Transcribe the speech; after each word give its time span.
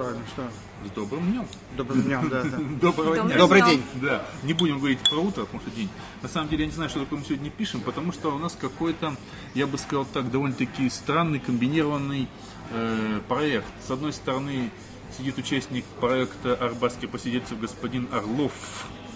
словами? 0.00 0.24
Что? 0.32 0.48
С 0.86 0.90
добрым 0.92 1.30
днем. 1.30 1.46
Добрым 1.76 2.02
днем, 2.02 2.28
да. 2.30 2.42
да. 2.42 2.58
Доброго 2.80 3.18
дня. 3.18 3.36
Добрый 3.36 3.62
день. 3.62 3.82
Да, 3.96 4.24
не 4.42 4.54
будем 4.54 4.78
говорить 4.78 4.98
про 5.00 5.18
утро, 5.18 5.44
потому 5.44 5.60
что 5.60 5.70
день. 5.70 5.90
На 6.22 6.28
самом 6.28 6.48
деле 6.48 6.62
я 6.62 6.68
не 6.68 6.74
знаю, 6.74 6.88
что 6.88 7.00
такое 7.00 7.18
мы 7.18 7.24
сегодня 7.24 7.50
пишем, 7.50 7.80
потому 7.82 8.12
что 8.12 8.34
у 8.34 8.38
нас 8.38 8.56
какой-то, 8.58 9.14
я 9.54 9.66
бы 9.66 9.76
сказал 9.76 10.06
так, 10.06 10.30
довольно-таки 10.30 10.88
странный, 10.88 11.38
комбинированный 11.38 12.28
э, 12.70 13.20
проект. 13.28 13.66
С 13.86 13.90
одной 13.90 14.12
стороны, 14.12 14.70
сидит 15.16 15.36
участник 15.36 15.84
проекта 16.00 16.54
«Арбатский 16.54 17.08
посидельцев» 17.08 17.60
господин 17.60 18.08
Орлов. 18.10 18.52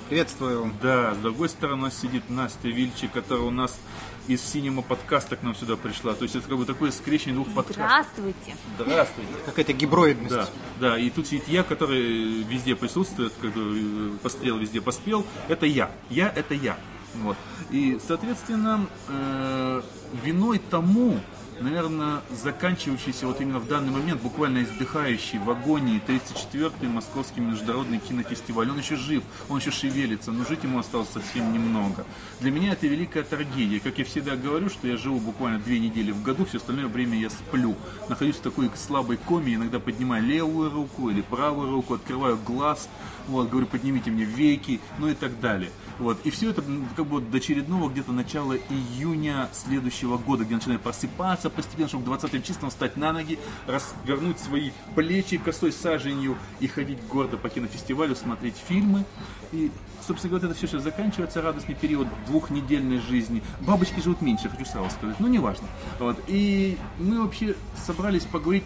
Приветствую. 0.09 0.71
Да, 0.83 1.15
с 1.15 1.19
другой 1.19 1.49
стороны 1.49 1.79
у 1.79 1.83
нас 1.87 1.99
сидит 1.99 2.29
Настя 2.29 2.69
Вильчи, 2.69 3.09
которая 3.09 3.47
у 3.47 3.51
нас 3.51 3.79
из 4.27 4.43
синема 4.43 4.83
подкаста 4.83 5.37
к 5.37 5.43
нам 5.43 5.55
сюда 5.55 5.77
пришла. 5.77 6.15
То 6.15 6.25
есть 6.25 6.37
это 6.37 6.49
как 6.49 6.59
бы 6.59 6.65
такое 6.65 6.91
скрещение 6.91 7.35
двух 7.35 7.55
подкастов. 7.55 7.77
Здравствуйте. 7.77 8.57
Здравствуйте. 8.79 9.31
Какая-то 9.47 9.73
гиброидность. 9.73 10.35
Да, 10.35 10.49
да, 10.81 10.99
и 10.99 11.11
тут 11.11 11.27
сидит 11.27 11.49
я, 11.49 11.63
который 11.63 12.43
везде 12.43 12.77
присутствует, 12.77 13.33
как 13.41 13.53
бы 13.53 14.19
пострел 14.23 14.59
везде 14.59 14.81
поспел. 14.81 15.27
Это 15.49 15.67
я. 15.67 15.91
Я 16.11 16.33
это 16.35 16.55
я. 16.55 16.77
Вот. 17.15 17.37
И, 17.71 17.99
соответственно, 18.07 18.87
э, 19.09 19.83
виной 20.25 20.61
тому, 20.71 21.21
наверное, 21.65 22.21
заканчивающийся 22.31 23.27
вот 23.27 23.41
именно 23.41 23.59
в 23.59 23.67
данный 23.67 23.91
момент, 23.91 24.21
буквально 24.21 24.63
издыхающий 24.63 25.39
в 25.39 25.51
агонии 25.51 26.01
34-й 26.07 26.87
Московский 26.87 27.41
международный 27.41 27.99
кинофестиваль. 27.99 28.71
Он 28.71 28.79
еще 28.79 28.97
жив, 28.97 29.25
он 29.49 29.59
еще 29.59 29.71
шевелится, 29.71 30.31
но 30.31 30.45
жить 30.45 30.63
ему 30.63 30.79
осталось 30.79 31.09
совсем 31.09 31.53
немного. 31.53 32.05
Для 32.41 32.51
меня 32.51 32.73
это 32.73 32.87
великая 32.87 33.25
трагедия. 33.25 33.81
Как 33.81 33.99
я 33.99 34.05
всегда 34.05 34.37
говорю, 34.37 34.69
что 34.69 34.87
я 34.87 34.97
живу 34.97 35.19
буквально 35.19 35.59
две 35.59 35.79
недели 35.81 36.13
в 36.13 36.23
году, 36.23 36.45
все 36.45 36.59
остальное 36.59 36.87
время 36.87 37.19
я 37.19 37.31
сплю. 37.31 37.75
Нахожусь 38.09 38.37
в 38.37 38.41
такой 38.41 38.71
слабой 38.77 39.17
коме, 39.17 39.55
иногда 39.55 39.81
поднимаю 39.81 40.23
левую 40.23 40.71
руку 40.71 41.09
или 41.09 41.23
правую 41.23 41.71
руку, 41.71 41.95
открываю 41.95 42.37
глаз, 42.37 42.89
вот, 43.27 43.49
говорю, 43.49 43.67
поднимите 43.67 44.11
мне 44.11 44.25
веки, 44.25 44.81
ну 44.99 45.09
и 45.09 45.15
так 45.15 45.41
далее. 45.41 45.71
Вот. 45.99 46.19
И 46.25 46.31
все 46.31 46.51
это 46.51 46.63
как 46.97 47.07
бы 47.07 47.21
до 47.21 47.37
очередного 47.37 47.89
где-то 47.89 48.13
начала 48.13 48.55
июня 48.55 49.49
следующего 49.53 50.19
года, 50.19 50.45
где 50.45 50.55
начинаю 50.55 50.81
просыпаться 50.81 51.51
постепенно, 51.51 51.89
чтобы 51.89 52.05
к 52.05 52.07
20 52.07 52.45
числам 52.45 52.71
встать 52.71 52.97
на 52.97 53.13
ноги, 53.13 53.39
развернуть 53.67 54.39
свои 54.39 54.71
плечи 54.95 55.37
косой 55.37 55.73
саженью 55.73 56.37
и 56.61 56.67
ходить 56.67 56.99
гордо 57.09 57.37
по 57.37 57.49
кинофестивалю, 57.49 58.17
смотреть 58.17 58.57
фильмы. 58.57 59.05
И, 59.53 59.71
собственно 60.07 60.31
говоря, 60.31 60.49
это 60.49 60.59
все 60.59 60.67
сейчас 60.67 60.83
заканчивается, 60.83 61.43
радостный 61.43 61.75
период 61.75 62.09
двухнедельной 62.27 62.99
жизни. 62.99 63.43
Бабочки 63.61 64.01
живут 64.01 64.21
меньше, 64.21 64.49
хочу 64.49 64.65
сразу 64.65 64.91
сказать, 64.91 65.21
ну 65.21 65.29
неважно. 65.29 65.69
Вот. 65.99 66.19
И 66.27 66.77
мы 66.99 67.23
вообще 67.23 67.55
собрались 67.87 68.25
поговорить 68.25 68.65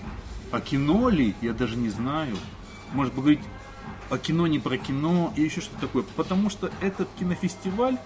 о 0.51 0.61
кино 0.61 1.11
ли, 1.11 1.34
я 1.43 1.53
даже 1.53 1.77
не 1.77 1.91
знаю. 1.91 2.37
Может 2.93 3.12
поговорить 3.12 3.41
о 4.11 4.19
кино 4.19 4.47
не 4.47 4.58
про 4.58 4.78
кино 4.78 5.33
и 5.36 5.42
еще 5.42 5.61
что-то 5.61 5.83
такое. 5.83 6.05
Потому 6.17 6.50
что 6.50 6.70
этот 6.81 7.08
кинофестиваль, 7.19 7.98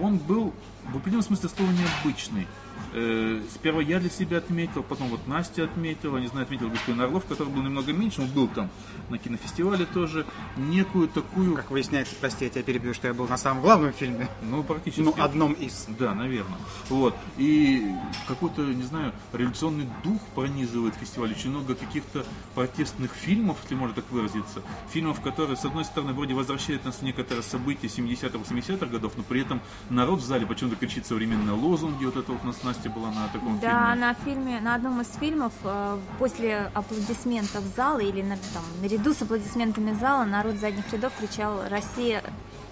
он 0.00 0.18
был 0.18 0.54
в 0.92 0.96
определенном 0.96 1.26
смысле 1.26 1.48
слова 1.48 1.70
необычный. 1.70 2.46
Э, 2.92 3.40
сперва 3.54 3.82
я 3.82 4.00
для 4.00 4.10
себя 4.10 4.38
отметил, 4.38 4.82
потом 4.82 5.08
вот 5.08 5.26
Настя 5.26 5.64
отметила, 5.64 6.18
не 6.18 6.26
знаю, 6.26 6.44
отметил 6.44 6.68
господин 6.68 7.00
Орлов, 7.00 7.24
который 7.26 7.48
был 7.48 7.62
немного 7.62 7.92
меньше, 7.92 8.22
он 8.22 8.28
был 8.28 8.48
там 8.48 8.70
на 9.08 9.18
кинофестивале 9.18 9.86
тоже, 9.86 10.26
некую 10.56 11.08
такую, 11.08 11.54
Как 11.54 11.70
выясняется, 11.70 12.14
прости, 12.20 12.44
я 12.44 12.50
тебя 12.50 12.62
перебью, 12.62 12.94
что 12.94 13.08
я 13.08 13.14
был 13.14 13.26
на 13.28 13.36
самом 13.36 13.62
главном 13.62 13.92
фильме. 13.92 14.28
ну, 14.42 14.62
практически... 14.62 15.00
Ну, 15.00 15.14
одном 15.18 15.52
из. 15.52 15.86
Да, 15.98 16.14
наверное. 16.14 16.58
Вот. 16.88 17.14
И 17.36 17.86
какой-то, 18.26 18.62
не 18.62 18.82
знаю, 18.82 19.12
революционный 19.32 19.86
дух 20.04 20.20
пронизывает 20.34 20.94
фестиваль. 20.94 21.32
Очень 21.32 21.50
много 21.50 21.74
каких-то 21.74 22.24
протестных 22.54 23.12
фильмов, 23.12 23.58
если 23.62 23.74
можно 23.74 23.94
так 23.94 24.10
выразиться. 24.10 24.62
Фильмов, 24.92 25.20
которые, 25.20 25.56
с 25.56 25.64
одной 25.64 25.84
стороны, 25.84 26.12
вроде 26.12 26.34
возвращают 26.34 26.84
нас 26.84 26.96
в 26.96 27.02
некоторые 27.02 27.42
события 27.42 27.86
70-х, 27.86 28.38
80-х 28.38 28.86
годов, 28.86 29.12
но 29.16 29.22
при 29.22 29.42
этом 29.42 29.60
народ 29.90 30.20
в 30.20 30.24
зале 30.24 30.46
почему-то 30.46 30.76
кричит 30.76 31.06
современные 31.06 31.54
лозунги. 31.54 32.04
Вот 32.04 32.16
это 32.16 32.32
вот 32.32 32.44
нас 32.44 32.62
Настя 32.68 32.90
была 32.90 33.10
на 33.10 33.28
таком 33.28 33.58
Да, 33.60 33.86
фильме. 33.92 34.06
на 34.06 34.14
фильме, 34.14 34.60
на 34.60 34.74
одном 34.74 35.00
из 35.00 35.10
фильмов 35.18 35.52
э, 35.64 35.98
после 36.18 36.70
аплодисментов 36.74 37.64
зала 37.76 37.98
или 38.00 38.20
на, 38.22 38.36
там, 38.36 38.62
наряду 38.82 39.14
с 39.14 39.22
аплодисментами 39.22 39.92
зала 39.94 40.24
народ 40.24 40.56
задних 40.56 40.92
рядов 40.92 41.12
кричал 41.18 41.62
«Россия 41.70 42.22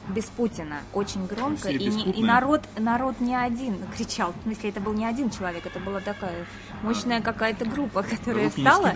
без 0.08 0.24
Путина» 0.26 0.76
очень 0.92 1.26
громко. 1.26 1.64
«Россия 1.68 1.78
И, 1.78 1.86
не- 1.88 1.88
и 1.88 2.06
беспутная». 2.06 2.26
народ, 2.34 2.62
народ 2.78 3.20
не 3.20 3.34
один 3.34 3.78
кричал. 3.96 4.34
В 4.38 4.42
смысле, 4.44 4.68
это 4.70 4.80
был 4.80 4.92
не 4.92 5.06
один 5.06 5.30
человек, 5.30 5.64
это 5.66 5.80
была 5.80 6.00
такая 6.00 6.44
мощная 6.82 7.22
какая-то 7.22 7.64
группа, 7.64 8.02
которая 8.02 8.44
Руки 8.44 8.58
встала 8.62 8.92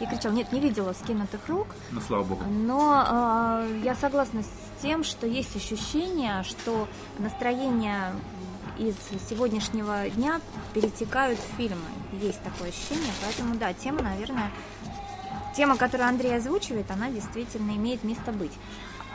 и 0.00 0.06
кричала. 0.06 0.32
Нет, 0.32 0.52
не 0.52 0.60
видела 0.60 0.92
скинутых 0.92 1.40
рук. 1.48 1.66
Ну, 1.90 2.00
слава 2.00 2.22
богу. 2.22 2.42
Но 2.48 3.04
э, 3.66 3.80
я 3.84 3.94
согласна 3.96 4.42
с 4.44 4.82
тем, 4.82 5.02
что 5.02 5.26
есть 5.26 5.56
ощущение, 5.56 6.42
что 6.44 6.86
настроение 7.18 8.12
из 8.78 8.94
сегодняшнего 9.28 10.08
дня 10.10 10.40
перетекают 10.74 11.38
в 11.38 11.56
фильмы. 11.56 11.86
Есть 12.20 12.42
такое 12.42 12.68
ощущение, 12.68 13.12
поэтому 13.22 13.56
да, 13.56 13.72
тема, 13.72 14.02
наверное, 14.02 14.50
тема, 15.56 15.76
которую 15.76 16.08
Андрей 16.08 16.36
озвучивает, 16.36 16.90
она 16.90 17.10
действительно 17.10 17.70
имеет 17.72 18.04
место 18.04 18.32
быть. 18.32 18.52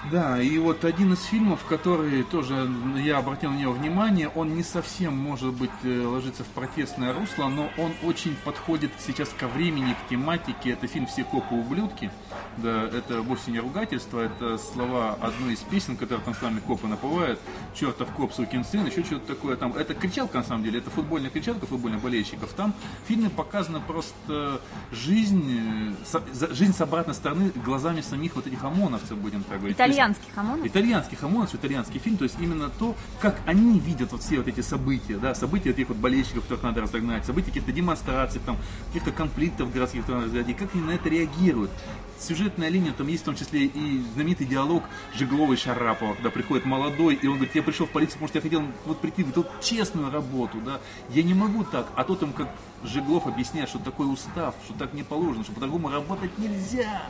Да, 0.10 0.42
и 0.42 0.58
вот 0.58 0.84
один 0.84 1.14
из 1.14 1.24
фильмов, 1.24 1.64
который 1.66 2.24
тоже 2.24 2.68
я 3.04 3.20
обратил 3.20 3.52
на 3.52 3.58
него 3.58 3.72
внимание, 3.72 4.30
он 4.30 4.56
не 4.56 4.64
совсем, 4.64 5.16
может 5.16 5.54
быть, 5.54 5.70
э, 5.84 6.04
ложится 6.06 6.44
в 6.44 6.48
протестное 6.48 7.14
русло, 7.14 7.50
но 7.50 7.70
он 7.78 7.92
очень 8.04 8.36
подходит 8.44 8.92
сейчас 9.00 9.30
ко 9.30 9.48
времени, 9.48 9.94
к 9.94 10.10
тематике. 10.10 10.72
Это 10.72 10.88
фильм 10.88 11.06
«Все 11.06 11.24
копы 11.24 11.54
ублюдки». 11.54 12.10
Да, 12.58 12.84
это 12.84 13.22
вовсе 13.22 13.52
не 13.52 13.60
ругательство, 13.60 14.20
это 14.22 14.58
слова 14.58 15.18
одной 15.22 15.54
из 15.54 15.60
песен, 15.60 15.96
которые 15.96 16.26
там 16.26 16.34
с 16.34 16.42
нами 16.42 16.60
копы 16.60 16.88
напевают. 16.88 17.40
Чертов 17.76 18.10
коп, 18.14 18.34
сукин 18.34 18.66
сын, 18.66 18.86
еще 18.86 19.04
что-то 19.04 19.28
такое 19.28 19.56
там. 19.56 19.74
Это 19.74 19.94
кричалка, 19.94 20.40
на 20.40 20.44
самом 20.44 20.64
деле, 20.64 20.80
это 20.80 20.90
футбольная 20.90 21.30
кричалка 21.30 21.68
футбольных 21.68 22.02
болельщиков. 22.02 22.52
Там 22.54 22.74
в 23.04 23.08
фильме 23.08 23.30
показана 23.30 23.80
просто 23.80 24.62
жизнь, 24.92 25.96
э, 26.12 26.54
жизнь 26.54 26.74
с 26.74 26.82
обратной 26.82 27.14
стороны 27.14 27.52
глазами 27.64 28.02
самих 28.02 28.36
вот 28.36 28.48
этих 28.48 28.64
ОМОНовцев, 28.64 29.18
будем 29.18 29.44
так 29.44 29.60
говорить. 29.60 29.78
То 29.92 29.98
есть 29.98 30.00
Итальянский 30.00 30.32
хамон. 30.34 30.68
итальянских 30.68 31.24
ОМОНовцев, 31.24 31.60
итальянский 31.60 32.00
фильм, 32.00 32.18
то 32.18 32.24
есть 32.24 32.36
именно 32.40 32.70
то, 32.70 32.96
как 33.20 33.40
они 33.46 33.80
видят 33.80 34.12
вот 34.12 34.22
все 34.22 34.38
вот 34.38 34.48
эти 34.48 34.62
события, 34.62 35.18
да, 35.18 35.36
события 35.36 35.72
этих 35.72 35.90
вот 35.90 35.98
болельщиков, 35.98 36.44
которых 36.44 36.64
надо 36.64 36.82
разогнать, 36.82 37.26
события 37.26 37.48
каких-то 37.48 37.72
демонстраций, 37.72 38.42
там, 38.46 38.58
каких-то 38.88 39.12
конфликтов 39.12 39.74
городских, 39.74 40.02
которые 40.02 40.28
надо 40.28 40.34
разогнать, 40.38 40.56
и 40.56 40.60
как 40.60 40.74
они 40.76 40.84
на 40.84 40.92
это 40.92 41.10
реагируют. 41.10 41.72
Сюжетная 42.20 42.70
линия, 42.70 42.94
там 42.94 43.08
есть 43.08 43.24
в 43.24 43.26
том 43.26 43.36
числе 43.36 43.66
и 43.66 44.04
знаменитый 44.14 44.46
диалог 44.46 44.84
Жиглова 45.16 45.54
и 45.54 45.56
Шарапова, 45.56 46.14
когда 46.14 46.30
приходит 46.30 46.66
молодой, 46.66 47.16
и 47.16 47.26
он 47.26 47.36
говорит, 47.36 47.56
я 47.56 47.64
пришел 47.64 47.88
в 47.88 47.90
полицию, 47.90 48.20
потому 48.20 48.28
что 48.28 48.38
я 48.38 48.42
хотел 48.44 48.64
вот 48.86 49.00
прийти 49.02 49.24
в 49.24 49.30
эту 49.30 49.46
честную 49.60 50.12
работу, 50.12 50.60
да, 50.64 50.80
я 51.10 51.24
не 51.24 51.34
могу 51.34 51.64
так, 51.64 51.88
а 51.96 52.04
тот 52.04 52.22
им 52.22 52.34
как 52.34 52.50
Жиглов 52.84 53.26
объясняет, 53.26 53.70
что 53.70 53.80
такой 53.80 54.12
устав, 54.12 54.54
что 54.66 54.74
так 54.76 54.94
не 54.94 55.04
положено, 55.04 55.44
что 55.44 55.54
по-другому 55.54 55.90
работать 55.90 56.38
нельзя. 56.38 57.02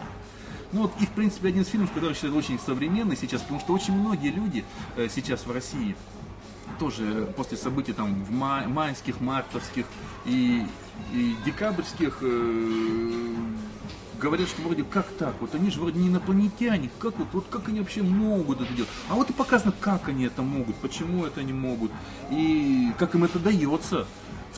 Ну 0.73 0.83
вот 0.83 0.93
и 0.99 1.05
в 1.05 1.09
принципе 1.09 1.49
один 1.49 1.63
из 1.63 1.67
фильмов, 1.67 1.91
который 1.91 2.13
считаю 2.13 2.35
очень 2.35 2.59
современный 2.59 3.17
сейчас, 3.17 3.41
потому 3.41 3.59
что 3.59 3.73
очень 3.73 3.93
многие 3.93 4.29
люди 4.29 4.63
э, 4.95 5.07
сейчас 5.13 5.45
в 5.45 5.51
России 5.51 5.95
тоже 6.79 7.31
после 7.35 7.57
событий 7.57 7.93
там 7.93 8.23
в 8.23 8.31
май- 8.31 8.67
майских, 8.67 9.19
мартовских 9.19 9.85
и, 10.25 10.65
и 11.13 11.35
декабрьских 11.45 12.19
э, 12.21 13.35
говорят, 14.19 14.47
что 14.47 14.61
вроде 14.61 14.83
как 14.83 15.07
так, 15.19 15.33
вот 15.41 15.53
они 15.55 15.71
же 15.71 15.79
вроде 15.81 15.99
не 15.99 16.07
инопланетяне, 16.07 16.89
как 16.99 17.17
вот, 17.17 17.27
вот 17.33 17.45
как 17.49 17.67
они 17.67 17.79
вообще 17.79 18.01
могут 18.03 18.61
это 18.61 18.73
делать? 18.73 18.89
А 19.09 19.15
вот 19.15 19.29
и 19.29 19.33
показано, 19.33 19.73
как 19.79 20.07
они 20.07 20.25
это 20.25 20.41
могут, 20.41 20.75
почему 20.77 21.25
это 21.25 21.41
они 21.41 21.53
могут, 21.53 21.91
и 22.29 22.93
как 22.97 23.15
им 23.15 23.25
это 23.25 23.39
дается. 23.39 24.07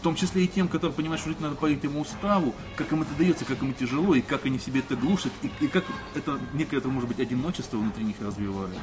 В 0.03 0.09
том 0.11 0.15
числе 0.15 0.43
и 0.43 0.47
тем, 0.49 0.67
которые 0.67 0.93
понимают, 0.93 1.21
что 1.21 1.29
жить 1.29 1.39
надо 1.39 1.55
по 1.55 1.71
этому 1.71 2.01
уставу, 2.01 2.53
как 2.75 2.91
им 2.91 3.03
это 3.03 3.11
дается, 3.17 3.45
как 3.45 3.61
им 3.61 3.73
тяжело, 3.73 4.13
и 4.15 4.19
как 4.19 4.45
они 4.45 4.59
себе 4.59 4.81
это 4.81 4.97
глушат, 4.97 5.31
и, 5.43 5.51
и 5.63 5.67
как 5.69 5.85
это 6.13 6.37
некое, 6.51 6.79
это, 6.79 6.89
может 6.89 7.07
быть, 7.07 7.21
одиночество 7.21 7.77
внутри 7.77 8.03
них 8.03 8.17
развивает. 8.19 8.77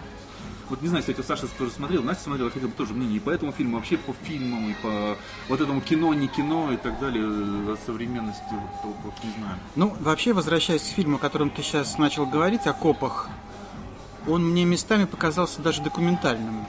Вот 0.71 0.81
не 0.81 0.89
знаю, 0.89 1.03
кстати, 1.03 1.21
Саша 1.21 1.47
тоже 1.59 1.73
смотрел, 1.73 2.03
Настя 2.03 2.25
смотрела, 2.25 2.51
хотел 2.51 2.69
бы 2.69 2.75
тоже 2.75 2.95
мнение 2.95 3.19
и 3.19 3.21
по 3.21 3.29
этому 3.29 3.53
фильму, 3.53 3.77
вообще 3.77 3.99
по 3.99 4.15
фильмам, 4.23 4.71
и 4.71 4.75
по 4.83 5.19
вот 5.51 5.61
этому 5.61 5.83
кино, 5.83 6.15
не 6.15 6.27
кино 6.27 6.73
и 6.73 6.79
так 6.79 6.99
далее, 6.99 7.23
э, 7.23 7.75
о 7.75 7.77
современности, 7.85 8.41
вот, 8.83 8.97
вот, 9.05 9.13
не 9.23 9.31
знаю. 9.33 9.59
Ну, 9.77 9.95
вообще, 10.01 10.33
возвращаясь 10.33 10.81
к 10.81 10.87
фильму, 10.87 11.17
о 11.17 11.19
котором 11.19 11.51
ты 11.51 11.63
сейчас 11.63 11.99
начал 11.99 12.25
говорить, 12.25 12.67
о 12.67 12.73
копах, 12.73 13.29
он 14.27 14.53
мне 14.53 14.65
местами 14.65 15.05
показался 15.05 15.61
даже 15.61 15.83
документальным. 15.83 16.65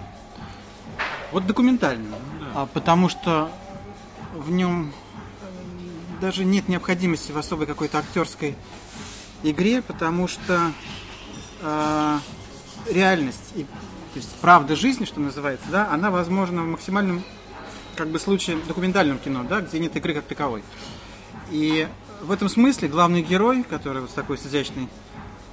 Вот 1.31 1.47
документальным. 1.47 2.15
А, 2.53 2.65
потому 2.65 3.07
что 3.07 3.49
в 4.33 4.51
нем 4.51 4.91
э, 5.41 6.21
даже 6.21 6.45
нет 6.45 6.67
необходимости 6.67 7.31
в 7.31 7.37
особой 7.37 7.67
какой-то 7.67 7.99
актерской 7.99 8.55
игре, 9.43 9.81
потому 9.81 10.27
что 10.27 10.71
э, 11.61 12.19
реальность 12.89 13.53
и 13.55 13.65
то 14.13 14.17
есть 14.17 14.35
правда 14.41 14.75
жизни, 14.75 15.05
что 15.05 15.21
называется, 15.21 15.65
да, 15.71 15.89
она 15.89 16.11
возможна 16.11 16.63
в 16.63 16.67
максимальном 16.67 17.23
как 17.95 18.09
бы 18.09 18.19
случае 18.19 18.57
документальном 18.67 19.19
кино, 19.19 19.45
да, 19.47 19.61
где 19.61 19.79
нет 19.79 19.95
игры 19.95 20.13
как 20.13 20.25
таковой. 20.25 20.63
И 21.49 21.87
в 22.21 22.31
этом 22.31 22.49
смысле 22.49 22.89
главный 22.89 23.21
герой, 23.21 23.63
который 23.63 24.01
вот 24.01 24.11
с 24.11 24.13
такой 24.13 24.37
с 24.37 24.45
изящной 24.45 24.89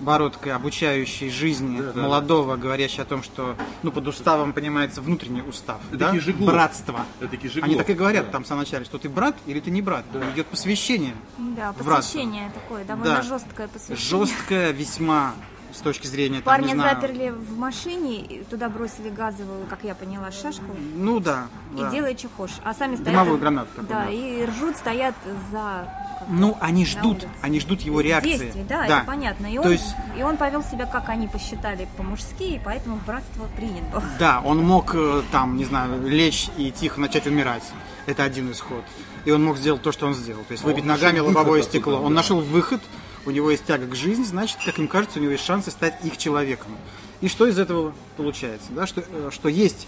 бородкой, 0.01 0.53
обучающий 0.53 1.31
жизни 1.31 1.79
Да, 1.81 1.93
да, 1.93 2.01
молодого, 2.03 2.57
говорящий 2.57 3.03
о 3.03 3.05
том, 3.05 3.23
что 3.23 3.57
ну, 3.83 3.91
под 3.91 4.07
уставом 4.09 4.53
понимается 4.53 5.01
внутренний 5.01 5.43
устав, 5.43 5.81
Это 5.89 5.97
да? 5.99 6.07
таки 6.09 6.21
Жиглов. 6.21 6.51
братство. 6.53 7.01
Это 7.21 7.31
таки 7.31 7.49
Жиглов. 7.49 7.65
Они 7.65 7.75
так 7.77 7.91
и 7.91 7.95
говорят 7.95 8.31
там 8.31 8.45
в 8.45 8.47
самом 8.47 8.61
начале, 8.63 8.85
что 8.85 8.99
ты 8.99 9.09
брат 9.09 9.37
или 9.47 9.61
ты 9.61 9.71
не 9.71 9.83
брат. 9.83 10.05
Идет 10.35 10.47
посвящение. 10.47 11.15
Да, 11.39 11.73
в 11.73 11.85
братство. 11.85 11.95
посвящение 11.97 12.51
такое, 12.55 12.85
довольно 12.85 13.17
Да. 13.17 13.23
жесткое 13.23 13.69
посвящение. 13.69 14.27
Жесткое 14.27 14.71
весьма 14.73 15.35
с 15.73 15.81
точки 15.81 16.07
зрения, 16.07 16.37
там, 16.37 16.45
Парня 16.45 16.69
не 16.69 16.75
знаю, 16.75 16.97
заперли 16.97 17.31
в 17.31 17.59
машине, 17.59 18.17
и 18.21 18.45
туда 18.45 18.69
бросили 18.69 19.11
газовую, 19.11 19.67
как 19.67 19.85
я 19.85 19.95
поняла, 19.95 20.31
шашку. 20.31 20.65
Ну 20.97 21.21
да. 21.21 21.49
И 21.75 21.81
да. 21.81 21.91
делай, 21.91 22.17
что 22.17 22.29
хочешь. 22.37 22.57
А 22.65 22.75
сами 22.75 22.95
стоят... 22.97 23.13
Дымовую 23.13 23.39
гранату 23.39 23.69
такую, 23.71 23.89
Да, 23.89 24.05
да. 24.05 24.11
и 24.11 24.45
ржут, 24.47 24.77
стоят 24.77 25.15
за... 25.53 25.89
Ну, 26.29 26.57
они 26.61 26.85
ждут, 26.85 27.19
улице. 27.19 27.29
они 27.43 27.61
ждут 27.61 27.81
его 27.83 28.01
реакции. 28.01 28.39
Действий, 28.39 28.65
да, 28.69 28.87
это 28.87 29.05
понятно. 29.07 29.47
И 29.47 29.57
То 29.57 29.63
он, 29.63 29.71
есть- 29.73 29.95
и 30.19 30.23
он 30.23 30.37
повел 30.37 30.63
себя, 30.63 30.87
как 30.87 31.09
они 31.09 31.29
посчитали, 31.29 31.89
по-мужски, 31.97 32.43
и 32.43 32.61
поэтому 32.63 33.01
братство 33.07 33.47
принято. 33.57 34.03
Да, 34.19 34.43
он 34.45 34.63
мог 34.63 34.95
э, 34.95 35.23
там, 35.31 35.57
не 35.57 35.65
знаю, 35.65 36.07
лечь 36.07 36.49
и 36.57 36.71
тихо 36.71 37.01
начать 37.01 37.27
умирать. 37.27 37.63
Это 38.07 38.25
один 38.25 38.51
исход. 38.51 38.83
И 39.25 39.31
он 39.31 39.45
мог 39.45 39.59
сделать 39.59 39.83
то, 39.83 39.93
что 39.93 40.07
он 40.07 40.15
сделал. 40.15 40.43
То 40.45 40.53
есть 40.53 40.65
выбить 40.65 40.85
нашел 40.85 41.07
ногами 41.07 41.21
лобовое 41.21 41.63
стекло. 41.63 41.99
Он 42.01 42.09
да. 42.15 42.17
нашел 42.17 42.41
выход, 42.41 42.81
у 43.29 43.31
него 43.31 43.51
есть 43.51 43.67
тяга 43.67 43.87
к 43.87 43.95
жизни, 43.95 44.25
значит, 44.25 44.59
как 44.65 44.79
им 44.79 44.89
кажется, 44.89 45.19
у 45.19 45.23
него 45.23 45.33
есть 45.33 45.45
шансы 45.45 45.71
стать 45.71 46.03
их 46.03 46.17
человеком. 46.17 46.77
И 47.21 47.29
что 47.29 47.47
из 47.47 47.59
этого 47.59 47.95
получается? 48.17 48.69
Да? 48.71 48.87
Что, 48.87 49.05
э, 49.07 49.29
что 49.31 49.51
есть 49.51 49.87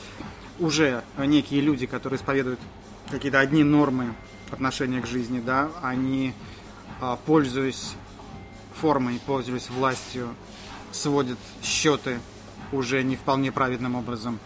уже 0.59 1.03
некие 1.17 1.63
люди, 1.63 1.87
которые 1.87 2.19
исповедуют 2.19 2.61
какие-то 3.11 3.41
одни 3.41 3.65
нормы 3.65 4.15
отношения 4.51 5.01
к 5.01 5.07
жизни, 5.07 5.41
да, 5.41 5.71
они, 5.83 6.35
а, 7.01 7.17
пользуясь 7.17 7.95
формой, 8.75 9.19
пользуясь 9.25 9.71
властью, 9.71 10.35
сводят 10.93 11.39
счеты 11.63 12.21
уже 12.73 13.03
не 13.03 13.17
вполне 13.17 13.53
праведным 13.53 13.95
образом 13.95 14.39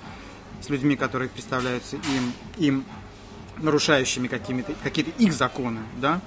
с 0.61 0.69
людьми, 0.69 0.95
которые 0.95 1.29
представляются 1.29 1.97
им, 1.97 2.33
им 2.59 2.85
нарушающими 3.59 4.29
какие-то 4.29 5.11
их 5.19 5.33
законы, 5.33 5.81
да. 5.97 6.21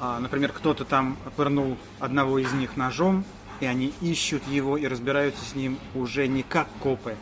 А, 0.00 0.18
например, 0.18 0.50
кто-то 0.52 0.84
там 0.84 1.16
пырнул 1.36 1.76
одного 1.98 2.38
из 2.38 2.52
них 2.52 2.76
ножом, 2.76 3.24
и 3.60 3.66
они 3.66 3.92
ищут 4.00 4.46
его 4.48 4.76
и 4.78 4.86
разбираются 4.86 5.44
с 5.44 5.54
ним 5.54 5.78
уже 5.94 6.26
не 6.26 6.42
как 6.42 6.68
копы, 6.82 7.16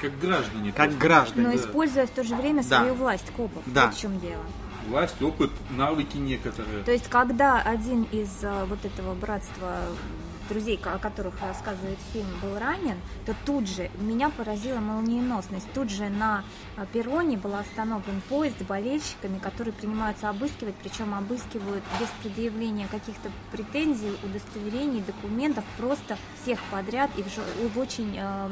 Как 0.00 0.18
граждане. 0.18 0.72
как 0.72 0.86
просто. 0.88 0.98
граждане. 1.06 1.46
Но 1.48 1.54
используя 1.54 2.06
в 2.06 2.10
то 2.10 2.24
же 2.24 2.34
время 2.34 2.62
Да. 2.62 2.78
свою 2.78 2.94
власть 2.94 3.30
копов. 3.36 3.62
Да. 3.66 3.86
Вот 3.86 3.94
в 3.94 4.00
чем 4.00 4.18
дело. 4.20 4.42
Власть, 4.88 5.20
опыт, 5.20 5.50
навыки 5.70 6.16
некоторые. 6.16 6.82
То 6.84 6.92
есть, 6.92 7.08
когда 7.10 7.60
один 7.60 8.04
из 8.04 8.30
э, 8.42 8.64
вот 8.66 8.82
этого 8.84 9.14
братства 9.14 9.76
друзей, 10.48 10.80
о 10.84 10.98
которых 10.98 11.34
рассказывает 11.40 11.98
фильм, 12.12 12.26
был 12.42 12.58
ранен, 12.58 12.96
то 13.24 13.34
тут 13.44 13.68
же 13.68 13.90
меня 13.98 14.30
поразила 14.30 14.78
молниеносность. 14.78 15.66
Тут 15.74 15.90
же 15.90 16.08
на 16.08 16.44
э, 16.76 16.84
перроне 16.92 17.36
был 17.36 17.54
остановлен 17.54 18.20
поезд 18.28 18.56
с 18.60 18.64
болельщиками, 18.64 19.38
которые 19.38 19.72
принимаются 19.74 20.28
обыскивать, 20.28 20.74
причем 20.82 21.14
обыскивают 21.14 21.84
без 22.00 22.08
предъявления 22.22 22.86
каких-то 22.90 23.30
претензий, 23.52 24.12
удостоверений, 24.22 25.02
документов, 25.06 25.64
просто 25.76 26.16
всех 26.42 26.58
подряд 26.70 27.10
и 27.16 27.22
в, 27.22 27.74
в 27.74 27.78
очень 27.78 28.16
э, 28.18 28.48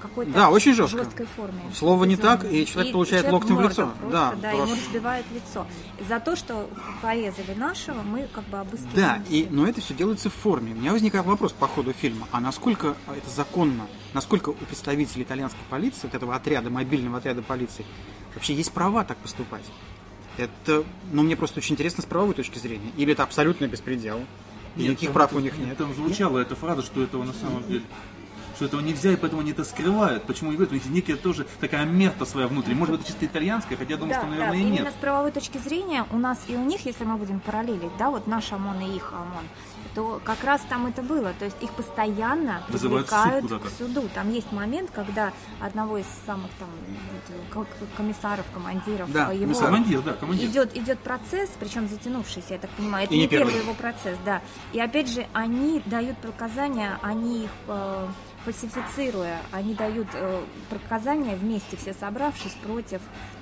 какой-то 0.00 0.32
Да, 0.32 0.50
очень 0.50 0.74
жестко. 0.74 0.98
жесткой 1.04 1.26
форме. 1.26 1.60
Слово 1.74 2.04
не 2.04 2.16
так, 2.16 2.44
и 2.44 2.66
человек 2.66 2.90
и 2.90 2.92
получает 2.92 3.22
человек 3.26 3.42
локтем 3.42 3.56
в 3.56 3.60
лицо. 3.62 3.86
просто, 4.00 4.10
Да, 4.10 4.34
да, 4.40 4.50
ему 4.50 4.66
просто. 4.66 4.76
разбивает 4.84 5.26
лицо. 5.32 5.66
За 6.08 6.20
то, 6.20 6.36
что 6.36 6.68
порезали 7.02 7.54
нашего, 7.54 8.02
мы 8.02 8.28
как 8.32 8.44
бы 8.44 8.58
обыскиваем. 8.58 8.94
Да, 8.94 9.22
и, 9.28 9.46
но 9.50 9.66
это 9.66 9.80
все 9.80 9.94
делается 9.94 10.30
в 10.30 10.34
форме. 10.34 10.72
У 10.72 10.76
меня 10.76 10.92
возникал 11.18 11.24
вопрос 11.32 11.52
по 11.52 11.66
ходу 11.66 11.92
фильма, 11.92 12.28
а 12.30 12.40
насколько 12.40 12.96
это 13.06 13.30
законно, 13.30 13.86
насколько 14.14 14.50
у 14.50 14.54
представителей 14.54 15.24
итальянской 15.24 15.60
полиции, 15.70 16.00
вот 16.04 16.14
этого 16.14 16.34
отряда, 16.34 16.70
мобильного 16.70 17.18
отряда 17.18 17.42
полиции, 17.42 17.84
вообще 18.34 18.54
есть 18.54 18.72
права 18.72 19.04
так 19.04 19.16
поступать? 19.18 19.64
Это, 20.36 20.84
ну, 21.12 21.22
мне 21.22 21.36
просто 21.36 21.58
очень 21.58 21.74
интересно 21.74 22.02
с 22.02 22.06
правовой 22.06 22.34
точки 22.34 22.58
зрения. 22.58 22.92
Или 22.96 23.12
это 23.12 23.24
абсолютный 23.24 23.66
беспредел, 23.66 24.18
Нет, 24.76 24.90
никаких 24.90 25.08
там- 25.08 25.14
прав 25.14 25.32
у 25.32 25.40
них 25.40 25.58
нет. 25.58 25.76
Там 25.76 25.92
звучала 25.94 26.38
эта 26.38 26.54
фраза, 26.54 26.82
что 26.82 27.02
этого 27.02 27.24
на 27.24 27.32
самом 27.32 27.66
деле 27.66 27.82
что 28.58 28.64
этого 28.64 28.80
нельзя, 28.80 29.12
и 29.12 29.16
поэтому 29.16 29.40
они 29.42 29.52
это 29.52 29.62
скрывают. 29.62 30.24
Почему 30.24 30.50
говорят? 30.50 30.72
У 30.72 30.74
них 30.74 30.84
некая 30.86 31.14
тоже 31.14 31.46
такая 31.60 31.84
мерта 31.86 32.24
своя 32.24 32.48
внутри. 32.48 32.74
Может 32.74 32.96
быть, 32.96 33.02
это 33.02 33.10
чисто 33.12 33.26
итальянская, 33.26 33.78
хотя 33.78 33.90
я 33.92 33.96
думаю, 33.96 34.14
Да, 34.14 34.20
что, 34.20 34.30
да, 34.30 34.36
наверное, 34.36 34.58
и 34.58 34.62
именно 34.62 34.82
нет. 34.86 34.92
с 34.92 34.96
правовой 34.96 35.30
точки 35.30 35.58
зрения 35.58 36.04
у 36.10 36.18
нас 36.18 36.38
и 36.48 36.56
у 36.56 36.64
них, 36.64 36.84
если 36.84 37.04
мы 37.04 37.16
будем 37.18 37.38
параллелить, 37.38 37.96
да, 37.98 38.10
вот 38.10 38.26
наш 38.26 38.50
ОМОН 38.52 38.80
и 38.80 38.96
их 38.96 39.12
ОМОН, 39.12 39.44
то 39.94 40.20
как 40.24 40.42
раз 40.42 40.60
там 40.68 40.86
это 40.86 41.02
было. 41.02 41.32
То 41.38 41.44
есть 41.44 41.56
их 41.62 41.70
постоянно 41.70 42.62
Вызывают 42.68 43.08
суд 43.08 43.16
привлекают 43.22 43.42
куда-то. 43.44 43.68
к 43.68 43.70
суду. 43.78 44.08
Там 44.12 44.32
есть 44.32 44.50
момент, 44.50 44.90
когда 44.92 45.32
одного 45.60 45.98
из 45.98 46.06
самых 46.26 46.50
там 46.58 46.68
комиссаров, 47.96 48.44
командиров, 48.52 49.10
Да, 49.12 49.32
его. 49.32 49.54
Командир, 49.54 50.02
да, 50.02 50.12
командир. 50.14 50.48
идет, 50.48 50.76
идет 50.76 50.98
процесс, 50.98 51.50
причем 51.60 51.88
затянувшийся, 51.88 52.54
я 52.54 52.58
так 52.58 52.70
понимаю. 52.70 53.04
Это 53.04 53.14
И 53.14 53.16
не 53.16 53.22
не, 53.22 53.28
первый 53.28 53.52
первый. 53.52 53.62
его 53.64 53.74
процесс, 53.74 54.16
да. 54.24 54.40
И 54.72 54.80
опять 54.80 55.08
же, 55.08 55.26
они 55.32 55.82
дают 55.86 56.16
показания, 56.18 56.98
они 57.02 57.44
их 57.44 57.50
э, 57.68 58.06
фальсифицируя, 58.52 59.40
они 59.52 59.74
дают 59.74 60.06
э, 60.14 60.42
показания 60.70 61.36
вместе, 61.36 61.76
все 61.76 61.94
собравшись 61.94 62.52
против 62.62 63.00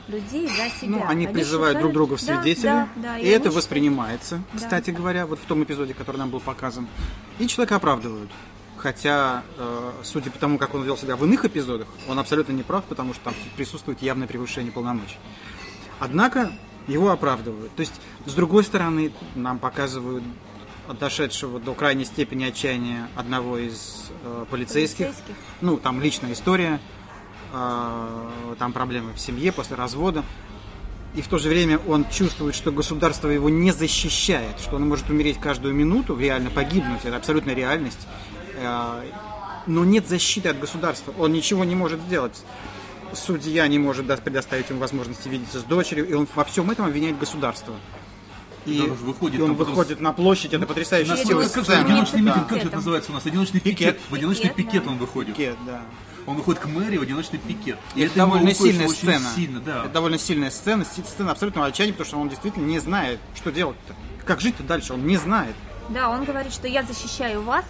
людей 0.09 0.49
за 0.49 0.69
себя. 0.81 0.99
Ну, 0.99 1.05
они 1.07 1.27
призывают 1.29 1.77
считают- 1.77 1.81
друг 1.81 1.93
друга 1.93 2.17
в 2.17 2.25
Да, 2.27 2.43
свидетели, 2.43 2.63
да, 2.67 2.89
да, 2.97 3.17
и, 3.19 3.21
они 3.21 3.29
это 3.29 3.37
считают- 3.37 3.55
воспринимается, 3.55 4.43
Да. 4.53 4.59
кстати 4.59 4.91
говоря, 4.91 5.27
вот 5.27 5.39
в 5.39 5.45
том 5.45 5.63
эпизоде, 5.63 5.95
который 5.95 6.17
нам 6.17 6.31
был 6.31 6.41
показан. 6.41 6.87
И 7.39 7.47
человека 7.47 7.77
оправдывают. 7.77 8.31
Хотя, 8.77 9.43
э, 9.59 9.93
судя 10.03 10.31
по 10.31 10.39
тому, 10.39 10.59
как 10.59 10.75
он 10.75 10.83
вел 10.85 10.97
себя 10.97 11.17
в 11.17 11.25
иных 11.25 11.45
эпизодах, 11.45 11.89
он 12.09 12.19
абсолютно 12.19 12.53
не 12.53 12.63
прав, 12.63 12.85
потому 12.85 13.15
что 13.15 13.25
там 13.25 13.35
присутствует 13.57 14.03
явное 14.03 14.27
превышение 14.29 14.71
полномочий. 14.71 15.17
Однако 15.99 16.53
его 16.87 17.11
оправдывают. 17.11 17.75
То 17.75 17.81
есть, 17.81 17.95
с 18.27 18.35
другой 18.35 18.65
стороны, 18.65 19.13
нам 19.35 19.59
показывают 19.59 20.23
дошедшего 20.95 21.59
до 21.61 21.75
крайней 21.75 22.05
степени 22.05 22.45
отчаяния 22.45 23.09
одного 23.17 23.59
из 23.59 24.11
э, 24.23 24.45
полицейских. 24.51 25.07
Полицейских. 25.07 25.35
Ну, 25.61 25.77
там 25.77 26.01
личная 26.01 26.33
история, 26.33 26.81
э, 27.53 28.55
там 28.59 28.73
проблемы 28.73 29.13
в 29.13 29.19
семье 29.21 29.53
после 29.53 29.77
развода. 29.77 30.25
И 31.15 31.23
в 31.23 31.29
то 31.29 31.39
же 31.39 31.49
время 31.49 31.79
он 31.87 32.07
чувствует, 32.11 32.55
что 32.55 32.71
государство 32.71 33.29
его 33.29 33.49
не 33.49 33.73
защищает, 33.73 34.61
что 34.61 34.77
он 34.77 34.87
может 34.87 35.09
умереть 35.09 35.39
каждую 35.39 35.75
минуту, 35.75 36.17
реально 36.19 36.51
погибнуть, 36.51 37.01
это 37.05 37.17
абсолютная 37.17 37.55
реальность. 37.55 38.07
Э, 38.57 39.03
Но 39.67 39.85
нет 39.85 40.07
защиты 40.07 40.51
от 40.51 40.61
государства, 40.61 41.15
он 41.19 41.33
ничего 41.33 41.65
не 41.65 41.75
может 41.75 42.01
сделать. 42.03 42.45
Судья 43.13 43.67
не 43.69 43.79
может 43.79 44.07
предоставить 44.23 44.69
ему 44.69 44.81
возможности 44.81 45.29
видеться 45.29 45.61
с 45.61 45.63
дочерью, 45.63 46.09
и 46.09 46.13
он 46.13 46.29
во 46.35 46.45
всем 46.45 46.71
этом 46.71 46.87
обвиняет 46.87 47.19
государство. 47.19 47.75
И, 48.67 48.79
Да, 48.81 48.93
выходит 48.95 49.39
и 49.39 49.43
он 49.43 49.49
там 49.51 49.57
потом 49.57 49.75
выходит 49.75 50.01
на 50.01 50.13
площадь, 50.13 50.53
это 50.53 50.67
потрясающая 50.67 51.15
На- 51.15 51.25
сила 51.25 51.43
же 51.43 51.49
сцена. 51.49 51.81
одиночный 51.85 52.23
Да. 52.23 52.31
митинг, 52.31 52.49
как 52.49 52.61
же 52.61 52.67
это 52.67 52.77
называется 52.77 53.11
у 53.13 53.15
нас? 53.15 53.25
Одиночный 53.27 53.61
пикет. 53.61 53.97
Пикет. 53.97 54.01
В 54.11 54.15
одиночный 54.15 54.51
Пикет, 54.51 54.57
пикет 54.73 54.85
да. 54.85 54.91
он 54.91 54.99
выходит. 54.99 55.37
Пикет, 55.37 55.57
да. 55.65 55.83
Он 56.27 56.37
выходит 56.37 56.61
к 56.61 56.67
мэрии 56.67 56.99
в 56.99 57.03
одиночный 57.03 57.39
пикет. 57.39 57.79
И 57.95 58.01
это 58.03 58.19
ему 58.19 58.33
довольно 58.33 58.53
сильная 58.55 58.87
очень 58.89 58.97
сцена. 58.97 59.29
Сильно, 59.37 59.61
да. 59.61 59.81
Это 59.85 59.89
довольно 59.91 60.19
сильная 60.19 60.51
сцена, 60.51 60.85
сцена 60.85 61.31
абсолютного 61.31 61.69
отчаяния, 61.69 61.93
потому 61.93 62.09
что 62.09 62.19
он 62.19 62.29
действительно 62.29 62.67
не 62.67 62.81
знает, 62.81 63.21
что 63.37 63.53
делать-то. 63.53 63.95
Как 64.25 64.41
жить-то 64.41 64.65
дальше, 64.65 64.93
он 64.95 65.07
не 65.07 65.17
знает. 65.17 65.55
Да, 65.89 66.11
он 66.11 66.25
говорит, 66.25 66.53
что 66.53 66.67
я 66.67 66.83
защищаю 66.83 67.43
вас, 67.43 67.65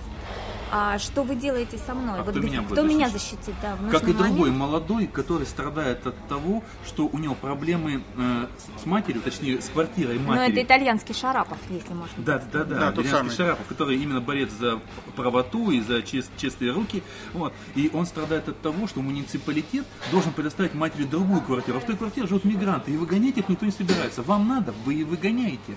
а 0.73 0.99
что 0.99 1.23
вы 1.23 1.37
делаете 1.37 1.79
со 1.79 1.95
мной? 1.95 2.19
А 2.21 2.23
вот 2.23 2.31
кто 2.33 2.41
где- 2.41 2.49
меня 2.51 2.63
будет 2.63 2.73
кто 2.73 2.83
меня 2.83 3.09
защищать? 3.09 3.39
защитит, 3.45 3.55
да, 3.63 3.77
в 3.77 3.91
Как 3.91 4.09
и 4.09 4.13
другой 4.13 4.51
момент. 4.51 4.57
молодой, 4.59 5.07
который 5.07 5.47
страдает 5.47 6.07
от 6.07 6.17
того, 6.29 6.63
что 6.87 7.07
у 7.07 7.19
него 7.19 7.35
проблемы 7.35 8.03
э, 8.17 8.47
с- 8.83 8.87
матерью, 8.87 9.23
точнее 9.23 9.61
с 9.61 9.69
квартирой 9.69 10.19
Но 10.19 10.29
матери. 10.29 10.47
Ну, 10.47 10.53
это 10.53 10.63
итальянский 10.63 11.15
Шарапов, 11.15 11.59
если 11.71 11.93
можно. 11.95 12.15
Да, 12.19 12.43
да, 12.53 12.65
да, 12.65 12.79
Да, 12.79 12.93
да. 12.93 13.05
самый. 13.05 13.31
Шарапов, 13.31 13.67
который 13.67 13.97
именно 13.97 14.21
борец 14.21 14.51
за 14.53 14.81
правоту 15.15 15.71
и 15.71 15.81
за 15.81 16.03
чест- 16.03 16.31
честные 16.37 16.73
руки. 16.73 17.03
Вот. 17.33 17.53
И 17.75 17.91
он 17.95 18.07
страдает 18.07 18.49
от 18.49 18.61
того, 18.61 18.87
что 18.87 19.01
муниципалитет 19.03 19.85
должен 20.11 20.33
предоставить 20.33 20.75
матери 20.75 21.05
другую 21.05 21.41
квартиру. 21.43 21.79
А 21.79 21.81
в 21.81 21.85
той 21.85 21.97
квартире 21.97 22.27
живут 22.27 22.45
мигранты, 22.45 22.91
и 22.93 22.97
выгонять 22.97 23.37
их 23.39 23.49
никто 23.49 23.67
не 23.67 23.73
собирается. 23.73 24.23
Вам 24.23 24.49
надо, 24.49 24.75
вы 24.85 24.95
и 24.95 25.05
выгоняете. 25.05 25.77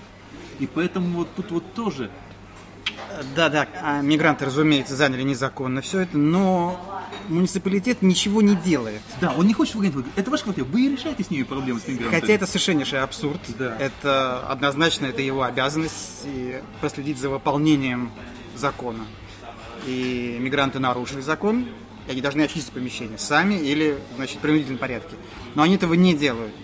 И 0.58 0.66
поэтому 0.66 1.18
вот 1.18 1.28
тут 1.36 1.50
вот 1.52 1.74
тоже 1.74 2.10
Да, 3.34 3.48
да, 3.48 3.68
а 3.82 4.00
мигранты, 4.00 4.44
разумеется, 4.44 4.96
заняли 4.96 5.22
незаконно 5.22 5.80
все 5.80 6.00
это, 6.00 6.16
но 6.16 7.02
муниципалитет 7.28 8.02
ничего 8.02 8.42
не 8.42 8.56
делает. 8.56 9.02
Да, 9.20 9.32
он 9.32 9.46
не 9.46 9.54
хочет 9.54 9.74
выгонять. 9.74 10.06
Это 10.16 10.30
ваша 10.30 10.44
квартира, 10.44 10.64
вы 10.64 10.88
решаете 10.88 11.24
с 11.24 11.30
ними 11.30 11.44
проблемы 11.44 11.80
с 11.80 11.86
мигрантами. 11.86 12.20
Хотя 12.20 12.32
это 12.32 12.46
совершеннейший 12.46 13.00
абсурд. 13.00 13.40
Да. 13.58 13.76
Это 13.78 14.40
однозначно 14.48 15.06
это 15.06 15.22
его 15.22 15.42
обязанность 15.42 16.22
и 16.24 16.60
проследить 16.80 17.18
за 17.18 17.28
выполнением 17.28 18.10
закона. 18.56 19.04
И 19.86 20.36
мигранты 20.40 20.78
нарушили 20.78 21.20
закон, 21.20 21.66
и 22.06 22.10
они 22.10 22.20
должны 22.20 22.42
очистить 22.42 22.72
помещение 22.72 23.18
сами 23.18 23.54
или 23.54 23.98
значит, 24.16 24.38
в 24.38 24.40
принудительном 24.40 24.78
порядке. 24.78 25.16
Но 25.54 25.62
они 25.62 25.76
этого 25.76 25.94
не 25.94 26.14
делают. 26.14 26.54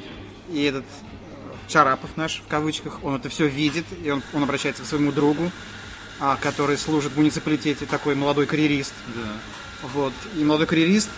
И 0.50 0.62
этот 0.62 0.84
э, 0.84 1.70
Шарапов 1.70 2.16
наш, 2.16 2.42
в 2.44 2.48
кавычках, 2.48 3.02
он 3.02 3.16
это 3.16 3.28
все 3.28 3.46
видит, 3.46 3.86
и 4.04 4.10
он, 4.10 4.22
он 4.32 4.42
обращается 4.42 4.82
к 4.82 4.86
своему 4.86 5.12
другу, 5.12 5.50
который 6.40 6.78
служит 6.78 7.12
в 7.12 7.16
муниципалитете, 7.18 7.86
такой 7.86 8.14
молодой 8.14 8.46
карьерист. 8.46 8.94
Да. 9.14 9.88
Вот. 9.92 10.12
И 10.36 10.44
молодой 10.44 10.66
карьерист 10.66 11.10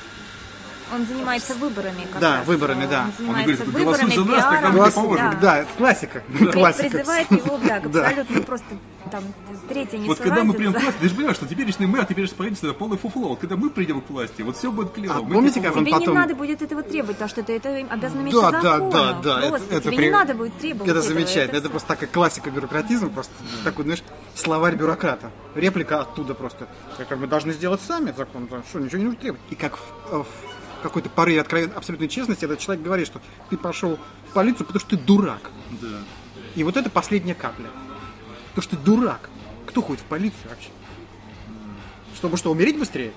Он 0.92 1.06
занимается 1.06 1.54
выборами. 1.54 2.06
Как 2.12 2.20
Да, 2.20 2.36
раз. 2.38 2.46
выборами, 2.46 2.86
да. 2.86 3.02
Он 3.02 3.06
Он 3.06 3.12
занимается 3.18 3.64
говорит, 3.64 3.84
голосуй 3.84 4.04
выборами, 4.06 4.14
за 4.14 4.24
нас, 4.24 4.44
тогда 4.44 4.70
мы 4.70 4.90
поможем. 4.90 5.40
Да, 5.40 5.58
это 5.58 5.68
классика. 5.76 6.22
Классика. 6.52 6.88
Призывает 6.90 7.30
его, 7.30 7.58
да, 7.66 7.80
к 7.80 7.90
Да. 7.90 8.00
абсолютно 8.06 8.42
просто 8.42 8.66
там 9.08 9.24
третья 9.68 9.98
не 9.98 10.08
Вот 10.08 10.18
когда 10.18 10.44
мы 10.44 10.52
придем 10.54 10.72
к 10.72 10.80
власти, 10.80 10.98
ты 11.00 11.08
же 11.08 11.14
понимаешь, 11.14 11.36
что 11.36 11.46
теперешний 11.46 11.86
мэр, 11.86 12.04
теперешнее 12.06 12.36
правительство 12.36 12.66
это 12.68 12.74
полное 12.76 12.96
фуфло. 12.98 13.28
Вот 13.28 13.40
когда 13.40 13.56
мы 13.56 13.70
придем 13.70 14.00
к 14.00 14.10
власти, 14.10 14.42
вот 14.42 14.56
все 14.56 14.70
будет 14.70 14.92
клево. 14.92 15.14
А 15.16 15.18
помните, 15.22 15.60
как 15.60 15.76
он 15.76 15.84
Тебе 15.84 15.92
не 15.92 15.98
потом- 16.00 16.14
надо 16.14 16.34
будет 16.34 16.62
этого 16.62 16.82
требовать, 16.82 17.16
потому 17.16 17.28
что 17.28 17.42
ты 17.42 17.56
это 17.56 17.76
им 17.76 17.86
обязан 17.90 18.20
иметь 18.22 18.32
Да, 18.34 18.50
да, 18.50 18.78
да, 18.78 19.12
да. 19.22 19.38
Это, 19.40 19.48
Просто 19.48 19.74
это 19.74 19.80
тебе 19.88 19.96
при- 19.96 20.04
не 20.04 20.10
надо 20.10 20.34
будет 20.34 20.58
требовать 20.58 20.88
Это 20.88 20.98
этого, 20.98 21.14
замечательно. 21.14 21.56
Это, 21.56 21.60
всё. 21.60 21.70
просто 21.70 21.88
такая 21.88 22.08
классика 22.08 22.50
бюрократизма, 22.50 23.08
просто 23.10 23.32
такой, 23.64 23.84
знаешь, 23.84 24.02
словарь 24.34 24.76
бюрократа. 24.76 25.30
Реплика 25.54 26.00
оттуда 26.00 26.34
просто. 26.34 26.68
Как 26.96 27.18
мы 27.18 27.26
должны 27.26 27.52
сделать 27.52 27.80
сами 27.80 28.12
закон. 28.16 28.48
Что, 28.68 28.80
ничего 28.80 28.98
не 28.98 29.04
нужно 29.04 29.20
требовать. 29.20 29.42
И 29.50 29.54
как 29.54 29.76
в, 29.76 29.82
э, 30.10 30.22
в 30.22 30.82
какой-то 30.82 31.10
порыве 31.10 31.40
откровенной 31.40 31.74
абсолютной 31.74 32.08
честности 32.08 32.44
этот 32.44 32.58
человек 32.60 32.84
говорит, 32.84 33.06
что 33.06 33.20
ты 33.50 33.56
пошел 33.56 33.98
в 34.30 34.32
полицию, 34.34 34.66
потому 34.66 34.80
что 34.80 34.90
ты 34.90 34.96
дурак. 34.96 35.50
Да. 35.80 35.88
И 36.54 36.62
вот 36.62 36.76
это 36.76 36.88
последняя 36.90 37.34
капля. 37.34 37.66
Потому 38.58 38.76
что 38.76 38.76
ты 38.76 38.90
дурак. 38.90 39.30
Кто 39.66 39.82
ходит 39.82 40.02
в 40.02 40.06
полицию 40.06 40.50
вообще? 40.50 40.70
Чтобы 42.16 42.36
что, 42.36 42.50
умереть 42.50 42.76
быстрее? 42.76 43.12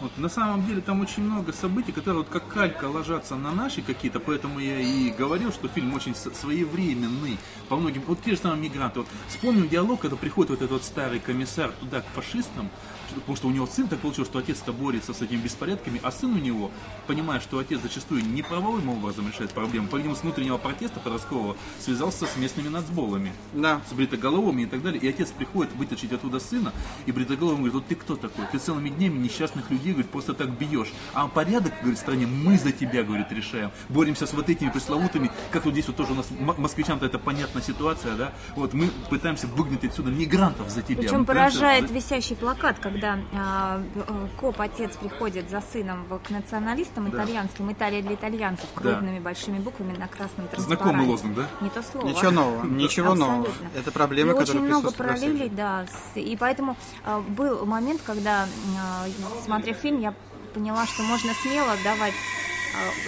Вот, 0.00 0.16
на 0.16 0.30
самом 0.30 0.64
деле 0.66 0.80
там 0.80 1.02
очень 1.02 1.24
много 1.24 1.52
событий, 1.52 1.92
которые 1.92 2.22
вот 2.22 2.30
как 2.30 2.48
калька 2.48 2.86
ложатся 2.86 3.34
на 3.36 3.52
наши 3.52 3.82
какие-то, 3.82 4.18
поэтому 4.18 4.58
я 4.58 4.80
и 4.80 5.10
говорил, 5.10 5.52
что 5.52 5.68
фильм 5.68 5.92
очень 5.92 6.14
своевременный 6.14 7.36
по 7.68 7.76
многим, 7.76 8.02
вот 8.06 8.22
те 8.22 8.30
же 8.30 8.38
самые 8.38 8.62
мигранты. 8.62 9.00
Вот 9.00 9.08
вспомним 9.28 9.68
диалог, 9.68 10.00
когда 10.00 10.16
приходит 10.16 10.48
вот 10.48 10.60
этот 10.60 10.70
вот 10.70 10.84
старый 10.84 11.20
комиссар 11.20 11.70
туда 11.72 12.00
к 12.00 12.06
фашистам, 12.14 12.70
потому 13.14 13.36
что 13.36 13.48
у 13.48 13.50
него 13.50 13.66
сын 13.66 13.88
так 13.88 13.98
получилось, 14.00 14.28
что 14.28 14.38
отец-то 14.38 14.72
борется 14.72 15.14
с 15.14 15.22
этими 15.22 15.38
беспорядками, 15.38 16.00
а 16.02 16.10
сын 16.10 16.32
у 16.32 16.38
него, 16.38 16.70
понимая, 17.06 17.40
что 17.40 17.58
отец 17.58 17.80
зачастую 17.80 18.24
не 18.24 18.42
правовым 18.42 18.88
образом 18.88 19.28
решает 19.28 19.50
проблему, 19.52 19.88
по 19.88 19.98
с 19.98 20.22
внутреннего 20.22 20.56
протеста 20.56 21.00
подросткового, 21.00 21.56
связался 21.80 22.26
с 22.26 22.36
местными 22.36 22.68
нацболами 22.68 23.32
Да. 23.52 23.80
с 23.88 23.92
бритоголовыми 23.92 24.62
и 24.62 24.66
так 24.66 24.82
далее. 24.82 25.00
И 25.00 25.08
отец 25.08 25.30
приходит 25.30 25.72
вытащить 25.74 26.12
оттуда 26.12 26.38
сына, 26.40 26.72
и 27.06 27.12
бритоголовый 27.12 27.56
говорит, 27.58 27.74
вот 27.74 27.86
ты 27.86 27.94
кто 27.94 28.16
такой? 28.16 28.46
Ты 28.52 28.58
целыми 28.58 28.88
днями 28.88 29.18
несчастных 29.18 29.70
людей, 29.70 29.92
говорит, 29.92 30.10
просто 30.10 30.32
так 30.34 30.50
бьешь. 30.50 30.92
А 31.12 31.26
порядок, 31.28 31.72
говорит, 31.80 31.98
в 31.98 32.00
стране 32.02 32.26
мы 32.26 32.56
за 32.58 32.72
тебя, 32.72 33.02
говорит, 33.02 33.30
решаем. 33.32 33.70
Боремся 33.88 34.26
с 34.26 34.32
вот 34.32 34.48
этими 34.48 34.70
пресловутыми, 34.70 35.30
как 35.50 35.64
вот 35.64 35.72
здесь 35.72 35.86
вот 35.88 35.96
тоже 35.96 36.12
у 36.12 36.16
нас, 36.16 36.26
москвичам-то 36.58 37.06
это 37.06 37.18
понятная 37.18 37.62
ситуация, 37.62 38.14
да? 38.16 38.32
Вот 38.54 38.72
мы 38.74 38.88
пытаемся 39.10 39.46
выгнать 39.48 39.84
отсюда 39.84 40.10
мигрантов 40.10 40.70
за 40.70 40.82
тебя. 40.82 41.02
Причем 41.02 41.20
Мы 41.20 41.24
пытаемся- 41.26 41.58
поражает 41.60 41.90
висящий 41.90 42.36
плакат, 42.36 42.78
когда 42.78 42.95
а, 43.04 43.82
э, 43.94 44.26
коп-отец 44.40 44.96
приходит 44.96 45.50
за 45.50 45.60
сыном 45.60 46.06
к 46.24 46.30
националистам 46.30 47.10
Да. 47.10 47.18
итальянским, 47.24 47.70
Италия 47.72 48.02
для 48.02 48.14
итальянцев, 48.14 48.66
Да. 48.76 48.80
крупными 48.80 49.18
большими 49.18 49.58
буквами 49.58 49.96
на 49.96 50.08
красном 50.08 50.48
транспаранте. 50.48 50.62
Знакомый 50.62 51.06
лозунг, 51.06 51.34
да? 51.36 51.46
Не 51.60 51.70
то 51.70 51.82
слово. 51.82 52.06
Ничего 52.08 52.30
нового. 52.30 52.66
Ничего 52.66 53.14
нового. 53.14 53.48
Это 53.74 53.90
проблемы, 53.92 54.32
и 54.32 54.36
которые 54.36 54.60
очень 54.62 54.66
много 54.68 54.90
параллелей, 54.92 55.48
да. 55.48 55.86
с- 55.86 56.16
И 56.18 56.36
поэтому 56.36 56.76
а, 57.04 57.20
был 57.20 57.64
момент, 57.66 58.00
когда, 58.04 58.46
а, 58.78 59.06
смотря 59.44 59.74
фильм, 59.74 60.00
я 60.00 60.14
поняла, 60.54 60.86
что 60.86 61.02
можно 61.02 61.32
смело 61.42 61.72
давать 61.84 62.14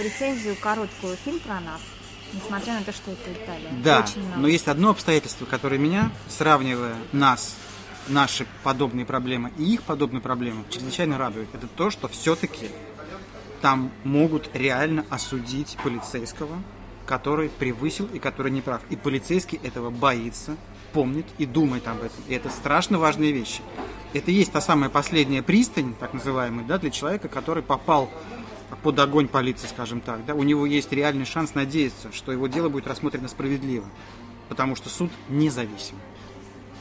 рецензию 0.02 0.56
короткую 0.60 1.16
фильм 1.16 1.40
про 1.40 1.60
нас, 1.60 1.80
несмотря 2.32 2.74
на 2.74 2.82
то, 2.84 2.92
что 2.92 3.10
это 3.10 3.32
Италия. 3.32 3.70
Да, 3.82 4.00
Очень 4.00 4.22
много. 4.26 4.40
но 4.40 4.48
есть 4.48 4.68
одно 4.68 4.90
обстоятельство, 4.90 5.44
которое 5.46 5.78
меня, 5.78 6.10
сравнивая 6.28 6.94
нас, 7.12 7.56
наши 8.08 8.46
подобные 8.62 9.06
проблемы 9.06 9.52
и 9.58 9.74
их 9.74 9.82
подобные 9.82 10.20
проблемы, 10.20 10.64
чрезвычайно 10.70 11.18
радует. 11.18 11.48
Это 11.54 11.66
то, 11.66 11.90
что 11.90 12.08
все-таки 12.08 12.68
там 13.60 13.90
могут 14.04 14.50
реально 14.54 15.04
осудить 15.10 15.76
полицейского, 15.82 16.62
который 17.06 17.48
превысил 17.48 18.06
и 18.12 18.18
который 18.18 18.52
не 18.52 18.60
прав. 18.60 18.82
И 18.90 18.96
полицейский 18.96 19.58
этого 19.62 19.90
боится, 19.90 20.56
помнит 20.92 21.26
и 21.38 21.46
думает 21.46 21.88
об 21.88 21.98
этом. 21.98 22.22
И 22.28 22.34
это 22.34 22.50
страшно 22.50 22.98
важные 22.98 23.32
вещи. 23.32 23.62
Это 24.12 24.30
и 24.30 24.34
есть 24.34 24.52
та 24.52 24.60
самая 24.60 24.90
последняя 24.90 25.42
пристань, 25.42 25.94
так 25.94 26.14
называемая, 26.14 26.64
да, 26.66 26.78
для 26.78 26.90
человека, 26.90 27.28
который 27.28 27.62
попал 27.62 28.10
под 28.82 28.98
огонь 28.98 29.28
полиции, 29.28 29.66
скажем 29.66 30.00
так. 30.00 30.24
Да, 30.24 30.34
у 30.34 30.42
него 30.42 30.66
есть 30.66 30.92
реальный 30.92 31.24
шанс 31.24 31.54
надеяться, 31.54 32.12
что 32.12 32.32
его 32.32 32.46
дело 32.46 32.68
будет 32.68 32.86
рассмотрено 32.86 33.28
справедливо. 33.28 33.86
Потому 34.48 34.76
что 34.76 34.88
суд 34.88 35.10
независим. 35.28 35.96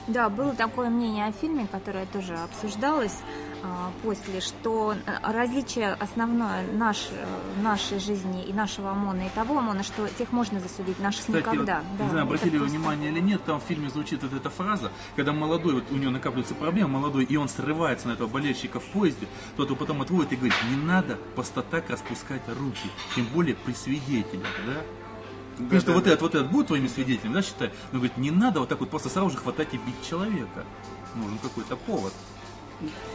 Да, 0.07 0.29
было 0.29 0.53
такое 0.53 0.89
мнение 0.89 1.25
о 1.25 1.31
фильме, 1.31 1.67
которое 1.69 2.05
тоже 2.05 2.35
обсуждалось 2.35 3.17
а, 3.63 3.91
после, 4.03 4.39
что 4.39 4.95
а, 5.05 5.31
различие 5.33 5.93
основное 5.93 6.63
наш, 6.73 7.09
э, 7.11 7.61
нашей 7.61 7.99
жизни 7.99 8.45
и 8.45 8.53
нашего 8.53 8.91
ОМОНа 8.91 9.23
и 9.27 9.29
того 9.29 9.57
ОМОНа, 9.57 9.83
что 9.83 10.07
тех 10.17 10.31
можно 10.31 10.59
засудить, 10.59 10.99
наших 10.99 11.21
Кстати, 11.21 11.39
никогда. 11.39 11.77
вот, 11.79 11.97
да, 11.97 12.03
не 12.05 12.09
знаю, 12.11 12.25
обратили 12.25 12.57
просто- 12.57 12.77
внимание 12.77 13.11
или 13.11 13.19
нет, 13.19 13.43
там 13.45 13.59
в 13.59 13.63
фильме 13.63 13.89
звучит 13.89 14.21
вот 14.23 14.33
эта 14.33 14.49
фраза, 14.49 14.91
когда 15.15 15.33
молодой, 15.33 15.73
вот 15.73 15.85
у 15.91 15.95
него 15.95 16.11
накапливаются 16.11 16.55
проблемы, 16.55 16.89
молодой, 16.99 17.25
и 17.25 17.35
он 17.35 17.49
срывается 17.49 18.07
на 18.07 18.13
этого 18.13 18.27
болельщика 18.27 18.79
в 18.79 18.85
поезде, 18.85 19.27
тот 19.57 19.67
его 19.67 19.75
потом 19.75 20.01
отводит 20.01 20.31
и 20.33 20.35
говорит, 20.35 20.55
не 20.69 20.77
надо 20.77 21.17
просто 21.35 21.63
так 21.63 21.89
распускать 21.89 22.43
руки, 22.47 22.89
тем 23.15 23.25
более 23.25 23.55
при 23.55 23.73
свидетелях, 23.73 24.53
да? 24.65 24.81
Потому 25.57 25.81
что 25.81 25.93
вот 25.93 26.07
этот, 26.07 26.21
вот 26.21 26.35
этот 26.35 26.51
будет 26.51 26.67
твоими 26.67 26.87
свидетелями, 26.87 27.33
да, 27.35 27.41
считай, 27.41 27.71
но 27.91 27.99
говорит, 27.99 28.17
не 28.17 28.31
надо 28.31 28.59
вот 28.59 28.69
так 28.69 28.79
вот 28.79 28.89
просто 28.89 29.09
сразу 29.09 29.31
же 29.31 29.37
хватать 29.37 29.73
и 29.73 29.77
бить 29.77 30.07
человека. 30.07 30.63
Нужен 31.15 31.37
какой-то 31.39 31.75
повод. 31.75 32.13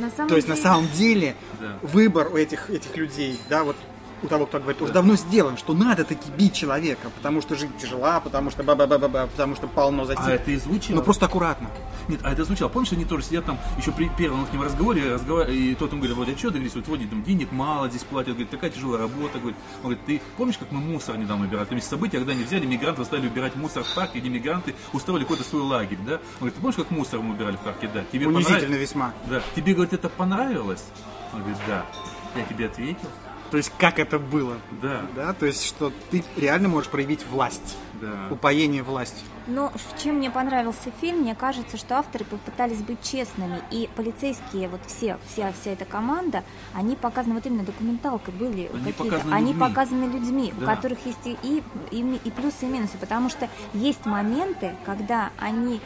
На 0.01 0.11
самом 0.11 0.29
То 0.29 0.35
есть 0.37 0.49
на 0.49 0.55
деле- 0.55 0.63
самом 0.65 0.89
деле 0.91 1.37
Да. 1.61 1.79
выбор 1.83 2.33
у 2.33 2.37
этих, 2.37 2.69
этих 2.69 2.97
людей, 2.97 3.39
да, 3.49 3.63
вот 3.63 3.77
у 4.23 4.29
того, 4.29 4.47
кто 4.47 4.59
говорит, 4.59 4.81
уже 4.83 4.93
давно 4.93 5.17
сделан, 5.17 5.57
что 5.57 5.75
надо 5.75 6.05
таки 6.05 6.31
бить 6.37 6.55
человека, 6.55 7.11
потому 7.17 7.41
что 7.41 7.57
жить 7.57 7.77
тяжела, 7.79 8.21
потому 8.21 8.51
что 8.51 8.63
ба-ба-ба-ба, 8.63 9.27
потому 9.27 9.57
что 9.57 9.67
полно 9.67 10.05
затем. 10.05 10.25
А 10.25 10.31
это 10.31 10.51
и 10.51 10.57
звучало. 10.57 10.97
Ну 10.97 11.03
просто 11.03 11.27
аккуратно. 11.27 11.69
Нет, 12.09 12.21
а 12.23 12.33
это 12.33 12.45
звучало. 12.45 12.69
Помнишь, 12.69 12.93
они 12.93 13.05
тоже 13.05 13.25
сидят 13.25 13.45
там, 13.45 13.59
еще 13.79 13.93
при 13.93 14.09
первом 14.09 14.45
их 14.45 14.61
разговоре, 14.61 15.15
разговар... 15.15 15.49
и 15.49 15.75
тот 15.75 15.93
им 15.93 15.99
говорит, 15.99 16.17
вот, 16.17 16.29
а 16.29 16.39
что, 16.39 16.51
говорит, 16.51 16.75
вот 16.75 16.87
вроде 16.87 17.07
там 17.07 17.23
денег 17.23 17.53
мало 17.53 17.89
здесь 17.89 18.03
платят, 18.03 18.31
говорит, 18.31 18.51
такая 18.51 18.71
тяжелая 18.71 19.03
работа, 19.03 19.39
говорит. 19.39 19.57
Он 19.83 19.91
говорит, 19.91 20.05
ты 20.07 20.21
помнишь, 20.37 20.59
как 20.59 20.71
мы 20.71 20.81
мусор 20.81 21.17
недавно 21.17 21.47
убирали? 21.47 21.67
Там 21.67 21.77
есть 21.77 21.89
события, 21.89 22.19
когда 22.19 22.33
они 22.33 22.45
взяли 22.45 22.67
мигрантов, 22.67 23.07
стали 23.07 23.27
убирать 23.27 23.57
мусор 23.57 23.85
в 23.85 23.95
парке, 23.95 24.21
где 24.21 24.29
мигранты 24.29 24.75
устроили 24.93 25.23
какой-то 25.23 25.45
свой 25.45 25.63
лагерь, 25.63 25.99
да? 26.07 26.15
Он 26.15 26.21
говорит, 26.41 26.55
ты 26.55 26.61
помнишь, 26.61 26.77
как 26.77 26.91
мусор 26.91 27.21
мы 27.21 27.35
убирали 27.35 27.57
в 27.57 27.61
парке? 27.61 27.89
Да. 27.93 28.05
Тебе 28.11 28.27
Унизительно 28.27 28.75
весьма. 28.75 29.13
Да. 29.29 29.43
Тебе, 29.55 29.75
говорит, 29.75 29.93
это 29.93 30.09
понравилось? 30.09 30.85
Он 31.33 31.41
говорит, 31.41 31.59
да. 31.67 31.87
Я 32.35 32.45
тебе 32.45 32.67
ответил. 32.67 33.09
То 33.53 33.59
есть 33.59 33.71
как 33.79 33.99
это 34.01 34.19
было. 34.19 34.57
Да. 34.83 35.03
Да, 35.15 35.33
то 35.35 35.47
есть 35.47 35.65
что 35.65 35.93
ты 36.11 36.25
реально 36.37 36.69
можешь 36.69 36.91
проявить 36.91 37.25
власть, 37.27 37.77
Да. 38.01 38.29
упоение 38.31 38.83
властью. 38.83 39.25
Но 39.47 39.71
в 39.75 40.03
чем 40.03 40.17
мне 40.17 40.31
понравился 40.31 40.91
фильм, 41.01 41.19
мне 41.21 41.35
кажется, 41.35 41.77
что 41.77 41.99
авторы 41.99 42.25
попытались 42.25 42.79
быть 42.79 43.03
честными. 43.03 43.61
И 43.71 43.89
полицейские, 43.95 44.69
вот 44.69 44.81
все, 44.87 45.19
вся, 45.27 45.53
вся 45.61 45.73
эта 45.73 45.85
команда, 45.85 46.45
они 46.73 46.97
показаны, 46.97 47.35
вот 47.35 47.45
именно 47.45 47.63
документалкой 47.65 48.33
были 48.33 48.71
Они 48.73 48.93
какие-то. 48.93 49.05
показаны 49.05 49.35
Они 49.35 49.53
людьми. 49.53 49.61
показаны 49.69 50.05
людьми, 50.05 50.55
Да. 50.59 50.65
у 50.65 50.75
которых 50.75 50.99
есть 51.05 51.27
и, 51.27 51.37
и, 51.43 51.63
и 51.91 52.21
и 52.25 52.31
плюсы, 52.31 52.65
и 52.65 52.67
минусы. 52.67 52.97
Потому 52.99 53.29
что 53.29 53.49
есть 53.75 54.07
моменты, 54.07 54.75
когда 54.87 55.31
они 55.39 55.81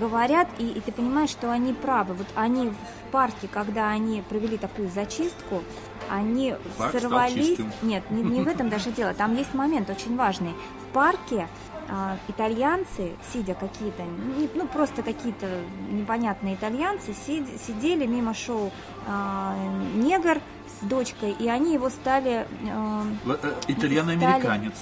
говорят, 0.00 0.48
и, 0.58 0.66
и 0.66 0.80
ты 0.80 0.90
понимаешь, 0.92 1.30
что 1.30 1.52
они 1.52 1.72
правы. 1.72 2.14
Вот 2.14 2.26
они 2.34 2.68
в 2.70 3.10
парке, 3.12 3.46
когда 3.48 3.90
они 3.90 4.22
провели 4.28 4.56
такую 4.56 4.88
зачистку, 4.88 5.62
они 6.10 6.54
Парк 6.78 6.92
сорвались. 7.00 7.58
Нет, 7.82 8.10
не, 8.10 8.22
не 8.22 8.40
в 8.42 8.48
этом 8.48 8.68
даже 8.68 8.90
дело. 8.90 9.14
Там 9.14 9.36
есть 9.36 9.54
момент 9.54 9.90
очень 9.90 10.16
важный. 10.16 10.52
В 10.82 10.92
парке 10.92 11.48
а, 11.88 12.16
итальянцы, 12.28 13.12
сидя 13.32 13.54
какие-то, 13.54 14.02
не- 14.02 14.48
ну 14.54 14.66
просто 14.66 15.02
какие-то 15.02 15.46
непонятные 15.90 16.54
итальянцы, 16.54 17.12
сид- 17.12 17.60
сидели 17.66 18.06
мимо 18.06 18.32
шоу 18.34 18.70
а, 19.06 19.54
негр 19.94 20.40
с 20.80 20.86
дочкой, 20.86 21.32
и 21.38 21.48
они 21.48 21.74
его 21.74 21.90
стали... 21.90 22.46
а, 22.70 23.02
э, 23.42 23.52
Итальяно-американец. 23.68 24.72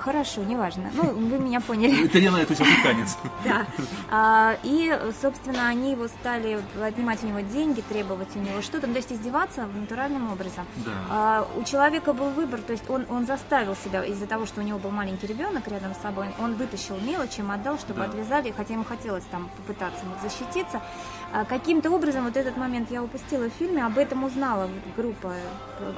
Хорошо, 0.00 0.42
неважно. 0.42 0.90
Ну, 0.94 1.02
вы 1.12 1.38
меня 1.38 1.60
поняли. 1.60 2.06
Итальяно, 2.06 2.38
то 2.38 2.52
есть 2.52 2.60
африканец. 2.60 3.18
Да. 3.44 3.66
А, 4.10 4.56
и, 4.62 4.98
собственно, 5.20 5.68
они 5.68 5.92
его 5.92 6.08
стали 6.08 6.58
отнимать 6.82 7.22
у 7.22 7.26
него 7.26 7.40
деньги, 7.40 7.82
требовать 7.82 8.34
у 8.34 8.38
него 8.38 8.62
что-то, 8.62 8.86
ну, 8.86 8.94
то 8.94 8.98
есть 8.98 9.12
издеваться 9.12 9.66
натуральным 9.66 10.32
образом. 10.32 10.66
Да. 10.76 10.90
А, 11.10 11.48
у 11.56 11.64
человека 11.64 12.12
был 12.14 12.30
выбор, 12.30 12.60
то 12.60 12.72
есть 12.72 12.88
он, 12.88 13.04
он 13.10 13.26
заставил 13.26 13.76
себя 13.76 14.02
из-за 14.04 14.26
того, 14.26 14.46
что 14.46 14.60
у 14.60 14.64
него 14.64 14.78
был 14.78 14.90
маленький 14.90 15.26
ребенок 15.26 15.68
рядом 15.68 15.94
с 15.94 15.98
собой, 15.98 16.28
он 16.38 16.54
вытащил 16.54 16.96
мелочь, 17.00 17.38
им 17.38 17.50
отдал, 17.50 17.78
чтобы 17.78 18.00
Да. 18.00 18.06
отвязали, 18.06 18.54
хотя 18.56 18.74
ему 18.74 18.84
хотелось 18.84 19.24
там 19.24 19.50
попытаться 19.58 20.04
защититься. 20.22 20.80
А 21.32 21.44
Каким-то 21.44 21.90
образом 21.90 22.24
вот 22.24 22.36
этот 22.36 22.56
момент 22.56 22.90
я 22.90 23.02
упустила 23.02 23.44
в 23.48 23.52
фильме, 23.52 23.84
об 23.86 23.96
этом 23.98 24.24
узнала 24.24 24.68
группа 24.96 25.32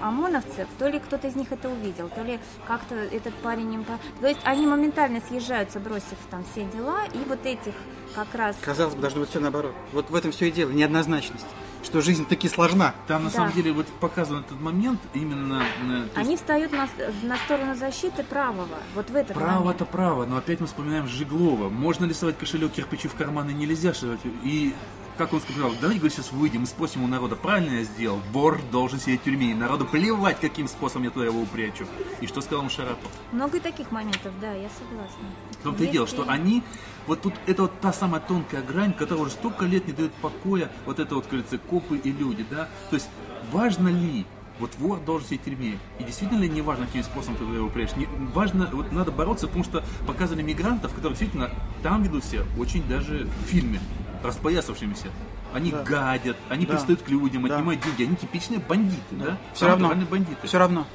ОМОНовцев, 0.02 0.68
то 0.78 0.88
ли 0.88 0.98
кто-то 1.00 1.26
из 1.28 1.36
них 1.36 1.50
это 1.52 1.68
увидел, 1.70 2.08
то 2.08 2.22
ли 2.22 2.38
как-то 2.66 2.94
этот 2.94 3.34
парень 3.36 3.72
им... 3.74 3.84
по- 3.84 3.98
То 4.20 4.26
есть 4.28 4.40
они 4.44 4.66
моментально 4.66 5.20
съезжаются, 5.26 5.80
бросив 5.80 6.18
там 6.30 6.44
все 6.52 6.64
дела, 6.64 7.04
и 7.14 7.18
вот 7.28 7.44
этих 7.46 7.72
как 8.14 8.34
раз... 8.34 8.56
Казалось 8.60 8.94
бы, 8.94 9.00
должно 9.00 9.20
быть 9.20 9.30
все 9.30 9.40
наоборот. 9.40 9.74
Вот 9.92 10.10
в 10.10 10.14
этом 10.14 10.32
все 10.32 10.48
и 10.48 10.50
дело, 10.50 10.70
неоднозначность. 10.70 11.46
Что 11.82 12.00
жизнь 12.00 12.26
таки 12.26 12.48
сложна. 12.48 12.94
Там 13.08 13.24
на 13.24 13.30
Да. 13.30 13.36
самом 13.36 13.52
деле 13.52 13.72
вот 13.72 13.86
показан 14.00 14.40
этот 14.40 14.60
момент 14.60 15.00
именно. 15.14 15.64
э, 15.82 15.96
есть 16.04 16.16
Они 16.16 16.36
встают 16.36 16.70
на, 16.72 16.88
на 17.24 17.36
сторону 17.38 17.74
защиты 17.74 18.22
правого, 18.22 18.68
вот 18.94 19.10
в 19.10 19.16
этот 19.16 19.34
момент. 19.34 19.52
Право-то 19.56 19.84
право, 19.86 20.24
но 20.26 20.36
опять 20.36 20.60
мы 20.60 20.66
вспоминаем 20.66 21.08
Жиглова. 21.08 21.70
Можно 21.70 22.04
ли 22.04 22.14
совать 22.14 22.38
кошелек 22.38 22.70
кирпичи 22.72 23.08
в 23.08 23.14
карманы? 23.14 23.50
Нельзя 23.52 23.94
совать. 23.94 24.20
И 24.44 24.74
как 25.18 25.32
он 25.32 25.40
сказал, 25.40 25.72
давайте 25.80 26.00
говорит, 26.00 26.12
сейчас 26.12 26.32
выйдем 26.32 26.64
и 26.64 26.66
спросим 26.66 27.04
у 27.04 27.06
народа, 27.06 27.36
правильно 27.36 27.78
я 27.78 27.84
сделал? 27.84 28.20
Вор 28.32 28.60
должен 28.70 28.98
сидеть 28.98 29.20
в 29.20 29.24
тюрьме. 29.24 29.50
И 29.50 29.54
народу 29.54 29.84
плевать, 29.84 30.40
каким 30.40 30.68
способом 30.68 31.04
я 31.04 31.10
туда 31.10 31.26
его 31.26 31.40
упрячу. 31.40 31.86
И 32.20 32.26
что 32.26 32.40
сказал 32.40 32.68
Шарапов? 32.68 33.10
Много 33.32 33.58
и 33.58 33.60
таких 33.60 33.90
моментов, 33.90 34.32
да, 34.40 34.52
я 34.52 34.68
согласна. 34.70 35.24
В 35.60 35.62
том-то 35.62 35.84
и 35.84 35.86
дело, 35.88 36.06
что 36.06 36.28
они, 36.28 36.62
вот 37.06 37.22
тут 37.22 37.34
это 37.46 37.62
вот 37.62 37.80
та 37.80 37.92
самая 37.92 38.20
тонкая 38.20 38.62
грань, 38.62 38.92
которая 38.92 39.24
уже 39.24 39.32
столько 39.32 39.64
лет 39.64 39.86
не 39.86 39.92
дает 39.92 40.12
покоя, 40.14 40.70
вот 40.86 40.98
это 40.98 41.14
вот, 41.14 41.26
говорится, 41.26 41.58
копы 41.58 41.98
и 41.98 42.12
люди, 42.12 42.44
да. 42.50 42.68
То 42.90 42.96
есть 42.96 43.08
важно 43.52 43.88
ли, 43.88 44.24
вот 44.58 44.70
вор 44.78 45.00
должен 45.00 45.26
сидеть 45.28 45.42
в 45.42 45.44
тюрьме, 45.44 45.78
и 45.98 46.04
действительно 46.04 46.40
ли 46.40 46.48
не 46.48 46.62
важно, 46.62 46.86
каким 46.86 47.02
способом 47.02 47.36
ты 47.36 47.44
его 47.44 47.68
прячешь, 47.68 47.96
не, 47.96 48.06
важно, 48.34 48.68
вот 48.72 48.92
надо 48.92 49.10
бороться, 49.10 49.46
потому 49.46 49.64
что 49.64 49.84
показывали 50.06 50.42
мигрантов, 50.42 50.94
которые 50.94 51.16
действительно 51.16 51.50
там 51.82 52.02
ведут 52.02 52.24
себя 52.24 52.42
очень 52.58 52.86
даже 52.88 53.28
в 53.44 53.48
фильме, 53.48 53.80
распоясавшимися. 54.24 55.06
Они 55.54 55.70
Да. 55.70 55.82
гадят, 55.82 56.36
они 56.48 56.66
Да. 56.66 56.72
пристают 56.72 57.02
к 57.02 57.08
людям, 57.08 57.46
Да. 57.46 57.54
отнимают 57.56 57.82
деньги, 57.84 58.02
они 58.04 58.16
типичные 58.16 58.60
бандиты, 58.60 59.02
да? 59.10 59.36
Все 59.54 59.66
Самые 59.68 59.90
равно. 59.90 60.06
бандиты. 60.10 60.46
Все 60.46 60.58
равно. 60.58 60.86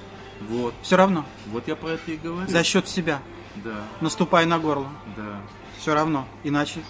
Вот, 0.50 0.74
Все 0.81 0.96
равно. 0.98 1.25
вот 1.48 1.67
я 1.67 1.75
про 1.75 1.89
это 1.89 2.12
и 2.12 2.17
говорю. 2.17 2.48
За 2.50 2.63
счет 2.63 2.88
себя. 2.88 3.19
Да, 3.55 3.72
Наступай 4.01 4.46
на 4.46 4.60
горло. 4.60 4.88
да. 5.15 5.39
Все 5.79 5.93
равно. 5.93 6.27
Иначе 6.43 6.81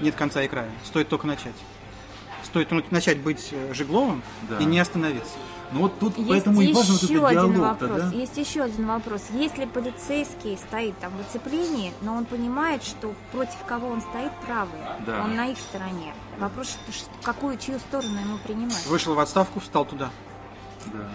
нет 0.00 0.14
конца 0.14 0.42
и 0.42 0.48
края. 0.48 0.70
Стоит 0.84 1.08
только 1.08 1.26
начать. 1.26 1.54
Стоит 2.44 2.68
только 2.68 2.92
начать 2.92 3.18
быть 3.20 3.48
э, 3.52 3.74
Жигловым 3.74 4.22
Да. 4.48 4.58
и 4.58 4.64
не 4.64 4.78
остановиться. 4.80 5.34
Ну 5.72 5.80
вот 5.82 5.98
тут 6.00 6.16
Есть 6.18 6.28
поэтому 6.28 6.60
и 6.62 6.72
важен 6.72 6.92
вот 6.94 7.02
еще 7.02 7.14
этот 7.14 7.26
один 7.28 7.52
диалог-то, 7.52 7.86
вопрос. 7.86 8.02
да? 8.10 8.16
Есть 8.16 8.36
еще 8.36 8.62
один 8.62 8.86
вопрос. 8.88 9.22
Если 9.32 9.64
полицейский 9.66 10.56
стоит 10.58 10.98
там 10.98 11.12
в 11.16 11.20
оцеплении, 11.20 11.92
но 12.02 12.14
он 12.16 12.24
понимает, 12.24 12.82
что 12.82 13.14
против 13.30 13.56
кого 13.66 13.88
он 13.88 14.00
стоит 14.00 14.32
правый, 14.46 14.80
Да. 15.06 15.22
он 15.24 15.36
на 15.36 15.46
их 15.48 15.58
стороне. 15.58 16.12
Вопрос, 16.38 16.76
что- 16.90 17.10
какую 17.22 17.56
чью 17.58 17.78
сторону 17.78 18.18
ему 18.20 18.38
принимать. 18.38 18.84
Вышел 18.86 19.14
в 19.14 19.20
отставку, 19.20 19.60
встал 19.60 19.84
туда. 19.84 20.10
Да. 20.86 21.08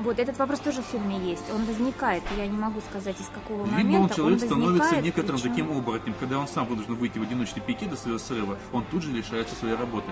Вот 0.00 0.18
этот 0.18 0.38
вопрос 0.38 0.58
тоже 0.60 0.82
в 0.82 0.86
фильме 0.86 1.18
есть. 1.18 1.44
Он 1.54 1.64
возникает. 1.64 2.22
Я 2.36 2.46
не 2.46 2.56
могу 2.56 2.80
сказать 2.90 3.18
из 3.20 3.28
какого 3.28 3.64
Либо 3.66 3.76
момента. 3.76 4.00
он 4.02 4.08
человек 4.10 4.38
становится 4.40 4.72
возникает, 4.78 5.04
некоторым 5.04 5.40
причем- 5.40 5.50
таким 5.54 5.78
оборотнем, 5.78 6.14
когда 6.18 6.38
он 6.38 6.48
сам 6.48 6.66
вынужден 6.66 6.94
выйти 6.96 7.18
в 7.18 7.22
одиночный 7.22 7.62
пике 7.62 7.86
до 7.86 7.96
своего 7.96 8.18
срыва, 8.18 8.58
он 8.72 8.84
тут 8.90 9.02
же 9.02 9.10
лишается 9.12 9.54
своей 9.54 9.76
работы. 9.76 10.10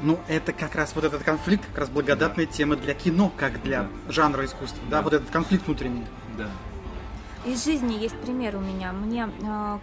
Ну, 0.00 0.18
это 0.28 0.52
как 0.52 0.74
раз 0.74 0.94
вот 0.94 1.04
этот 1.04 1.22
конфликт, 1.22 1.66
как 1.66 1.78
раз 1.78 1.88
благодатная 1.90 2.46
тема 2.46 2.76
для 2.76 2.94
кино, 2.94 3.30
как 3.36 3.62
для 3.62 3.88
жанра 4.08 4.44
искусства. 4.44 4.82
Да, 4.90 4.98
Да. 4.98 5.02
вот 5.02 5.12
этот 5.12 5.30
конфликт 5.30 5.66
внутренний. 5.66 6.06
Да. 6.36 6.48
Из 7.44 7.64
жизни 7.64 7.94
есть 7.94 8.16
пример 8.20 8.54
у 8.56 8.60
меня. 8.60 8.92
Мне 8.92 9.28
э, 9.42 9.78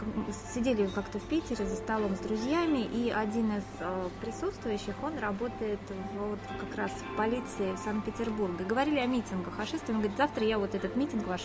сидели 0.53 0.87
как-то 0.87 1.19
в 1.19 1.23
Питере 1.23 1.65
за 1.65 1.75
столом 1.75 2.15
с 2.15 2.19
друзьями, 2.19 2.79
и 2.79 3.09
один 3.09 3.51
из 3.57 3.63
э, 3.81 4.07
присутствующих, 4.21 4.95
он 5.03 5.17
работает 5.19 5.79
вот 6.17 6.39
как 6.57 6.77
раз 6.77 6.91
в 6.91 7.17
полиции 7.17 7.73
в 7.75 7.79
Санкт-Петербурге. 7.79 8.63
Говорили 8.63 8.99
о 8.99 9.07
митингах, 9.07 9.59
о 9.59 9.65
шествии. 9.65 9.91
Он 9.91 9.99
говорит, 9.99 10.17
завтра 10.17 10.45
я 10.45 10.57
вот 10.57 10.73
этот 10.73 10.95
митинг 10.95 11.27
ваш 11.27 11.41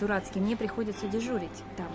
дурацкий, 0.00 0.38
мне 0.40 0.54
приходится 0.54 1.06
дежурить 1.08 1.62
там. 1.78 1.88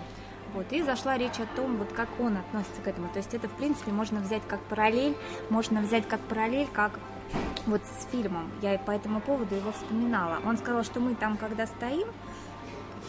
Вот, 0.54 0.70
и 0.72 0.82
зашла 0.82 1.16
речь 1.16 1.38
о 1.40 1.46
том, 1.56 1.76
вот 1.76 1.92
как 1.92 2.08
он 2.18 2.36
относится 2.36 2.82
к 2.82 2.88
этому. 2.88 3.08
То 3.08 3.18
есть 3.18 3.32
это, 3.32 3.48
в 3.48 3.52
принципе, 3.52 3.90
можно 3.90 4.20
взять 4.20 4.42
как 4.46 4.60
параллель, 4.60 5.16
можно 5.48 5.80
взять 5.80 6.06
как 6.06 6.20
параллель, 6.20 6.68
как 6.72 6.98
вот 7.66 7.80
с 7.82 8.10
фильмом. 8.10 8.50
Я 8.60 8.78
по 8.78 8.90
этому 8.90 9.20
поводу 9.20 9.54
его 9.54 9.72
вспоминала. 9.72 10.40
Он 10.44 10.58
сказал, 10.58 10.84
что 10.84 11.00
мы 11.00 11.14
там, 11.14 11.36
когда 11.36 11.66
стоим, 11.66 12.08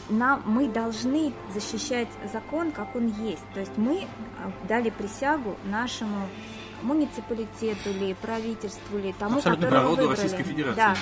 нам, 0.10 0.44
мы 0.46 0.68
должны 0.68 1.34
защищать 1.54 2.10
закон, 2.32 2.72
как 2.72 2.96
он 2.96 3.08
есть. 3.08 3.46
То 3.54 3.60
есть 3.60 3.78
мы 3.78 4.06
а, 4.44 4.52
дали 4.68 4.90
присягу 4.90 5.56
нашему 5.66 6.28
муниципалитету 6.84 7.92
ли, 7.92 8.14
правительству 8.22 8.98
ли, 8.98 9.14
тому, 9.18 9.38
Абсолютно 9.38 9.68
которого 9.68 9.90
выбрали. 9.90 10.10
Российской 10.10 10.44
Федерации 10.44 10.76
Да. 10.76 10.96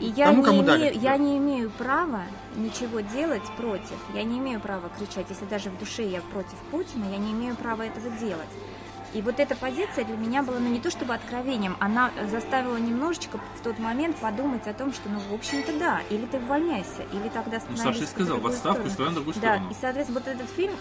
И 0.00 0.06
я, 0.16 0.26
Тому, 0.26 0.38
не 0.38 0.44
кому 0.44 0.62
имею, 0.62 0.66
дали, 0.66 0.94
я 0.98 1.10
да. 1.12 1.16
не 1.18 1.38
имею 1.38 1.70
права 1.70 2.22
ничего 2.56 3.00
делать 3.00 3.42
против. 3.56 3.96
Я 4.14 4.22
не 4.24 4.38
имею 4.38 4.60
права 4.60 4.90
кричать, 4.98 5.26
если 5.28 5.44
даже 5.44 5.70
в 5.70 5.78
душе 5.78 6.02
я 6.08 6.20
против 6.22 6.56
Путина, 6.70 7.04
я 7.10 7.18
не 7.18 7.32
имею 7.32 7.54
права 7.56 7.82
этого 7.82 8.10
делать. 8.18 8.48
И 9.14 9.22
вот 9.22 9.38
эта 9.40 9.54
позиция 9.56 10.04
для 10.04 10.16
меня 10.16 10.42
была, 10.42 10.58
ну 10.58 10.68
не 10.68 10.80
то 10.80 10.90
чтобы 10.90 11.14
откровением, 11.14 11.76
она 11.80 12.10
заставила 12.30 12.76
немножечко 12.76 13.38
в 13.58 13.60
тот 13.62 13.78
момент 13.78 14.16
подумать 14.16 14.66
о 14.66 14.74
том, 14.74 14.92
что, 14.92 15.08
ну, 15.08 15.20
в 15.30 15.32
общем-то, 15.32 15.78
да, 15.78 16.00
или 16.10 16.26
ты 16.26 16.38
увольняйся, 16.38 17.02
или 17.12 17.28
тогда 17.28 17.58
Ну, 17.68 17.76
становишься 17.76 17.84
Саша 17.84 18.02
и 18.02 18.06
сказал, 18.06 18.38
в 18.38 18.46
отставку 18.46 18.88
сторону. 18.90 19.10
на 19.10 19.14
другую 19.14 19.34
Да, 19.34 19.40
сторону. 19.40 19.70
и, 19.70 19.74
соответственно, 19.80 20.20
вот 20.20 20.28
этот 20.28 20.50
фильм, 20.50 20.72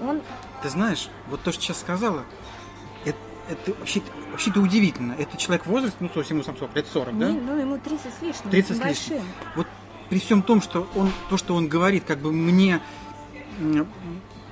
он 0.00 0.22
Ты 0.62 0.68
знаешь, 0.70 1.08
вот 1.28 1.42
то, 1.42 1.52
что 1.52 1.60
сейчас 1.62 1.80
сказала, 1.80 2.22
это, 3.52 3.70
это 3.70 3.78
вообще, 3.80 4.02
вообще-то 4.30 4.60
удивительно. 4.60 5.14
Это 5.18 5.36
человек 5.36 5.64
в 5.66 5.68
возрасте, 5.68 5.96
ну, 6.00 6.10
есть 6.14 6.30
ему 6.30 6.42
сам 6.42 6.56
сколько, 6.56 6.74
лет 6.76 6.86
40, 6.86 7.18
да? 7.18 7.30
не- 7.30 7.38
ну, 7.40 7.56
ему 7.58 7.78
30 7.78 8.00
с 8.18 8.22
лишним, 8.22 8.50
30 8.50 8.76
с 8.76 8.80
очень 8.80 8.88
лишним. 8.88 9.16
большим. 9.18 9.28
Вот 9.56 9.66
при 10.10 10.18
всем 10.18 10.42
том, 10.42 10.60
что 10.60 10.86
он, 10.94 11.10
то, 11.30 11.36
что 11.36 11.54
он 11.54 11.68
говорит, 11.68 12.04
как 12.06 12.18
бы 12.18 12.32
мне 12.32 12.80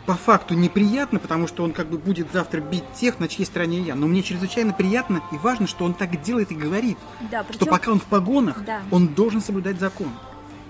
по 0.06 0.14
факту 0.14 0.54
неприятно, 0.54 1.18
потому 1.18 1.46
что 1.46 1.62
он 1.62 1.72
как 1.72 1.88
бы 1.88 1.98
будет 1.98 2.32
завтра 2.32 2.60
бить 2.60 2.84
тех, 2.94 3.20
на 3.20 3.28
чьей 3.28 3.44
стороне 3.44 3.80
я. 3.80 3.94
Но 3.94 4.06
мне 4.06 4.22
чрезвычайно 4.22 4.72
приятно 4.72 5.22
и 5.30 5.36
важно, 5.36 5.66
что 5.66 5.84
он 5.84 5.94
так 5.94 6.20
делает 6.22 6.50
и 6.50 6.54
говорит. 6.54 6.98
Да, 7.30 7.44
Что 7.44 7.52
причем, 7.52 7.66
пока 7.66 7.92
он 7.92 8.00
в 8.00 8.04
погонах, 8.04 8.64
Да. 8.64 8.80
он 8.90 9.08
должен 9.08 9.40
соблюдать 9.40 9.78
закон. 9.78 10.08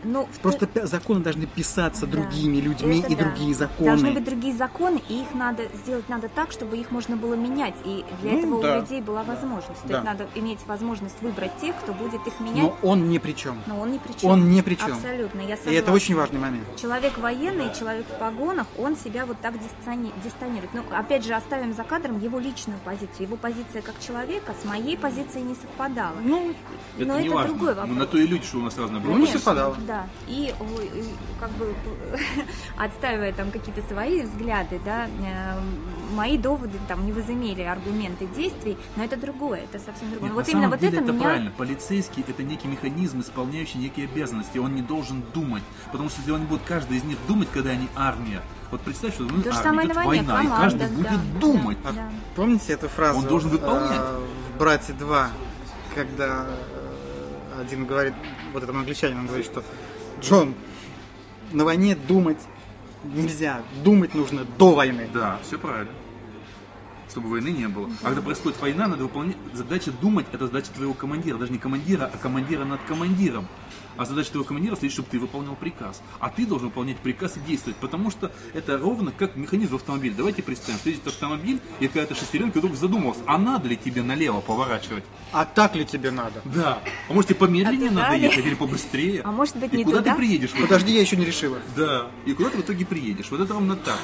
Ну, 0.05 0.29
в 0.33 0.39
Просто 0.41 0.67
пя- 0.67 0.87
законы 0.87 1.21
должны 1.21 1.47
писаться 1.47 2.07
Да. 2.07 2.13
другими 2.13 2.57
людьми 2.59 3.01
Это 3.01 3.09
и 3.13 3.15
да. 3.17 3.25
другие 3.25 3.55
законы. 3.55 3.89
Должны 3.91 4.13
быть 4.13 4.25
другие 4.25 4.55
законы, 4.55 5.03
и 5.09 5.23
их 5.23 5.35
надо 5.35 5.65
сделать 5.83 6.09
надо 6.09 6.29
так, 6.29 6.53
чтобы 6.53 6.77
их 6.79 6.91
можно 6.91 7.17
было 7.17 7.35
менять. 7.35 7.75
И 7.85 8.05
для 8.23 8.33
Ну, 8.33 8.39
этого 8.39 8.63
да. 8.63 8.77
у 8.79 8.81
людей 8.81 9.01
была 9.01 9.23
возможность. 9.23 9.83
То 9.83 9.89
Да. 9.89 9.95
есть 9.95 10.05
надо 10.05 10.27
иметь 10.35 10.59
возможность 10.67 11.21
выбрать 11.23 11.53
тех, 11.61 11.77
кто 11.77 11.93
будет 11.93 12.27
их 12.27 12.39
менять. 12.41 12.63
Но 12.63 12.77
он 12.83 13.09
ни 13.09 13.19
при 13.19 13.33
чем. 13.33 13.59
Но 13.67 13.81
он 13.81 13.93
ни 13.93 13.99
при 13.99 14.13
чем. 14.13 14.31
Он 14.31 14.51
ни 14.51 14.61
при 14.61 14.75
чем. 14.75 14.93
Абсолютно, 14.93 15.41
я 15.41 15.55
И 15.57 15.75
это 15.75 15.93
очень 15.93 16.15
важный 16.17 16.39
момент. 16.39 16.65
Человек 16.77 17.19
военный, 17.19 17.73
человек 17.79 18.07
в 18.07 18.19
погонах, 18.19 18.67
он 18.79 18.97
себя 18.97 19.27
вот 19.27 19.41
так 19.41 19.55
дистани- 19.55 20.13
дистанирует. 20.25 20.73
Ну, 20.75 20.83
опять 20.93 21.25
же, 21.25 21.35
оставим 21.35 21.73
за 21.75 21.85
кадром 21.85 22.21
его 22.21 22.39
личную 22.39 22.79
позицию. 22.85 23.27
Его 23.27 23.37
позиция 23.37 23.83
как 23.83 23.99
человека 24.01 24.55
с 24.61 24.65
моей 24.65 24.97
позицией 24.97 25.45
не 25.45 25.55
совпадала. 25.55 26.17
Ну, 26.23 26.55
Это 26.99 27.07
Но 27.07 27.21
не 27.21 27.27
это 27.27 27.35
важно. 27.37 27.49
другой 27.55 27.69
Мы 27.71 27.75
вопрос. 27.81 27.97
на 27.97 28.07
то 28.07 28.19
и 28.19 28.27
люди, 28.27 28.45
что 28.45 28.59
у 28.59 28.63
нас 28.63 28.77
разные 28.79 29.01
Ну, 29.03 29.19
не 29.19 29.27
совпадало. 29.27 29.77
Да. 29.87 29.90
И, 30.29 30.55
ой, 30.61 30.87
и 30.87 31.05
как 31.39 31.51
бы 31.53 31.75
отстаивая 32.77 33.33
там 33.33 33.51
какие-то 33.51 33.83
свои 33.83 34.23
взгляды, 34.23 34.81
да, 34.85 35.07
э, 35.07 35.61
мои 36.15 36.39
доводы 36.39 36.79
там 36.89 37.07
не 37.07 37.13
возымели 37.13 37.63
аргументы 37.63 38.27
действий, 38.27 38.77
но 38.97 39.05
это 39.05 39.17
другое, 39.17 39.65
это 39.65 39.79
совсем 39.79 40.11
другое. 40.11 40.31
Нет, 40.31 40.35
вот 40.35 40.47
на 40.47 40.51
именно 40.51 40.63
самом 40.63 40.71
вот 40.71 40.81
деле 40.81 40.99
это, 40.99 41.05
это 41.05 41.13
меня 41.13 41.25
правильно. 41.25 41.51
Полицейский 41.57 42.25
это 42.27 42.43
некий 42.43 42.69
механизм, 42.69 43.21
исполняющий 43.21 43.79
некие 43.79 44.07
обязанности. 44.07 44.59
Он 44.59 44.75
не 44.75 44.83
должен 44.83 45.23
думать. 45.35 45.63
Потому 45.93 46.09
что 46.09 46.21
если 46.21 46.33
он 46.33 46.47
будет 46.47 46.63
каждый 46.67 46.99
из 46.99 47.05
них 47.05 47.19
думать, 47.27 47.49
когда 47.53 47.71
они 47.71 47.89
армия, 47.97 48.41
вот 48.71 48.81
представь, 48.83 49.15
что 49.15 49.25
ну, 49.25 49.43
То 49.43 49.51
армия, 49.51 49.63
самое 49.63 49.87
идет 49.87 49.97
на 49.97 50.05
войне, 50.05 50.23
война, 50.23 50.43
и 50.43 50.47
команда, 50.47 50.63
каждый 50.63 50.79
да, 50.81 50.95
будет 50.95 51.33
да, 51.35 51.41
думать. 51.41 51.79
да. 51.83 51.91
А 51.91 52.11
помните 52.37 52.73
эту 52.73 52.89
фразу? 52.89 53.19
Он 53.19 53.27
должен 53.27 53.51
выполнять. 53.51 53.99
э, 53.99 54.21
в 54.55 54.59
«Братья 54.59 54.95
2», 54.95 55.27
когда 55.95 56.47
э, 56.47 57.61
один 57.61 57.85
говорит, 57.85 58.15
вот 58.53 58.63
этому 58.63 58.81
англичанину, 58.81 59.21
он 59.21 59.27
говорит, 59.27 59.47
что 59.47 59.63
Джон, 60.21 60.55
на 61.53 61.65
войне 61.65 61.97
думать 61.97 62.39
нельзя, 63.05 63.63
думать 63.83 64.15
нужно 64.15 64.45
до 64.59 64.75
войны. 64.75 65.09
Да, 65.13 65.39
все 65.43 65.59
правильно. 65.59 65.93
Чтобы 67.09 67.29
войны 67.31 67.49
не 67.49 67.67
было. 67.67 67.91
А 68.03 68.07
когда 68.07 68.23
происходит 68.23 68.61
война, 68.61 68.87
надо 68.87 69.03
выполнять. 69.03 69.37
Задача 69.53 69.91
думать 69.91 70.27
это 70.33 70.47
задача 70.47 70.71
твоего 70.73 70.95
командира. 70.95 71.39
Даже 71.39 71.51
не 71.51 71.59
командира, 71.59 72.09
а 72.13 72.17
командира 72.17 72.65
над 72.65 72.81
командиром. 72.83 73.49
А 74.01 74.07
задача 74.07 74.31
твоего 74.31 74.47
командира 74.47 74.77
следить, 74.77 74.95
чтобы 74.95 75.11
ты 75.11 75.19
выполнял 75.19 75.55
приказ. 75.55 76.01
А 76.21 76.31
ты 76.31 76.47
должен 76.47 76.69
выполнять 76.69 76.97
приказ 76.97 77.37
и 77.37 77.41
действовать. 77.41 77.77
Потому 77.77 78.11
что 78.11 78.33
это 78.55 78.79
ровно 78.79 79.13
как 79.13 79.37
механизм 79.37 79.73
в 79.73 79.75
автомобиле. 79.75 80.15
Давайте 80.17 80.43
представим, 80.43 80.79
что 80.79 80.89
едет 80.89 81.07
автомобиль, 81.07 81.61
и 81.81 81.87
какая-то 81.87 82.15
шестеренка 82.15 82.61
вдруг 82.61 82.77
задумалась, 82.77 83.19
а 83.27 83.37
надо 83.37 83.69
ли 83.69 83.77
тебе 83.77 84.03
налево 84.03 84.41
поворачивать? 84.41 85.05
А 85.33 85.45
так 85.45 85.75
ли 85.77 85.85
тебе 85.85 86.11
надо? 86.11 86.41
Да. 86.47 86.79
А 87.11 87.13
может 87.13 87.29
тебе 87.29 87.41
помедленнее 87.41 87.91
А 87.91 87.93
надо 87.93 88.09
далее? 88.13 88.31
ехать 88.31 88.47
или 88.47 88.55
побыстрее? 88.55 89.21
А 89.21 89.31
может 89.33 89.57
быть, 89.57 89.71
и 89.75 89.77
не 89.77 89.85
куда 89.85 89.99
туда? 89.99 90.13
ты 90.13 90.17
приедешь? 90.17 90.53
Подожди, 90.59 90.95
я 90.95 91.03
еще 91.03 91.17
не 91.17 91.27
решила. 91.27 91.59
Да. 91.77 92.07
И 92.25 92.33
куда 92.33 92.49
ты 92.49 92.57
в 92.57 92.61
итоге 92.63 92.87
приедешь? 92.87 93.31
Вот 93.31 93.41
это 93.43 93.53
ровно 93.53 93.77
так. 93.77 93.99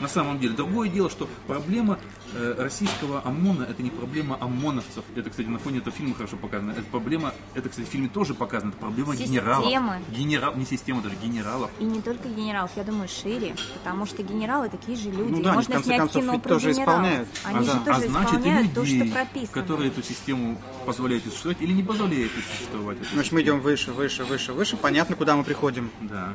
На 0.00 0.08
самом 0.08 0.38
деле. 0.38 0.54
Другое 0.54 0.88
дело, 0.88 1.08
что 1.10 1.28
проблема 1.46 1.98
э, 2.34 2.54
российского 2.58 3.22
ОМОНа 3.24 3.64
это 3.64 3.82
не 3.82 3.90
проблема 3.90 4.36
ОМОНовцев. 4.40 5.04
Это, 5.14 5.30
кстати, 5.30 5.48
на 5.48 5.58
фоне 5.58 5.78
этого 5.78 5.94
фильма 5.96 6.14
хорошо 6.14 6.36
показано. 6.36 6.72
Это 6.72 6.82
проблема, 6.90 7.32
это, 7.54 7.68
кстати, 7.68 7.86
в 7.86 7.90
фильме 7.90 8.08
тоже 8.08 8.34
показано, 8.34 8.70
это 8.70 8.78
проблема 8.78 9.14
Системы. 9.16 9.30
генералов. 9.30 10.02
Генерал, 10.10 10.54
не 10.56 10.64
система, 10.66 11.00
даже 11.02 11.16
генералов. 11.16 11.70
И 11.78 11.84
не 11.84 12.02
только 12.02 12.28
генералов, 12.28 12.70
я 12.76 12.84
думаю, 12.84 13.08
шире, 13.08 13.54
потому 13.74 14.06
что 14.06 14.22
генералы 14.22 14.68
такие 14.68 14.96
же 14.96 15.10
люди. 15.10 15.30
Ну 15.32 15.42
да, 15.42 15.50
они, 15.50 15.52
в 15.52 15.54
Можно 15.54 15.74
конце 15.74 15.86
снять 15.86 15.98
концов, 15.98 16.22
кино 16.22 16.38
про 16.38 16.48
тоже 16.48 16.72
генералов. 16.72 16.88
исполняют. 17.00 17.28
Они 17.44 17.58
а, 17.58 17.62
же 17.62 17.66
да, 17.72 17.78
тоже 17.78 18.06
а 18.06 18.08
значит, 18.08 18.32
и 18.32 18.36
исполняют 18.36 18.74
то, 18.74 18.80
людей, 18.82 19.00
что 19.06 19.12
прописано. 19.14 19.62
которые 19.62 19.88
эту 19.88 20.02
систему 20.02 20.60
позволяют 20.84 21.24
существовать 21.24 21.62
или 21.62 21.72
не 21.72 21.82
позволяют 21.82 22.32
существовать. 22.32 22.98
Значит, 22.98 23.16
мы 23.16 23.22
системе. 23.22 23.42
идем 23.42 23.60
выше, 23.60 23.92
выше, 23.92 24.24
выше, 24.24 24.52
выше. 24.52 24.76
Понятно, 24.76 25.16
куда 25.16 25.36
мы 25.36 25.44
приходим. 25.44 25.90
Да. 26.02 26.34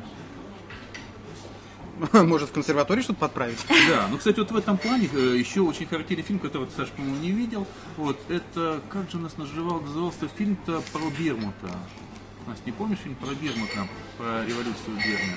Может, 2.12 2.50
в 2.50 2.52
консерватории 2.52 3.02
что-то 3.02 3.20
подправить? 3.20 3.58
Да, 3.88 4.06
ну, 4.10 4.16
кстати, 4.18 4.38
вот 4.38 4.50
в 4.50 4.56
этом 4.56 4.78
плане 4.78 5.08
э, 5.12 5.36
еще 5.36 5.60
очень 5.60 5.86
характерный 5.86 6.22
фильм, 6.22 6.38
который 6.38 6.66
ты, 6.66 6.72
Саша, 6.76 6.92
по-моему, 6.92 7.16
не 7.16 7.30
видел. 7.30 7.66
Вот, 7.96 8.18
это, 8.28 8.80
как 8.88 9.10
же 9.10 9.18
нас 9.18 9.36
называл, 9.36 9.80
назывался 9.80 10.28
фильм-то 10.36 10.82
про 10.92 11.10
Бермута. 11.18 11.68
Настя, 12.46 12.62
не 12.66 12.72
помнишь 12.72 12.98
фильм 12.98 13.14
про 13.14 13.28
Бермута, 13.34 13.86
про 14.18 14.44
революцию 14.44 14.96
Берна? 14.96 15.36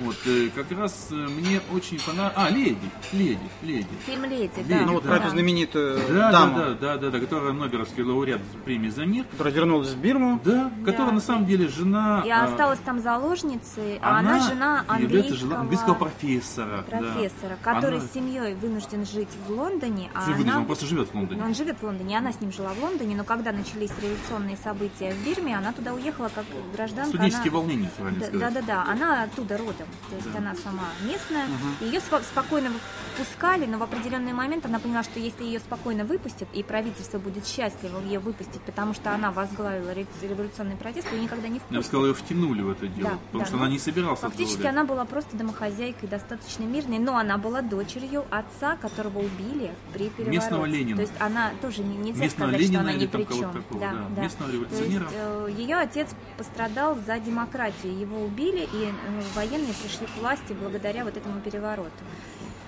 Вот, 0.00 0.16
э, 0.26 0.48
как 0.54 0.70
раз 0.78 1.08
э, 1.10 1.14
мне 1.14 1.60
очень 1.74 1.98
понравилось... 2.00 2.34
А, 2.36 2.50
«Леди», 2.50 2.78
«Леди», 3.12 3.40
«Леди». 3.62 3.88
Фильм 4.06 4.24
«Леди», 4.26 4.52
Леди, 4.56 4.68
да. 4.68 4.80
Ну 4.86 4.92
вот 4.92 5.02
да. 5.02 5.08
про 5.08 5.16
эту 5.18 5.30
знаменитую 5.30 6.00
Да, 6.08 6.30
даму, 6.30 6.56
да, 6.56 6.64
да, 6.66 6.74
да, 6.74 6.96
да, 6.98 7.10
да, 7.10 7.18
которая 7.20 7.52
Нобелевский 7.52 8.04
лауреат 8.04 8.40
премии 8.64 8.90
за 8.90 9.04
мир. 9.04 9.24
которая 9.24 9.52
вернулась 9.52 9.88
в 9.88 9.98
Бирму. 9.98 10.40
Да, 10.44 10.70
которая 10.84 11.08
Да. 11.08 11.14
на 11.14 11.20
самом 11.20 11.46
деле 11.46 11.66
жена... 11.66 12.22
И 12.24 12.30
а, 12.30 12.44
осталась 12.44 12.78
там 12.84 13.00
заложницей, 13.00 13.98
а 14.00 14.20
она, 14.20 14.38
жена 14.38 14.84
является 15.00 15.34
жена 15.34 15.60
английского, 15.60 15.60
английского 15.60 15.94
профессора. 15.94 16.84
да. 16.88 16.98
профессора, 16.98 17.58
который 17.62 17.98
Она- 17.98 18.06
с 18.06 18.12
семьей 18.12 18.54
вынужден 18.54 19.04
жить 19.04 19.28
в 19.48 19.50
Лондоне, 19.50 20.10
а 20.14 20.20
вынужден, 20.26 20.50
она... 20.50 20.58
он 20.60 20.66
просто 20.66 20.86
живет 20.86 21.08
в 21.08 21.14
Лондоне. 21.14 21.40
Ну, 21.40 21.46
он 21.48 21.54
живет 21.56 21.76
в 21.80 21.82
Лондоне, 21.82 22.18
она 22.18 22.32
с 22.32 22.40
ним 22.40 22.52
жила 22.52 22.70
в 22.72 22.80
Лондоне, 22.80 23.16
но 23.16 23.24
когда 23.24 23.50
начались 23.50 23.90
революционные 24.00 24.56
события 24.56 25.12
в 25.12 25.24
Бирме, 25.26 25.56
она 25.56 25.72
туда 25.72 25.92
уехала 25.92 26.27
как 26.34 26.44
гражданка. 26.74 27.08
Студенческие 27.10 27.50
она... 27.50 27.58
волнения, 27.60 27.90
правильно 27.96 28.20
Да, 28.20 28.26
сказать. 28.26 28.54
да, 28.54 28.60
да, 28.60 28.66
да, 28.84 28.92
она 28.92 29.22
оттуда 29.24 29.56
родом, 29.58 29.88
то 30.10 30.16
есть 30.16 30.32
Да. 30.32 30.38
она 30.38 30.54
сама 30.56 30.84
местная. 31.04 31.46
Ее 31.80 32.00
спо- 32.00 32.22
спокойно 32.22 32.70
впускали, 33.14 33.66
но 33.66 33.78
в 33.78 33.82
определенный 33.82 34.32
момент 34.32 34.64
она 34.66 34.78
поняла, 34.78 35.02
что 35.02 35.18
если 35.20 35.44
ее 35.44 35.58
спокойно 35.60 36.04
выпустят, 36.04 36.48
и 36.52 36.62
правительство 36.62 37.18
будет 37.18 37.46
счастливо 37.46 38.00
ее 38.00 38.18
выпустить, 38.18 38.60
потому 38.62 38.94
что 38.94 39.12
она 39.12 39.30
возглавила 39.30 39.92
ре- 39.94 40.06
революционный 40.22 40.76
протест, 40.76 41.10
ее 41.12 41.22
никогда 41.22 41.48
не 41.48 41.54
Я 41.54 41.60
бы 41.60 41.64
впустят. 41.66 41.86
сказал, 41.86 42.06
ее 42.06 42.14
втянули 42.14 42.62
в 42.62 42.70
это 42.70 42.86
дело, 42.86 43.10
Да, 43.10 43.18
потому 43.26 43.40
да, 43.40 43.46
что 43.46 43.56
ну, 43.56 43.62
она 43.62 43.72
не 43.72 43.78
собиралась 43.78 44.20
Фактически 44.20 44.66
она 44.66 44.84
была 44.84 45.04
просто 45.04 45.36
домохозяйкой, 45.36 46.08
достаточно 46.08 46.64
мирной, 46.64 46.98
но 46.98 47.16
она 47.16 47.38
была 47.38 47.62
дочерью 47.62 48.24
отца, 48.30 48.76
которого 48.76 49.18
убили 49.18 49.72
при 49.92 50.08
перевороте. 50.10 50.30
Местного 50.30 50.64
Ленина. 50.66 50.96
То 50.96 51.02
есть 51.02 51.14
она 51.20 51.50
тоже 51.60 51.82
не, 51.82 51.96
нельзя 51.96 52.24
Местного 52.24 52.50
сказать, 52.50 52.60
Ленина 52.60 52.80
что 52.82 52.90
она 52.90 52.98
ни 52.98 53.06
при 53.06 53.24
чем. 53.24 53.52
такого, 53.52 53.80
да, 53.80 53.92
да. 53.92 54.06
да. 54.16 54.22
Местного 54.22 54.50
То 54.52 54.56
есть 54.58 54.72
революционера. 54.72 55.06
э, 55.12 55.48
ее 55.56 55.76
отец 55.76 56.08
пострадал 56.36 56.96
за 57.06 57.18
демократию, 57.18 57.98
его 57.98 58.20
убили, 58.22 58.60
и 58.72 58.84
э, 58.86 58.92
военные 59.34 59.72
пришли 59.74 60.06
к 60.06 60.20
власти 60.20 60.52
благодаря 60.52 61.04
вот 61.04 61.16
этому 61.16 61.40
перевороту. 61.40 61.90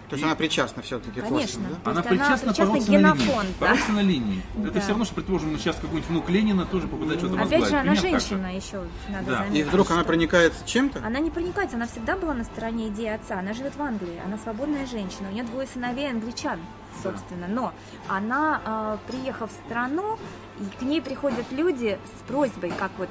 То 0.09 0.15
есть 0.17 0.25
она 0.25 0.35
причастна 0.35 0.83
все-таки 0.83 1.21
Конечно. 1.21 1.39
косвенно, 1.63 1.69
да? 1.85 1.91
Она 1.93 2.01
есть 2.01 2.11
она 2.11 2.17
причастна 2.17 2.49
по 2.49 2.53
причастна 2.55 2.75
родственной 2.75 2.99
генофонд, 2.99 3.29
линии. 3.29 3.55
да. 3.61 3.67
По 3.67 3.69
родственной 3.69 4.03
линии. 4.03 4.43
Это 4.65 4.71
Да. 4.73 4.81
все 4.81 4.89
равно, 4.89 5.05
что, 5.05 5.15
предположим, 5.15 5.57
сейчас 5.59 5.77
какой-нибудь 5.77 6.09
внук 6.09 6.31
Ленина 6.31 6.67
тоже 6.67 6.89
попытается 6.89 7.27
что-то 7.27 7.43
Опять 7.43 7.61
возглавить. 7.61 7.69
же, 7.71 7.77
она 7.77 7.93
Примерно 7.93 8.11
так 8.11 8.21
же. 8.21 8.27
женщина 8.29 8.57
еще, 8.57 8.85
надо 9.09 9.31
Да. 9.31 9.37
заметить. 9.39 9.57
И 9.59 9.63
вдруг 9.63 9.91
она 9.93 10.01
что- 10.01 10.09
проникается 10.09 10.67
чем-то? 10.67 11.07
Она 11.07 11.21
не 11.21 11.31
проникается, 11.31 11.77
она 11.77 11.87
всегда 11.87 12.17
была 12.17 12.35
на 12.35 12.43
стороне 12.43 12.89
идеи 12.89 13.07
отца. 13.07 13.39
Она 13.39 13.53
живет 13.53 13.77
в 13.77 13.81
Англии, 13.83 14.21
она 14.27 14.37
свободная 14.39 14.85
женщина, 14.87 15.29
у 15.29 15.33
нее 15.33 15.45
двое 15.45 15.69
сыновей 15.73 16.11
англичан, 16.11 16.59
собственно. 17.05 17.47
Но 17.47 17.73
она, 18.09 18.61
э, 18.67 18.97
приехав 19.07 19.49
в 19.53 19.55
страну, 19.65 20.19
и 20.59 20.65
к 20.77 20.83
ней 20.83 21.01
приходят 21.01 21.47
люди 21.53 22.01
с 22.19 22.23
просьбой, 22.29 22.73
как 22.77 22.91
вот 22.99 23.09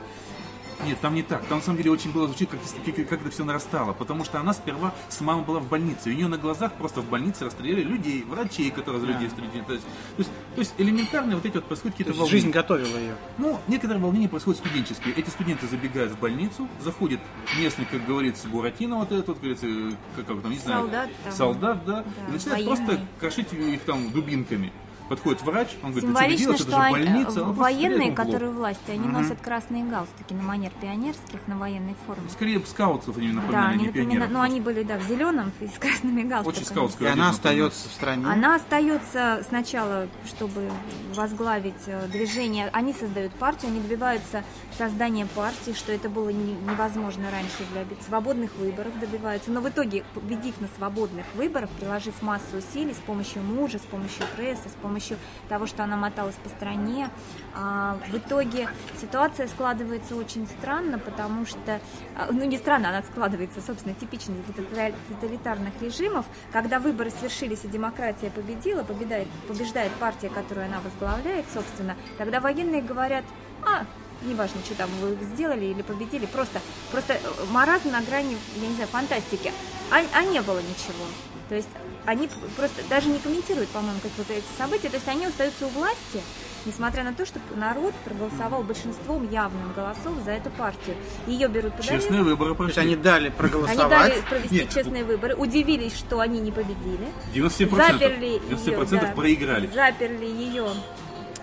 Нет, 0.86 1.00
там 1.02 1.14
не 1.14 1.24
так. 1.24 1.44
Там 1.48 1.58
на 1.58 1.64
самом 1.64 1.78
деле 1.78 1.92
очень 1.92 2.12
было 2.12 2.28
звучит, 2.28 2.50
как, 2.50 2.60
как- 2.96 3.08
как 3.10 3.22
это 3.22 3.30
все 3.32 3.44
нарастало. 3.44 3.94
Потому 3.94 4.24
что 4.24 4.40
она 4.40 4.54
сперва 4.54 4.94
с 5.10 5.20
мамой 5.22 5.44
была 5.44 5.60
в 5.60 5.68
больнице. 5.68 6.10
У 6.10 6.14
нее 6.14 6.28
на 6.28 6.38
глазах 6.38 6.74
просто 6.74 7.02
в 7.02 7.06
больнице 7.10 7.46
расстреляли 7.46 7.82
людей, 7.84 8.24
врачей, 8.24 8.72
которые 8.72 9.02
за 9.02 9.08
людей 9.08 9.30
стреляли. 9.30 9.62
То 9.68 9.74
есть, 9.74 9.84
то 9.86 10.20
есть, 10.20 10.30
то 10.56 10.60
есть 10.62 10.74
элементарно 10.78 11.36
вот 11.36 11.46
эти 11.46 11.56
вот 11.56 11.66
происходят 11.66 11.98
То 11.98 12.04
какие-то 12.04 12.10
есть 12.12 12.20
волнения. 12.20 12.42
жизнь 12.42 12.52
готовила 12.52 12.98
ее. 12.98 13.16
Ну, 13.38 13.60
некоторые 13.68 14.02
волнения 14.02 14.30
происходят 14.30 14.60
студенческие. 14.60 15.14
Эти 15.16 15.30
студенты 15.30 15.68
забегают 15.68 16.14
в 16.14 16.20
больницу, 16.20 16.68
заходит 16.82 17.20
местный, 17.58 17.86
как 17.86 18.06
говорится, 18.06 18.48
Буратино, 18.48 18.98
вот 19.00 19.12
этот, 19.12 19.28
вот, 19.28 19.38
говорится, 19.40 19.66
э, 19.68 19.92
как, 20.16 20.28
как 20.28 20.42
там, 20.42 20.52
не 20.52 20.58
знаю, 20.60 20.80
Солдат 20.82 21.10
там. 21.26 21.34
солдат, 21.34 21.86
да, 21.86 21.94
Да, 21.96 22.04
и 22.30 22.32
начинает 22.32 22.66
военный. 22.66 22.86
просто 22.86 23.06
крошить 23.20 23.54
их 23.54 23.82
там 23.82 24.12
дубинками. 24.12 24.72
Подходит 25.10 25.42
врач, 25.42 25.70
он 25.84 25.92
говорит, 25.92 25.94
ты 25.94 26.00
что 26.00 26.08
не 26.08 26.38
Символично, 26.38 26.38
делаешь, 26.46 26.62
это 26.62 26.70
что 26.70 26.78
же 26.80 26.84
они- 26.86 26.92
больница. 26.94 27.30
Он 27.30 27.46
просто 27.46 27.54
военные, 27.62 28.12
которые 28.14 28.52
власти, 28.52 28.92
они 28.92 29.08
носят 29.08 29.42
красные 29.42 29.84
галстуки 29.84 30.34
на 30.34 30.44
манер 30.44 30.72
пионерских, 30.80 31.40
на 31.48 31.58
военной 31.58 31.96
форме. 32.06 32.30
Скорее 32.30 32.60
скаутцев 32.66 33.18
они 33.18 33.30
Да, 33.30 33.34
напоминали, 33.34 33.66
они 33.74 33.82
не 33.82 33.88
напоминают, 33.88 34.10
пионеров. 34.12 34.32
но 34.32 34.42
они 34.42 34.62
были, 34.62 34.84
да, 34.84 34.98
в 34.98 35.04
зеленом 35.04 35.52
и 35.60 35.68
с 35.68 35.80
красными 35.80 36.22
галстуками. 36.22 36.56
Очень 36.56 36.62
И 36.62 36.66
скаутская 36.66 37.14
она 37.14 37.30
одежда 37.30 37.38
напоминает. 37.44 37.72
остается 37.74 37.90
в 37.90 37.92
стране. 37.92 38.26
Она 38.28 38.56
остается 38.56 39.46
сначала, 39.48 40.08
чтобы 40.28 40.70
возглавить 41.16 41.74
э, 41.88 42.08
движение. 42.12 42.70
Они 42.72 42.94
создают 42.94 43.34
партию, 43.34 43.72
они 43.72 43.82
добиваются 43.82 44.44
создания 44.78 45.26
партии, 45.26 45.74
что 45.74 45.92
это 45.92 46.08
было 46.10 46.30
не- 46.30 46.54
невозможно 46.54 47.32
раньше 47.32 47.66
для 47.74 47.86
свободных 48.06 48.56
выборов 48.58 48.98
добиваются. 49.00 49.50
Но 49.52 49.62
в 49.62 49.70
итоге, 49.70 50.04
победив 50.14 50.62
на 50.62 50.68
свободных 50.78 51.26
выборах, 51.36 51.70
приложив 51.72 52.22
массу 52.22 52.58
усилий 52.58 52.94
с 52.94 52.98
помощью 52.98 53.42
мужа, 53.42 53.80
с 53.80 53.82
помощью 53.90 54.24
прессы, 54.38 54.70
с 54.70 54.82
помощью 54.82 54.99
того, 55.48 55.66
что 55.66 55.84
она 55.84 55.98
моталась 55.98 56.36
по 56.36 56.50
стране, 56.50 57.10
а, 57.56 57.98
в 58.10 58.18
итоге 58.18 58.70
ситуация 59.00 59.48
складывается 59.48 60.16
очень 60.16 60.48
странно, 60.48 61.00
потому 61.00 61.46
что, 61.46 61.80
а, 62.16 62.28
ну 62.32 62.46
не 62.46 62.58
странно, 62.58 62.90
она 62.90 63.04
складывается, 63.04 63.62
собственно, 63.62 63.96
типично 63.96 64.36
для 64.36 64.54
тотали- 64.54 64.96
тоталитарных 65.10 65.82
режимов, 65.82 66.26
когда 66.52 66.80
выборы 66.80 67.12
свершились 67.12 67.64
и 67.64 67.68
демократия 67.68 68.30
победила, 68.30 68.84
побеждает, 68.84 69.28
побеждает 69.48 69.92
партия, 69.94 70.30
которую 70.30 70.68
она 70.68 70.80
возглавляет, 70.82 71.46
собственно, 71.54 71.96
тогда 72.18 72.40
военные 72.40 72.82
говорят, 72.82 73.26
а, 73.66 73.86
неважно, 74.24 74.62
что 74.66 74.76
там 74.76 74.90
вы 75.02 75.18
сделали 75.34 75.66
или 75.66 75.82
победили, 75.82 76.26
просто, 76.26 76.60
просто 76.92 77.14
э, 77.14 77.20
маразм 77.52 77.92
на 77.92 78.02
грани, 78.02 78.38
я 78.56 78.68
не 78.68 78.74
знаю, 78.76 78.90
фантастики, 78.90 79.52
а, 79.92 80.02
а 80.14 80.24
не 80.26 80.42
было 80.42 80.60
ничего. 80.60 81.06
То 81.48 81.56
есть 81.56 81.70
они 82.10 82.28
просто 82.58 82.82
даже 82.90 83.08
не 83.10 83.20
комментируют, 83.20 83.70
по-моему, 83.70 84.00
какие-то 84.02 84.34
эти 84.34 84.46
события, 84.58 84.90
то 84.90 84.96
есть 84.96 85.08
они 85.08 85.26
остаются 85.26 85.68
у 85.68 85.70
власти, 85.70 86.22
несмотря 86.66 87.04
на 87.04 87.14
то, 87.14 87.26
что 87.26 87.40
народ 87.56 87.94
проголосовал 88.04 88.64
большинством 88.64 89.30
явным 89.30 89.72
голосов 89.74 90.14
за 90.26 90.32
эту 90.32 90.50
партию. 90.50 90.96
Ее 91.28 91.48
берут 91.48 91.74
под 91.76 91.88
арест. 91.88 92.04
Честные 92.04 92.24
выборы 92.24 92.56
То 92.56 92.64
есть 92.64 92.76
прошли. 92.76 92.94
они 92.94 93.02
дали 93.02 93.28
Они 93.28 93.36
проголосовать. 93.36 93.90
дали 93.90 94.22
провести 94.28 94.56
Нет, 94.56 94.70
честные 94.74 95.04
выборы, 95.04 95.36
удивились, 95.36 95.96
что 95.96 96.20
они 96.20 96.40
не 96.40 96.52
победили. 96.52 97.08
97%, 97.34 97.76
Заперли 97.76 98.42
97% 98.50 98.94
ее, 98.94 99.00
да, 99.02 99.08
проиграли. 99.16 99.70
Заперли 99.74 100.26
ее 100.26 100.68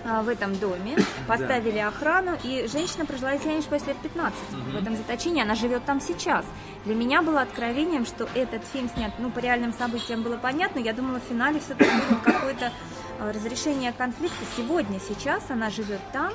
в 0.06 0.28
этом 0.28 0.54
доме, 0.56 0.96
поставили 1.28 1.78
охрану, 1.78 2.36
и 2.42 2.66
женщина 2.70 3.04
прожила, 3.04 3.32
если 3.32 3.48
я 3.48 3.54
не 3.54 3.58
ошибаюсь, 3.60 3.86
лет 3.86 3.96
15 3.98 4.38
в 4.72 4.76
этом 4.76 4.96
заточении, 4.96 5.42
она 5.42 5.54
живет 5.54 5.84
там 5.84 6.00
сейчас. 6.00 6.44
Для 6.84 6.94
меня 6.94 7.22
было 7.22 7.42
откровением, 7.42 8.06
что 8.06 8.28
этот 8.34 8.64
фильм 8.64 8.88
снят, 8.94 9.12
ну, 9.18 9.30
по 9.30 9.40
реальным 9.40 9.72
событиям 9.72 10.22
было 10.22 10.36
понятно, 10.36 10.78
я 10.78 10.92
думала, 10.92 11.18
в 11.18 11.24
финале 11.24 11.60
все-таки 11.60 11.90
будет 12.08 12.22
какое-то 12.22 12.72
а, 13.18 13.32
разрешение 13.32 13.92
конфликта. 13.92 14.44
Сегодня, 14.56 15.00
сейчас 15.00 15.50
она 15.50 15.70
живет 15.70 16.00
там, 16.12 16.32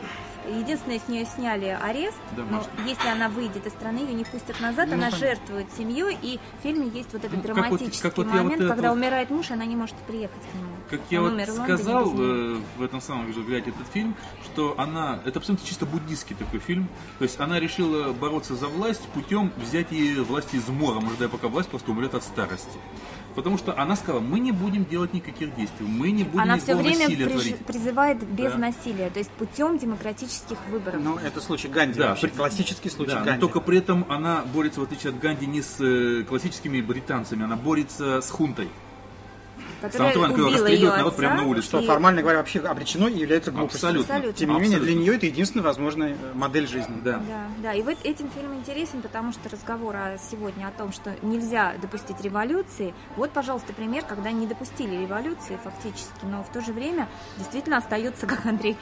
Единственное, 0.50 1.00
с 1.00 1.08
нее 1.08 1.26
сняли 1.26 1.66
арест, 1.82 2.18
но 2.36 2.44
Домашний. 2.44 2.72
если 2.88 3.08
она 3.08 3.30
выйдет 3.30 3.66
из 3.66 3.72
страны, 3.74 4.00
ее 4.00 4.14
не 4.14 4.24
пустят 4.26 4.60
назад, 4.60 4.88
Ну, 4.88 4.94
она 4.96 5.06
понятно. 5.12 5.18
жертвует 5.18 5.68
семьей, 5.78 6.18
и 6.22 6.40
в 6.60 6.64
фильме 6.64 6.88
есть 6.88 7.14
вот 7.14 7.24
этот 7.24 7.32
Ну, 7.32 7.38
вот- 7.38 7.46
драматический 7.46 8.02
как 8.02 8.18
вот 8.18 8.26
вот 8.28 8.36
момент, 8.36 8.62
это 8.62 8.70
когда 8.70 8.90
вот- 8.90 8.98
умирает 8.98 9.30
муж, 9.30 9.52
она 9.52 9.66
не 9.66 9.76
может 9.76 9.96
приехать 10.08 10.42
к 10.52 10.56
нему. 10.56 10.72
Как 10.90 11.00
я 11.10 11.22
Он 11.22 11.38
вот 11.38 11.48
сказал 11.50 12.14
э, 12.20 12.58
в 12.78 12.82
этом 12.84 13.02
самом 13.02 13.32
же 13.34 13.42
глядя 13.44 13.70
этот 13.70 13.88
фильм, 13.94 14.16
что 14.46 14.76
она, 14.78 15.20
это 15.26 15.40
абсолютно 15.40 15.66
чисто 15.68 15.86
буддийский 15.86 16.36
такой 16.36 16.60
фильм, 16.60 16.90
то 17.20 17.24
есть 17.24 17.40
она 17.40 17.60
решила 17.60 18.12
бороться 18.12 18.56
за 18.56 18.68
власть 18.68 19.08
путем 19.14 19.52
взять 19.58 19.92
ей 19.92 20.16
власть 20.22 20.54
из 20.54 20.68
мора, 20.68 21.06
ожидая 21.06 21.30
пока 21.30 21.48
власть 21.48 21.70
просто 21.70 21.92
умрет 21.92 22.14
от 22.16 22.24
старости. 22.24 22.80
Потому 23.36 23.58
что 23.58 23.78
она 23.80 23.96
сказала, 23.96 24.20
мы 24.22 24.40
не 24.40 24.52
будем 24.52 24.86
делать 24.86 25.14
никаких 25.14 25.56
действий, 25.56 25.86
мы 25.88 26.12
не 26.12 26.24
будем 26.24 26.42
Она 26.42 26.58
все 26.58 26.76
время 26.76 27.08
приж- 27.08 27.64
призывает 27.64 28.24
без 28.24 28.52
Да. 28.54 28.58
насилия, 28.58 29.10
то 29.10 29.20
есть 29.20 29.32
путем 29.32 29.78
демократических 29.78 30.58
выборов. 30.70 31.02
Ну, 31.04 31.18
это 31.18 31.42
случай 31.42 31.68
Ганди 31.68 32.00
Да, 32.00 32.10
вообще. 32.10 32.28
при- 32.28 32.36
Классический 32.38 32.90
случай 32.90 33.12
Да, 33.14 33.20
но 33.20 33.26
Ганди. 33.26 33.40
только 33.42 33.60
при 33.62 33.78
этом 33.78 34.06
она 34.10 34.44
борется, 34.54 34.80
в 34.80 34.84
отличие 34.84 35.12
от 35.12 35.20
Ганди, 35.20 35.46
не 35.46 35.62
с 35.62 35.76
э, 35.80 36.24
классическими 36.28 36.82
британцами, 36.82 37.44
она 37.44 37.56
борется 37.56 38.22
с 38.22 38.30
хунтой. 38.30 38.70
Которая 39.82 40.14
Сам 40.14 40.32
убила 40.32 40.68
ее 40.68 40.90
народ 40.90 41.08
отца. 41.08 41.18
прямо 41.18 41.36
на 41.42 41.48
улице. 41.48 41.66
Что 41.68 41.80
и- 41.80 41.86
формально 41.88 42.22
говоря 42.22 42.38
вообще 42.38 42.60
обречено 42.60 43.08
и 43.08 43.18
является 43.20 43.52
глупостью. 43.52 43.90
Абсолютно. 43.90 44.16
Абсолютно. 44.16 44.40
Тем 44.40 44.50
не 44.50 44.56
менее, 44.62 44.78
Абсолютно. 44.78 44.94
для 44.94 45.04
нее 45.04 45.16
это 45.18 45.26
единственная 45.26 45.64
возможная 45.66 46.10
э, 46.14 46.16
модель 46.36 46.68
жизни. 46.68 46.96
Да. 47.04 47.14
Да, 47.28 47.48
да. 47.64 47.74
И 47.74 47.82
вот 47.82 47.98
этим 48.04 48.30
фильм 48.30 48.54
интересен, 48.56 49.02
потому 49.02 49.32
что 49.34 49.50
разговор 49.50 49.96
о- 49.96 50.18
сегодня 50.32 50.68
о 50.68 50.72
том, 50.72 50.92
что 50.94 51.16
нельзя 51.22 51.74
допустить 51.82 52.22
революции. 52.22 52.94
Вот, 53.18 53.32
пожалуйста, 53.32 53.74
пример, 53.74 54.04
когда 54.08 54.32
не 54.32 54.48
допустили 54.48 54.96
революции 55.02 55.58
фактически, 55.64 56.24
но 56.24 56.44
в 56.44 56.50
то 56.52 56.62
же 56.62 56.74
время 56.74 57.08
действительно 57.38 57.78
остается, 57.78 58.28
как 58.28 58.46
Андрей, 58.46 58.78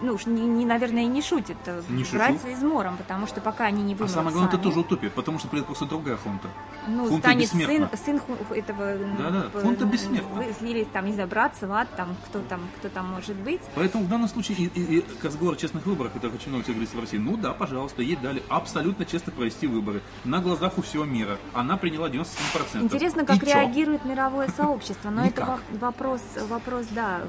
ну 0.00 0.14
уж 0.14 0.26
не, 0.26 0.40
не, 0.42 0.64
наверное, 0.64 1.02
и 1.02 1.06
не 1.06 1.22
шутит, 1.22 1.56
э, 1.66 1.82
Не 1.88 2.04
шучу. 2.04 2.16
братья 2.16 2.48
измором, 2.52 2.96
потому 2.96 3.26
что 3.26 3.40
пока 3.40 3.64
они 3.66 3.82
не 3.82 3.92
А 3.92 3.96
вымрут 3.96 4.10
самое 4.10 4.32
главное, 4.32 4.48
это 4.48 4.56
сами, 4.56 4.64
тоже 4.64 4.80
утопия, 4.80 5.10
потому 5.10 5.38
что 5.38 5.48
придет 5.48 5.66
просто 5.66 5.84
другая 5.86 6.16
хунта. 6.16 6.48
ну, 6.86 7.04
Хунта 7.06 7.28
станет 7.28 7.48
сын, 7.50 7.58
бессмертна. 7.60 7.98
сын 7.98 8.20
этого... 8.54 8.96
Да-да, 9.18 9.60
хунта 9.60 9.84
м, 9.84 9.90
бессмертна. 9.90 10.37
Или 10.60 10.84
там, 10.84 11.06
не 11.06 11.12
знаю, 11.12 11.28
брат, 11.28 11.56
сват, 11.56 11.88
там, 11.96 12.16
кто 12.26 12.40
там, 12.40 12.60
кто 12.78 12.88
там 12.88 13.06
может 13.06 13.36
быть. 13.36 13.60
Поэтому 13.74 14.04
в 14.04 14.08
данном 14.08 14.28
случае, 14.28 14.56
и, 14.58 14.80
и- 14.80 14.98
и 14.98 15.00
к 15.00 15.24
разговору 15.24 15.56
о 15.56 15.58
честных 15.58 15.86
выборах, 15.86 16.12
это 16.16 16.28
очень 16.28 16.48
много 16.50 16.62
всего 16.64 16.74
говорится 16.74 16.96
в 16.96 17.00
России, 17.00 17.18
ну 17.18 17.36
да, 17.36 17.52
пожалуйста, 17.52 18.02
ей 18.02 18.16
дали 18.16 18.42
абсолютно 18.48 19.04
честно 19.04 19.32
провести 19.32 19.66
выборы 19.66 20.02
на 20.24 20.40
глазах 20.40 20.78
у 20.78 20.82
всего 20.82 21.04
мира. 21.04 21.38
Она 21.54 21.76
приняла 21.76 22.08
97%. 22.08 22.82
Интересно, 22.82 23.20
И 23.22 23.26
как 23.26 23.38
чё? 23.40 23.46
реагирует 23.46 24.04
мировое 24.04 24.48
сообщество. 24.48 25.10
Но 25.10 25.24
это 25.24 25.58
вопрос, 25.80 26.20
вопрос, 26.48 26.86
да, 26.90 27.22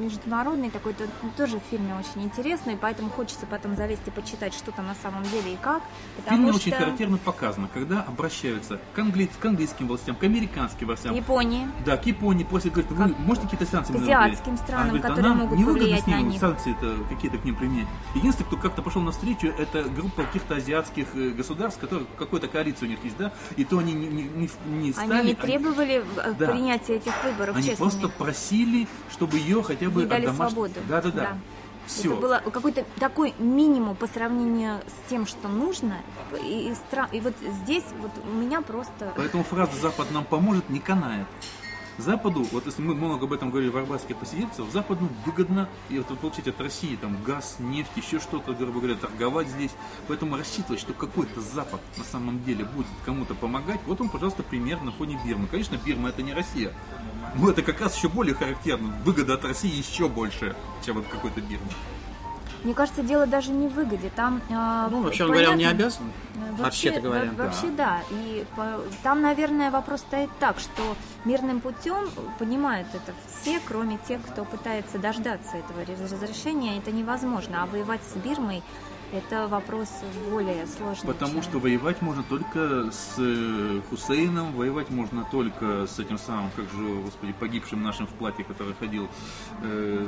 международный 0.00 0.70
такой, 0.70 0.94
то- 0.94 1.08
тоже 1.36 1.58
в 1.58 1.62
фильме 1.70 1.94
очень 1.94 2.24
интересный, 2.24 2.76
поэтому 2.80 3.10
хочется 3.10 3.46
потом 3.46 3.76
залезть 3.76 4.06
и 4.06 4.10
почитать, 4.10 4.54
что 4.54 4.70
там 4.72 4.86
на 4.86 4.94
самом 5.02 5.22
деле 5.24 5.54
и 5.54 5.56
как. 5.56 5.82
В 6.24 6.28
фильме 6.28 6.48
что 6.48 6.56
очень 6.56 6.72
характерно 6.72 7.18
показано, 7.18 7.68
когда 7.72 8.02
обращаются 8.02 8.78
к, 8.94 8.98
англи- 8.98 9.30
к 9.40 9.44
английским 9.44 9.86
властям, 9.88 10.16
к 10.16 10.22
американским 10.24 10.86
властям, 10.86 11.14
Японии. 11.14 11.66
да, 11.84 11.96
к 11.96 12.06
Японии, 12.06 12.21
после 12.48 12.70
говорят, 12.70 12.90
вы 12.92 13.08
Как- 13.08 13.18
можете 13.18 13.46
какие-то 13.48 13.66
санкции 13.70 13.92
к 13.92 13.96
азиатским 13.96 14.56
странам, 14.56 14.84
говорит, 14.88 15.02
которые 15.02 15.24
а 15.24 15.28
нам 15.28 15.38
могут 15.38 15.58
не 15.58 15.64
выгодно 15.64 15.98
с 15.98 16.06
них. 16.06 16.40
санкции 16.40 16.76
какие-то 17.08 17.38
к 17.38 17.44
ним 17.44 17.56
применять. 17.56 17.88
Единственный, 18.14 18.46
кто 18.46 18.56
как-то 18.56 18.82
пошел 18.82 19.02
навстречу, 19.02 19.48
это 19.48 19.82
группа 19.84 20.22
каких-то 20.22 20.56
азиатских 20.56 21.06
э, 21.14 21.30
государств, 21.30 21.80
которые 21.80 22.06
какой-то 22.18 22.46
коалиция 22.48 22.86
у 22.86 22.90
них 22.90 23.02
есть, 23.04 23.16
да, 23.16 23.32
и 23.56 23.64
то 23.64 23.78
они 23.78 23.92
не, 23.92 24.06
не, 24.06 24.22
не, 24.22 24.50
не 24.66 24.92
стали... 24.92 25.12
Они 25.12 25.28
не 25.30 25.34
требовали 25.34 26.04
э, 26.16 26.34
Да. 26.38 26.48
принятия 26.52 26.96
этих 26.96 27.12
выборов 27.24 27.56
Они 27.56 27.66
честными. 27.66 27.90
просто 27.90 28.08
просили, 28.08 28.86
чтобы 29.10 29.38
ее 29.38 29.62
хотя 29.62 29.88
бы 29.90 30.02
Ей 30.02 30.06
дали 30.08 30.26
домаш- 30.28 30.36
свободу. 30.50 30.74
Да, 30.88 31.02
да, 31.02 31.10
да. 31.10 31.20
Да. 31.22 31.38
Все. 31.86 32.12
Это 32.12 32.20
было 32.20 32.40
какой-то 32.52 32.84
такой 33.00 33.34
минимум 33.40 33.96
по 33.96 34.06
сравнению 34.06 34.78
с 34.86 35.10
тем, 35.10 35.26
что 35.26 35.48
нужно. 35.48 35.96
И, 36.40 36.68
и 36.68 36.74
стра- 36.74 37.08
и 37.10 37.18
вот 37.20 37.34
здесь 37.64 37.82
вот 38.00 38.12
у 38.24 38.36
меня 38.36 38.60
просто... 38.60 39.12
Поэтому 39.16 39.42
фраза 39.42 39.76
«Запад 39.80 40.12
нам 40.12 40.24
поможет» 40.24 40.70
не 40.70 40.78
канает. 40.78 41.26
Западу, 42.02 42.42
вот 42.50 42.66
если 42.66 42.82
мы 42.82 42.94
много 42.94 43.26
об 43.26 43.32
этом 43.32 43.50
говорили 43.50 43.70
в 43.70 43.76
арбатских 43.76 44.16
посидельцев, 44.16 44.70
Западу 44.72 45.08
выгодно 45.24 45.68
и 45.88 45.98
вот, 45.98 46.18
получить 46.18 46.48
от 46.48 46.60
России 46.60 46.96
там 46.96 47.22
газ, 47.22 47.56
нефть, 47.60 47.92
еще 47.96 48.18
что-то, 48.18 48.52
грубо 48.54 48.80
говоря, 48.80 48.96
торговать 48.96 49.48
здесь. 49.48 49.70
Поэтому 50.08 50.36
рассчитывать, 50.36 50.80
что 50.80 50.92
какой-то 50.92 51.40
Запад 51.40 51.80
на 51.96 52.04
самом 52.04 52.42
деле 52.44 52.64
будет 52.64 52.88
кому-то 53.04 53.34
помогать, 53.34 53.80
вот 53.86 54.00
он, 54.00 54.08
пожалуйста, 54.08 54.42
пример 54.42 54.82
на 54.82 54.90
фоне 54.90 55.20
Бирмы. 55.24 55.46
Конечно, 55.46 55.76
Бирма 55.76 56.08
это 56.08 56.22
не 56.22 56.34
Россия. 56.34 56.72
Но 57.36 57.50
это 57.50 57.62
как 57.62 57.80
раз 57.80 57.96
еще 57.96 58.08
более 58.08 58.34
характерно. 58.34 58.94
Выгода 59.04 59.34
от 59.34 59.44
России 59.44 59.72
еще 59.72 60.08
больше, 60.08 60.56
чем 60.84 60.98
от 60.98 61.06
какой-то 61.06 61.40
Бирмы. 61.40 61.70
Мне 62.64 62.74
кажется, 62.74 63.02
дело 63.02 63.26
даже 63.26 63.50
не 63.50 63.66
в 63.68 63.72
выгоде. 63.74 64.10
Там, 64.14 64.40
э, 64.48 64.88
Ну, 64.90 65.02
вообще, 65.02 65.24
он 65.24 65.30
говоря, 65.30 65.50
он 65.50 65.56
не 65.56 65.64
понятно- 65.64 65.84
обязан. 65.84 66.04
Вообще, 66.34 66.62
Вообще-то 66.62 67.00
говоря. 67.00 67.30
во- 67.36 67.44
вообще 67.44 67.66
да. 67.70 68.00
И 68.10 68.44
по- 68.56 68.80
там, 69.02 69.20
наверное, 69.22 69.70
вопрос 69.70 70.00
стоит 70.00 70.30
так, 70.38 70.58
что 70.58 70.82
мирным 71.24 71.60
путем 71.60 72.08
понимают 72.38 72.88
это 72.94 73.12
все, 73.26 73.60
кроме 73.66 73.98
тех, 74.06 74.20
кто 74.22 74.44
пытается 74.44 74.98
дождаться 74.98 75.56
этого 75.56 75.80
раз- 75.84 76.12
разрешения. 76.12 76.78
Это 76.78 76.90
невозможно. 76.92 77.62
А 77.62 77.66
воевать 77.66 78.00
с 78.04 78.16
Бирмой 78.16 78.62
это 79.12 79.46
вопрос 79.48 79.88
более 80.30 80.66
сложный. 80.66 81.06
Потому 81.06 81.34
чем- 81.34 81.42
что 81.42 81.58
воевать 81.58 82.00
можно 82.00 82.22
только 82.22 82.90
с 82.92 83.14
э, 83.18 83.80
Хусейном, 83.90 84.52
воевать 84.52 84.88
можно 84.90 85.24
только 85.30 85.86
с 85.86 85.98
этим 85.98 86.18
самым, 86.18 86.50
как 86.56 86.64
же, 86.70 86.94
господи, 87.04 87.32
погибшим 87.38 87.82
нашим 87.82 88.06
в 88.06 88.10
платье, 88.10 88.44
который 88.44 88.74
ходил, 88.74 89.08
э, 89.62 90.06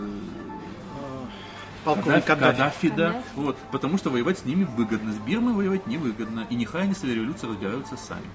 Полковник 1.85 2.25
Каддафи, 2.25 2.57
Каддафи. 2.57 2.89
Да. 2.91 3.07
Каддафи. 3.07 3.25
Вот, 3.37 3.57
потому 3.71 3.99
что 3.99 4.11
воевать 4.11 4.39
с 4.39 4.45
ними 4.45 4.65
выгодно, 4.65 5.13
с 5.13 5.17
Бирмой 5.19 5.53
воевать 5.55 5.87
невыгодно, 5.87 6.47
и 6.51 6.55
нехай 6.55 6.83
они 6.83 6.95
свои 6.95 7.15
революции 7.15 7.47
разбираются 7.47 7.97
сами. 7.97 8.27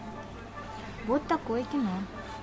Вот 1.07 1.25
такое 1.27 1.63
кино. 1.63 1.89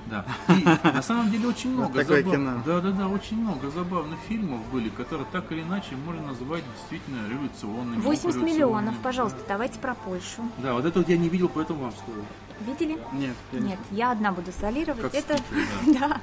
Да. 0.07 0.25
И 0.49 0.65
на 0.89 1.03
самом 1.03 1.31
деле 1.31 1.49
очень 1.49 1.71
много 1.71 2.01
такое 2.01 2.23
забав- 2.23 2.33
кино. 2.33 2.63
Да, 2.65 2.81
да, 2.81 2.91
да, 2.93 3.09
очень 3.09 3.41
много 3.41 3.71
забавных 3.71 4.19
фильмов 4.29 4.61
были, 4.73 4.89
которые 4.89 5.27
так 5.33 5.51
или 5.51 5.63
иначе 5.63 5.97
можно 5.97 6.29
назвать 6.29 6.63
действительно 6.77 7.29
революционными. 7.29 8.01
80 8.01 8.41
миллионов, 8.43 8.95
пожалуйста, 9.03 9.39
давайте 9.49 9.79
про 9.81 9.95
Польшу. 9.95 10.43
Да, 10.59 10.75
вот 10.75 10.85
это 10.85 11.01
вот 11.01 11.09
я 11.09 11.17
не 11.17 11.29
видел, 11.29 11.49
поэтому 11.53 11.83
вам 11.85 11.93
слово. 12.05 12.21
Видели? 12.61 12.99
Нет, 13.13 13.35
я 13.53 13.61
не 13.61 13.69
Нет, 13.71 13.79
я 13.91 14.13
одна 14.13 14.33
буду 14.33 14.51
солировать. 14.53 15.03
Как 15.03 15.15
Это, 15.15 15.37
стыдно, 15.39 15.99
да. 16.01 16.21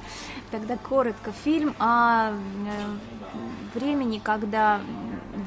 Тогда 0.50 0.76
коротко. 0.76 1.32
Фильм 1.44 1.74
о 1.78 2.30
э, 2.30 2.34
времени, 3.74 4.20
когда 4.22 4.80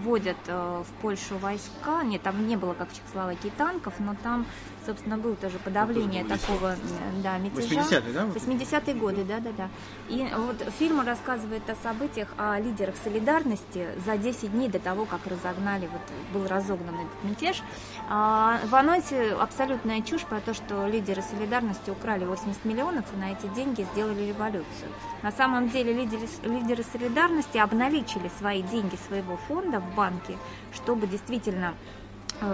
вводят 0.04 0.38
э, 0.48 0.84
в 0.86 1.02
Польшу 1.02 1.38
войска. 1.38 2.04
Нет, 2.04 2.22
там 2.22 2.48
не 2.48 2.56
было, 2.56 2.74
как 2.74 2.90
в 2.90 2.96
Чехословакии, 2.96 3.52
танков, 3.58 3.96
но 4.00 4.16
там, 4.22 4.46
собственно, 4.88 5.18
было 5.18 5.36
тоже 5.36 5.60
подавление 5.60 6.24
тоже 6.24 6.42
было 6.48 6.48
такого, 6.48 6.76
да, 7.22 7.38
мятежа. 7.38 7.76
80-е, 7.76 8.14
да? 8.14 8.26
вот? 8.26 8.38
80-е 8.38 8.94
годы, 8.96 9.24
да, 9.26 9.40
да, 9.40 9.52
да. 9.58 9.70
И 10.08 10.26
вот 10.36 10.56
фильм 10.80 11.02
рассказывает 11.06 11.70
о 11.70 11.76
событиях, 11.76 12.30
о 12.38 12.60
лидерах 12.60 12.96
солидарности 13.04 13.88
за 14.06 14.18
10 14.18 14.52
дней 14.52 14.70
до 14.70 14.80
того, 14.80 15.06
как 15.06 15.20
разогнали, 15.28 15.88
вот 15.92 16.02
был 16.34 16.48
разогнан 16.48 16.96
этот 16.96 17.24
мятеж. 17.24 17.62
А, 18.10 18.60
в 18.66 18.76
анонсе 18.76 19.34
абсолютная 19.34 20.02
чушь 20.02 20.24
про 20.24 20.40
то, 20.40 20.54
что 20.54 20.88
лидеры 20.88 21.22
солидарности 21.22 21.90
украли 21.90 22.24
80 22.26 22.64
миллионов 22.66 23.06
и 23.14 23.18
на 23.18 23.32
эти 23.32 23.48
деньги 23.54 23.86
сделали 23.94 24.24
революцию. 24.24 24.90
На 25.22 25.32
самом 25.32 25.70
деле 25.70 25.94
лидеры, 25.94 26.28
лидеры 26.44 26.84
солидарности 26.94 27.58
обналичили 27.58 28.32
свои 28.40 28.62
деньги 28.62 28.98
своего 29.08 29.38
фонда 29.48 29.80
в 29.80 29.96
банке, 29.96 30.38
чтобы 30.74 31.08
действительно 31.08 31.74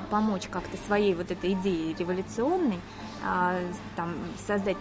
помочь 0.10 0.48
как-то 0.50 0.78
своей 0.88 1.14
вот 1.14 1.32
этой 1.32 1.54
идее 1.54 1.94
революционной, 1.96 2.80
а, 3.24 3.58
там, 3.96 4.16
создать 4.48 4.78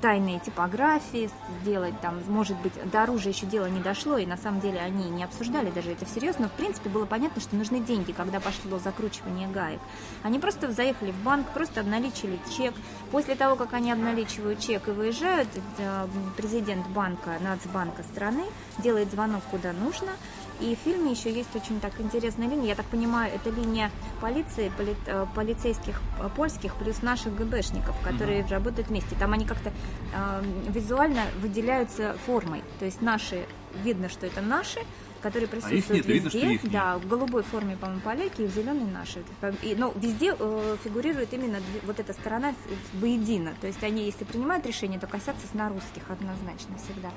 тайные 0.00 0.40
типографии, 0.40 1.30
сделать 1.60 1.98
там, 2.00 2.20
может 2.28 2.56
быть, 2.60 2.72
до 2.90 3.02
оружия 3.02 3.32
еще 3.32 3.46
дело 3.46 3.66
не 3.66 3.80
дошло, 3.80 4.16
и 4.18 4.26
на 4.26 4.36
самом 4.36 4.60
деле 4.60 4.80
они 4.80 5.10
не 5.10 5.24
обсуждали 5.24 5.70
даже 5.70 5.92
это 5.92 6.06
всерьез, 6.06 6.38
но 6.38 6.48
в 6.48 6.52
принципе 6.52 6.88
было 6.88 7.04
понятно, 7.06 7.40
что 7.40 7.56
нужны 7.56 7.80
деньги, 7.80 8.12
когда 8.12 8.40
пошло 8.40 8.78
закручивание 8.78 9.48
гаек. 9.48 9.80
Они 10.22 10.38
просто 10.38 10.72
заехали 10.72 11.10
в 11.10 11.22
банк, 11.22 11.48
просто 11.52 11.80
обналичили 11.80 12.38
чек. 12.56 12.74
После 13.10 13.34
того, 13.34 13.56
как 13.56 13.74
они 13.74 13.92
обналичивают 13.92 14.60
чек 14.60 14.88
и 14.88 14.92
выезжают, 14.92 15.48
э, 15.78 16.06
президент 16.36 16.86
банка, 16.88 17.32
Нацбанка 17.40 18.02
страны 18.02 18.44
делает 18.78 19.10
звонок 19.10 19.42
куда 19.50 19.72
нужно, 19.72 20.12
и 20.60 20.76
в 20.76 20.78
фильме 20.78 21.12
еще 21.12 21.32
есть 21.32 21.54
очень 21.54 21.80
так 21.80 21.98
интересная 22.00 22.48
линия. 22.48 22.68
Я 22.68 22.74
так 22.74 22.86
понимаю, 22.86 23.32
это 23.34 23.50
линия 23.50 23.90
полиции, 24.20 24.70
поли- 24.78 24.96
э, 25.06 25.26
полицейских 25.34 26.00
э, 26.18 26.28
польских 26.36 26.74
плюс 26.76 27.02
наших 27.02 27.34
ГБшников, 27.36 27.98
которые 28.00 28.44
работают 28.46 28.88
вместе. 28.88 29.16
Там 29.18 29.32
они 29.32 29.44
как-то 29.46 29.70
э, 30.14 30.42
визуально 30.68 31.22
выделяются 31.40 32.14
формой. 32.26 32.62
То 32.78 32.84
есть 32.84 33.00
наши, 33.02 33.46
видно, 33.82 34.08
что 34.08 34.26
это 34.26 34.40
наши, 34.40 34.80
которые 35.22 35.48
присутствуют 35.48 35.90
А 35.90 35.94
нет, 35.94 36.06
везде. 36.06 36.12
видно, 36.14 36.30
что 36.30 36.38
ихние. 36.38 36.72
Да, 36.72 36.96
в 36.96 37.06
голубой 37.06 37.42
форме, 37.42 37.76
по-моему, 37.76 38.00
поляки, 38.00 38.40
и 38.40 38.46
в 38.46 38.54
зеленой 38.54 38.90
наши. 38.90 39.22
И, 39.62 39.74
но 39.74 39.92
везде 39.94 40.34
э, 40.38 40.76
фигурирует 40.82 41.34
именно 41.34 41.58
вот 41.84 42.00
эта 42.00 42.14
сторона 42.14 42.54
воедино. 42.94 43.52
То 43.60 43.66
есть 43.66 43.82
они, 43.84 44.04
если 44.06 44.24
принимают 44.24 44.64
решение, 44.64 44.98
то 44.98 45.06
косятся 45.06 45.46
на 45.52 45.68
русских 45.68 46.04
однозначно 46.08 46.76
всегда. 46.78 47.10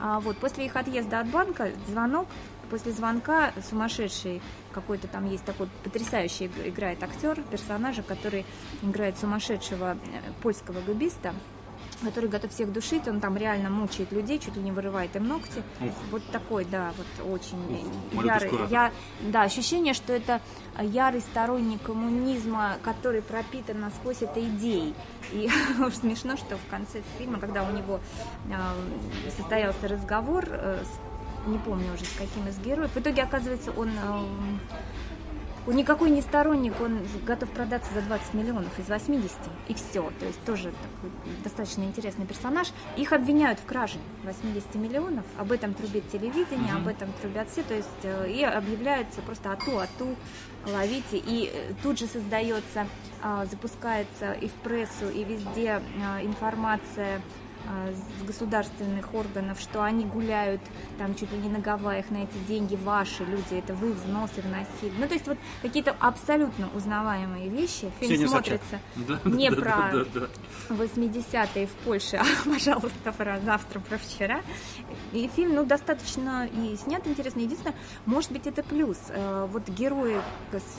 А 0.00 0.20
вот 0.20 0.38
после 0.38 0.64
их 0.64 0.76
отъезда 0.76 1.20
от 1.20 1.28
банка 1.28 1.68
звонок, 1.88 2.26
после 2.72 2.92
звонка 2.92 3.52
сумасшедший 3.68 4.40
какой-то 4.72 5.06
там 5.06 5.30
есть 5.30 5.44
такой 5.44 5.68
потрясающий 5.84 6.46
иг- 6.46 6.66
играет 6.66 7.02
актер, 7.02 7.42
персонажа, 7.50 8.02
который 8.02 8.46
играет 8.82 9.18
сумасшедшего 9.18 9.92
э, 9.92 9.96
польского 10.42 10.80
габиста, 10.80 11.34
который 12.02 12.30
готов 12.30 12.50
всех 12.50 12.72
душить, 12.72 13.06
он 13.06 13.20
там 13.20 13.36
реально 13.36 13.68
мучает 13.70 14.10
людей, 14.10 14.38
чуть 14.38 14.56
ли 14.56 14.62
не 14.62 14.72
вырывает 14.72 15.14
им 15.14 15.28
ногти. 15.28 15.62
Ух. 15.80 15.92
Вот 16.10 16.22
такой, 16.32 16.64
да, 16.64 16.92
вот 16.96 17.32
очень 17.32 17.86
Ух, 18.14 18.24
ярый. 18.24 18.50
Я, 18.70 18.90
да, 19.20 19.42
ощущение, 19.42 19.92
что 19.94 20.12
это 20.14 20.40
ярый 20.80 21.20
сторонник 21.20 21.82
коммунизма, 21.82 22.78
который 22.82 23.20
пропитан 23.22 23.80
насквозь 23.80 24.22
этой 24.22 24.46
идеей. 24.46 24.94
И 25.32 25.48
уж 25.86 25.94
смешно, 25.94 26.36
что 26.36 26.56
в 26.56 26.66
конце 26.70 27.02
фильма, 27.18 27.38
когда 27.38 27.62
у 27.62 27.70
него 27.70 28.00
э, 28.50 29.30
состоялся 29.36 29.86
разговор, 29.86 30.46
э, 30.48 30.82
с- 30.82 31.11
не 31.46 31.58
помню 31.58 31.92
уже 31.94 32.04
с 32.04 32.12
каким 32.12 32.48
из 32.48 32.58
героев, 32.58 32.90
в 32.94 32.98
итоге 32.98 33.22
оказывается 33.22 33.72
он 33.72 33.90
э, 33.90 35.72
никакой 35.72 36.10
не 36.10 36.22
сторонник, 36.22 36.80
он 36.80 36.98
готов 37.24 37.50
продаться 37.50 37.92
за 37.94 38.02
20 38.02 38.34
миллионов 38.34 38.76
из 38.78 38.88
80, 38.88 39.30
и 39.68 39.74
все. 39.74 40.10
То 40.18 40.26
есть 40.26 40.42
тоже 40.44 40.72
такой 40.72 41.10
достаточно 41.44 41.82
интересный 41.82 42.26
персонаж. 42.26 42.72
Их 42.96 43.12
обвиняют 43.12 43.60
в 43.60 43.64
краже 43.64 43.98
80 44.24 44.74
миллионов, 44.74 45.24
об 45.38 45.52
этом 45.52 45.74
трубит 45.74 46.10
телевидение, 46.10 46.72
mm-hmm. 46.72 46.76
об 46.76 46.88
этом 46.88 47.12
трубят 47.20 47.48
все, 47.50 47.62
то 47.62 47.74
есть 47.74 47.88
э, 48.02 48.30
и 48.30 48.42
объявляется 48.42 49.20
просто 49.22 49.52
ату, 49.52 49.78
ату, 49.78 50.16
ловите, 50.66 51.18
и 51.18 51.50
э, 51.52 51.72
тут 51.82 51.98
же 51.98 52.06
создается, 52.06 52.86
а, 53.22 53.46
запускается 53.46 54.32
и 54.32 54.48
в 54.48 54.54
прессу, 54.54 55.08
и 55.08 55.24
везде 55.24 55.80
а, 56.04 56.22
информация 56.22 57.20
с 57.92 58.26
государственных 58.26 59.14
органов, 59.14 59.60
что 59.60 59.82
они 59.82 60.04
гуляют 60.04 60.60
там 60.98 61.14
чуть 61.14 61.30
ли 61.32 61.38
не 61.38 61.48
на 61.48 61.58
Гавайях 61.58 62.10
на 62.10 62.18
эти 62.24 62.38
деньги 62.48 62.76
ваши 62.76 63.24
люди, 63.24 63.54
это 63.54 63.74
вы 63.74 63.92
взносы 63.92 64.40
вносили. 64.40 64.92
Ну, 64.98 65.06
то 65.06 65.14
есть 65.14 65.26
вот 65.26 65.38
какие-то 65.62 65.96
абсолютно 66.00 66.68
узнаваемые 66.74 67.48
вещи. 67.48 67.90
Фильм 68.00 68.16
Все 68.16 68.28
смотрится 68.28 68.80
Да, 68.96 69.20
не 69.28 69.50
да, 69.50 69.56
про 69.56 69.64
да, 69.92 70.04
да, 70.14 70.20
да. 70.68 70.74
80-е 70.74 71.66
в 71.66 71.72
Польше, 71.84 72.16
а, 72.20 72.24
пожалуйста, 72.48 73.12
про 73.12 73.40
завтра, 73.40 73.80
про 73.80 73.98
вчера. 73.98 74.40
И 75.12 75.28
фильм, 75.34 75.54
ну, 75.54 75.64
достаточно 75.64 76.46
и 76.46 76.76
снят 76.76 77.06
интересно. 77.06 77.40
Единственное, 77.40 77.74
может 78.06 78.32
быть, 78.32 78.46
это 78.46 78.62
плюс. 78.62 78.98
Э, 79.08 79.46
Вот 79.50 79.68
герои 79.68 80.20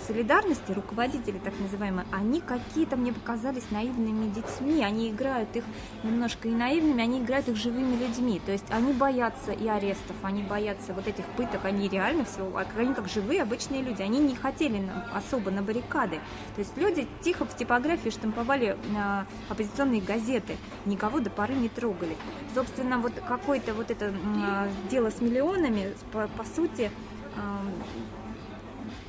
солидарности, 0.08 0.72
руководители 0.72 1.40
так 1.44 1.54
называемые, 1.60 2.06
они 2.12 2.42
какие-то 2.42 2.96
мне 2.96 3.14
показались 3.14 3.64
наивными 3.72 4.30
детьми. 4.32 4.84
Они 4.84 5.10
играют 5.10 5.56
их 5.56 5.64
немножко 6.04 6.48
и 6.48 6.52
наивными, 6.74 7.04
они 7.04 7.20
играют 7.20 7.48
их 7.48 7.56
живыми 7.56 7.96
людьми. 7.96 8.42
То 8.46 8.52
есть 8.52 8.66
они 8.70 8.94
боятся 8.94 9.52
и 9.52 9.68
арестов, 9.68 10.16
они 10.24 10.44
боятся 10.44 10.94
вот 10.94 11.08
этих 11.08 11.26
пыток, 11.38 11.66
они 11.66 11.88
реально 11.88 12.26
все, 12.26 12.52
они 12.78 12.94
как 12.94 13.08
живые 13.08 13.42
обычные 13.44 13.82
люди. 13.82 14.02
Они 14.02 14.20
не 14.20 14.36
хотели 14.36 14.80
на- 14.80 15.06
особо 15.16 15.52
на 15.52 15.62
баррикады. 15.62 16.18
То 16.56 16.60
есть 16.60 16.76
люди 16.78 17.08
тихо 17.22 17.46
в 17.46 17.56
типографии 17.56 18.10
штамповали 18.10 18.78
а, 18.98 19.26
оппозиционные 19.50 20.02
газеты, 20.02 20.58
никого 20.86 21.20
до 21.20 21.30
поры 21.30 21.54
не 21.54 21.70
трогали. 21.70 22.16
Собственно, 22.56 22.98
вот 22.98 23.14
какое-то 23.28 23.74
вот 23.74 23.92
это 23.92 24.14
а, 24.38 24.68
дело 24.90 25.10
с 25.12 25.22
миллионами, 25.22 25.94
по, 26.12 26.28
по 26.28 26.44
сути, 26.44 26.92
ам, 27.36 27.70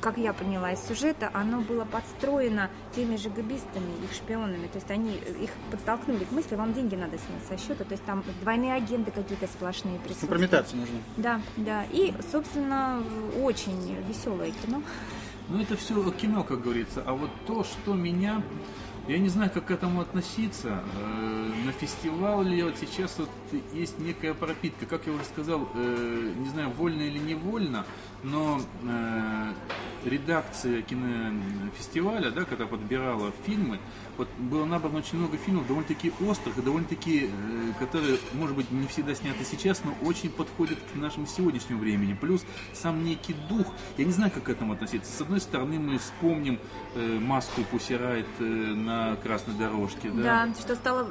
как 0.01 0.17
я 0.17 0.33
поняла 0.33 0.71
из 0.73 0.79
сюжета, 0.79 1.29
оно 1.33 1.61
было 1.61 1.85
подстроено 1.85 2.69
теми 2.95 3.15
же 3.15 3.29
габистами, 3.29 3.91
их 4.03 4.13
шпионами. 4.13 4.67
То 4.67 4.75
есть 4.75 4.91
они 4.91 5.15
их 5.15 5.51
подтолкнули 5.71 6.23
к 6.23 6.31
мысли, 6.31 6.55
вам 6.55 6.73
деньги 6.73 6.95
надо 6.95 7.17
снять 7.17 7.45
со 7.47 7.57
счета. 7.57 7.83
То 7.83 7.91
есть 7.91 8.03
там 8.05 8.23
двойные 8.41 8.73
агенты 8.73 9.11
какие-то 9.11 9.47
сплошные 9.47 9.99
присутствуют. 9.99 10.29
Компрометация 10.31 10.79
нужна. 10.79 10.97
Да, 11.17 11.41
да. 11.57 11.83
И, 11.91 12.13
собственно, 12.31 13.01
очень 13.41 13.95
веселое 14.07 14.51
кино. 14.65 14.81
Ну, 15.49 15.61
это 15.61 15.75
все 15.77 16.09
кино, 16.11 16.43
как 16.43 16.61
говорится. 16.61 17.03
А 17.05 17.13
вот 17.13 17.29
то, 17.45 17.63
что 17.63 17.93
меня... 17.93 18.41
Я 19.07 19.19
не 19.19 19.29
знаю, 19.29 19.51
как 19.53 19.65
к 19.65 19.71
этому 19.71 20.01
относиться. 20.01 20.81
Э, 20.99 21.51
На 21.63 21.71
фестивале 21.71 22.65
вот 22.65 22.73
сейчас 22.79 23.19
вот 23.19 23.29
есть 23.71 23.99
некая 23.99 24.33
пропитка. 24.33 24.87
Как 24.87 25.05
я 25.05 25.13
уже 25.13 25.23
сказал, 25.25 25.69
э, 25.75 26.33
не 26.35 26.49
знаю, 26.49 26.71
вольно 26.71 27.03
или 27.03 27.19
невольно, 27.19 27.85
но 28.25 28.59
э, 28.83 29.53
редакция 30.05 30.81
кинофестиваля, 30.81 32.31
да, 32.31 32.43
когда 32.43 32.65
подбирала 32.65 33.31
фильмы, 33.45 33.79
вот 34.17 34.29
было 34.37 34.65
набрано 34.65 34.99
очень 34.99 35.17
много 35.17 35.37
фильмов 35.37 35.67
довольно-таки 35.67 36.11
острых 36.25 36.57
и 36.57 36.61
довольно-таки, 36.61 37.29
э, 37.29 37.71
которые, 37.79 38.17
может 38.33 38.55
быть, 38.55 38.71
не 38.71 38.87
всегда 38.87 39.13
сняты 39.13 39.43
сейчас, 39.43 39.81
но 39.83 39.93
очень 40.07 40.29
подходят 40.29 40.79
к 40.93 40.95
нашему 40.95 41.27
сегодняшнему 41.27 41.79
времени. 41.79 42.17
Плюс 42.19 42.45
сам 42.73 43.03
некий 43.03 43.35
дух, 43.49 43.67
я 43.97 44.05
не 44.05 44.11
знаю, 44.11 44.31
как 44.31 44.43
к 44.43 44.49
этому 44.49 44.73
относиться. 44.73 45.11
С 45.11 45.21
одной 45.21 45.41
стороны, 45.41 45.79
мы 45.79 45.97
вспомним 45.97 46.59
э, 46.95 47.19
маску 47.19 47.61
Пусирайт 47.71 48.27
э, 48.39 48.43
на 48.43 49.15
красной 49.17 49.55
дорожке, 49.55 50.09
да? 50.09 50.45
Да, 50.45 50.53
что 50.59 50.75
стало 50.75 51.09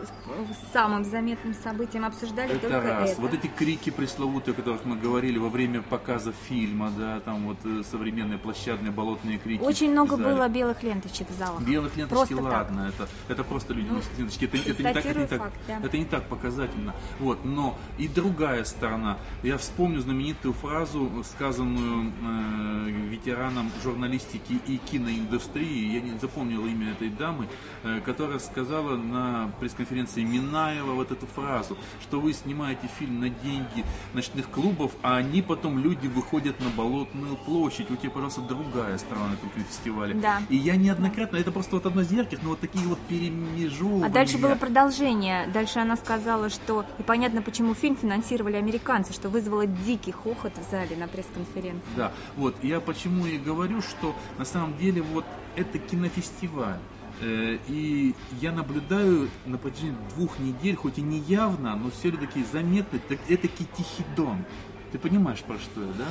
самым 0.72 1.04
заметным 1.04 1.54
событием, 1.54 2.04
обсуждали 2.04 2.52
Это 2.52 2.68
только 2.68 2.80
раз. 2.80 3.12
это. 3.12 3.20
Вот 3.20 3.34
эти 3.34 3.46
крики 3.46 3.90
пресловутые, 3.90 4.52
о 4.52 4.56
которых 4.56 4.84
мы 4.84 4.96
говорили 4.96 5.38
во 5.38 5.48
время 5.48 5.82
показа 5.82 6.32
фильма, 6.48 6.90
да, 6.96 7.03
там 7.24 7.46
вот 7.46 7.58
э, 7.64 7.82
современные 7.90 8.38
площадные 8.38 8.92
болотные 8.92 9.38
крики. 9.38 9.62
Очень 9.62 9.92
много 9.92 10.16
было 10.16 10.48
белых 10.48 10.82
ленточек 10.82 11.28
в 11.30 11.38
залах. 11.38 11.62
Белых 11.62 11.96
ленточки, 11.96 12.14
Просто 12.14 12.36
так. 12.36 12.44
ладно, 12.44 12.88
это, 12.88 13.08
это 13.28 13.44
просто 13.44 13.74
люди 13.74 13.88
Ну, 13.88 13.96
носят 13.96 14.18
ленточки. 14.18 14.44
Это, 14.44 14.56
это, 14.56 14.82
не 14.82 14.92
так, 14.92 15.04
это, 15.04 15.18
не 15.18 15.26
так, 15.26 15.38
факт, 15.40 15.58
да. 15.66 15.80
это 15.82 15.98
не 15.98 16.04
так 16.04 16.24
показательно. 16.28 16.94
Вот, 17.18 17.44
но 17.44 17.78
и 17.98 18.08
другая 18.08 18.64
сторона. 18.64 19.18
Я 19.42 19.58
вспомню 19.58 20.00
знаменитую 20.00 20.54
фразу, 20.54 21.10
сказанную 21.24 22.12
э, 22.22 22.90
ветераном 23.10 23.70
журналистики 23.82 24.60
и 24.66 24.78
киноиндустрии, 24.78 25.94
я 25.94 26.00
не 26.00 26.18
запомнил 26.18 26.66
имя 26.66 26.92
этой 26.92 27.08
дамы, 27.10 27.48
э, 27.82 28.00
которая 28.04 28.38
сказала 28.38 28.96
на 28.96 29.50
пресс-конференции 29.60 30.22
Минаева 30.22 30.92
вот 30.92 31.10
эту 31.12 31.26
фразу, 31.26 31.76
что 32.02 32.20
вы 32.20 32.32
снимаете 32.32 32.88
фильм 32.98 33.20
на 33.20 33.28
деньги 33.28 33.84
ночных 34.12 34.48
клубов, 34.50 34.92
а 35.02 35.16
они 35.16 35.42
потом, 35.42 35.78
люди, 35.78 36.06
выходят 36.06 36.60
на 36.60 36.70
Болотную 36.94 37.36
площадь. 37.36 37.90
У 37.90 37.96
тебя, 37.96 38.10
пожалуйста, 38.10 38.42
другая 38.42 38.96
сторона 38.98 39.28
на 39.30 39.32
этом 39.34 39.50
фестивале. 39.50 40.14
Да. 40.14 40.40
И 40.48 40.56
я 40.56 40.76
неоднократно, 40.76 41.36
это 41.36 41.50
просто 41.50 41.74
вот 41.74 41.86
одно 41.86 42.02
из 42.02 42.12
ярких, 42.12 42.40
но 42.42 42.50
вот 42.50 42.60
такие 42.60 42.86
вот 42.86 43.00
перемежевывания. 43.08 44.06
А 44.06 44.10
дальше 44.10 44.38
было 44.38 44.54
продолжение. 44.54 45.48
Дальше 45.48 45.80
она 45.80 45.96
сказала, 45.96 46.50
что 46.50 46.84
и 47.00 47.02
понятно, 47.02 47.42
почему 47.42 47.74
фильм 47.74 47.96
финансировали 47.96 48.54
американцы, 48.56 49.12
что 49.12 49.28
вызвало 49.28 49.66
дикий 49.66 50.12
хохот 50.12 50.52
в 50.56 50.70
зале 50.70 50.96
на 50.96 51.08
пресс-конференции. 51.08 51.82
Да, 51.96 52.12
вот, 52.36 52.54
я 52.62 52.78
почему 52.78 53.26
и 53.26 53.38
говорю, 53.38 53.82
что 53.82 54.14
на 54.38 54.44
самом 54.44 54.76
деле 54.78 55.02
вот 55.02 55.24
это 55.56 55.78
кинофестиваль. 55.78 56.78
Э, 57.20 57.58
И 57.68 58.14
я 58.40 58.52
наблюдаю 58.52 59.28
на 59.46 59.58
протяжении 59.58 59.96
двух 60.14 60.38
недель, 60.38 60.76
хоть 60.76 60.98
и 60.98 61.02
не 61.02 61.18
явно, 61.18 61.74
но 61.74 61.90
все-таки 61.90 62.44
заметно, 62.52 63.00
это 63.28 63.48
тихий 63.48 64.04
дон. 64.16 64.44
Ты 64.92 64.98
понимаешь, 65.00 65.40
про 65.40 65.58
что 65.58 65.80
я, 65.80 65.92
да? 65.98 66.06